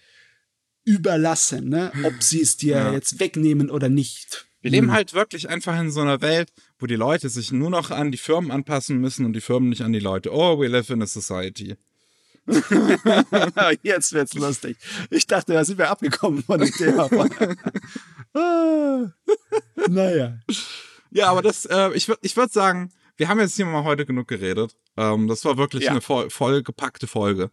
überlassen, 0.84 1.70
ne? 1.70 1.92
ob 2.04 2.22
sie 2.22 2.42
es 2.42 2.58
dir 2.58 2.76
Ja. 2.78 2.94
jetzt 2.94 3.20
wegnehmen 3.20 3.70
oder 3.70 3.90
nicht. 3.90 4.46
Wir 4.62 4.72
leben 4.72 4.92
halt 4.92 5.14
wirklich 5.14 5.48
einfach 5.48 5.80
in 5.80 5.92
so 5.92 6.02
einer 6.02 6.22
Welt, 6.22 6.52
wo 6.80 6.88
die 6.88 6.96
Leute 6.96 7.30
sich 7.30 7.52
nur 7.52 7.70
noch 7.70 7.92
an 7.92 8.12
die 8.12 8.18
Firmen 8.18 8.50
anpassen 8.50 8.98
müssen 9.00 9.24
und 9.26 9.34
die 9.34 9.42
Firmen 9.42 9.70
nicht 9.70 9.82
an 9.84 9.94
die 9.94 10.00
Leute. 10.00 10.32
Oh, 10.34 10.60
we 10.60 10.68
live 10.68 10.90
in 10.90 11.04
a 11.04 11.06
society. 11.06 11.76
Jetzt 13.84 14.14
wird's 14.14 14.34
lustig. 14.36 14.78
Ich 15.10 15.26
dachte, 15.28 15.54
da 15.54 15.64
sind 15.66 15.78
wir 15.78 15.90
abgekommen 15.90 16.44
von 16.44 16.60
dem 16.60 16.72
Thema. 16.72 17.10
ah, 18.34 19.12
naja. 19.90 20.38
Ja, 21.12 21.30
aber 21.32 21.42
das, 21.42 21.66
äh, 21.66 21.92
ich 21.94 22.08
würde 22.08 22.20
ich 22.24 22.36
würd 22.38 22.52
sagen, 22.52 22.92
wir 23.18 23.30
haben 23.30 23.40
jetzt 23.40 23.56
hier 23.56 23.66
mal 23.66 23.84
heute 23.84 24.06
genug 24.06 24.28
geredet. 24.28 24.76
Ähm, 24.98 25.28
das 25.28 25.46
war 25.46 25.58
wirklich 25.58 25.86
Ja. 25.86 25.92
eine 25.92 26.02
voll, 26.02 26.30
vollgepackte 26.30 27.08
Folge. 27.08 27.52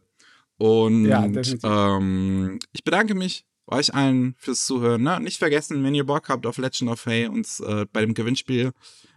Und 0.59 1.07
Ja, 1.07 1.25
ähm, 1.25 2.59
ich 2.73 2.85
bedanke 2.85 3.15
mich 3.15 3.47
euch 3.67 3.95
allen 3.95 4.35
fürs 4.39 4.67
Zuhören. 4.67 5.03
Ne? 5.03 5.21
Nicht 5.21 5.39
vergessen, 5.39 5.83
wenn 5.85 5.95
ihr 5.95 6.05
Bock 6.05 6.29
habt 6.29 6.47
auf 6.47 6.59
Legend 6.59 6.91
of 6.91 7.07
Hay, 7.07 7.27
uns 7.27 7.61
äh, 7.61 7.87
bei 7.93 8.01
dem 8.03 8.15
Gewinnspiel 8.15 8.73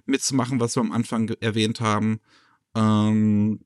mitzumachen, 0.06 0.60
was 0.60 0.76
wir 0.76 0.82
am 0.82 0.92
Anfang 0.92 1.30
erwähnt 1.42 1.82
haben. 1.82 2.20
Ähm, 2.76 3.60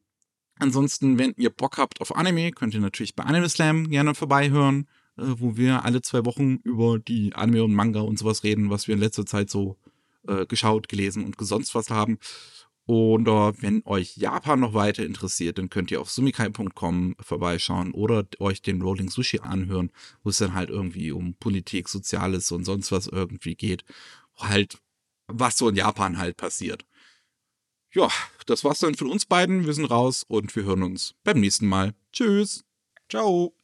ansonsten, 0.60 1.18
wenn 1.18 1.34
ihr 1.38 1.50
Bock 1.50 1.78
habt 1.78 2.02
auf 2.02 2.16
Anime, 2.16 2.52
könnt 2.52 2.74
ihr 2.74 2.80
natürlich 2.80 3.16
bei 3.16 3.24
Anime 3.24 3.50
Slam 3.50 3.90
gerne 3.90 4.16
vorbeihören, 4.16 4.88
äh, 5.18 5.24
wo 5.26 5.58
wir 5.58 5.84
alle 5.86 6.02
zwei 6.02 6.26
Wochen 6.26 6.58
über 6.64 7.00
die 7.00 7.34
Anime 7.34 7.64
und 7.64 7.74
Manga 7.74 8.02
und 8.02 8.20
sowas 8.20 8.44
reden, 8.44 8.70
was 8.70 8.88
wir 8.88 8.96
in 8.96 9.02
letzter 9.02 9.26
Zeit 9.26 9.50
so 9.50 9.78
äh, 10.28 10.46
geschaut, 10.46 10.90
gelesen 10.90 11.24
und 11.26 11.38
gesonst 11.38 11.76
was 11.76 11.90
haben. 11.90 12.20
Oder 12.86 13.54
wenn 13.62 13.84
euch 13.86 14.18
Japan 14.18 14.60
noch 14.62 14.74
weiter 14.74 15.06
interessiert, 15.06 15.60
dann 15.60 15.70
könnt 15.70 15.92
ihr 15.92 16.02
auf 16.02 16.10
sumikai.com 16.10 17.16
vorbeischauen 17.20 17.92
oder 17.92 18.26
euch 18.40 18.64
den 18.64 18.82
Rolling 18.82 19.12
Sushi 19.12 19.42
anhören, 19.42 19.92
wo 20.24 20.32
es 20.32 20.40
dann 20.40 20.56
halt 20.56 20.72
irgendwie 20.72 21.12
um 21.12 21.36
Politik, 21.36 21.88
Soziales 21.88 22.52
und 22.52 22.66
sonst 22.66 22.92
was 22.92 23.06
irgendwie 23.06 23.54
geht. 23.54 23.86
Halt, 24.38 24.80
was 25.28 25.60
so 25.60 25.70
in 25.70 25.76
Japan 25.76 26.18
halt 26.18 26.38
passiert. 26.38 26.84
Ja, 27.92 28.10
das 28.46 28.64
war's 28.64 28.80
dann 28.80 28.96
von 28.96 29.10
uns 29.10 29.26
beiden. 29.26 29.66
Wir 29.66 29.74
sind 29.74 29.86
raus 29.86 30.24
und 30.28 30.56
wir 30.56 30.64
hören 30.64 30.84
uns 30.84 31.16
beim 31.24 31.40
nächsten 31.40 31.68
Mal. 31.68 31.94
Tschüss. 32.12 32.64
Ciao. 33.10 33.59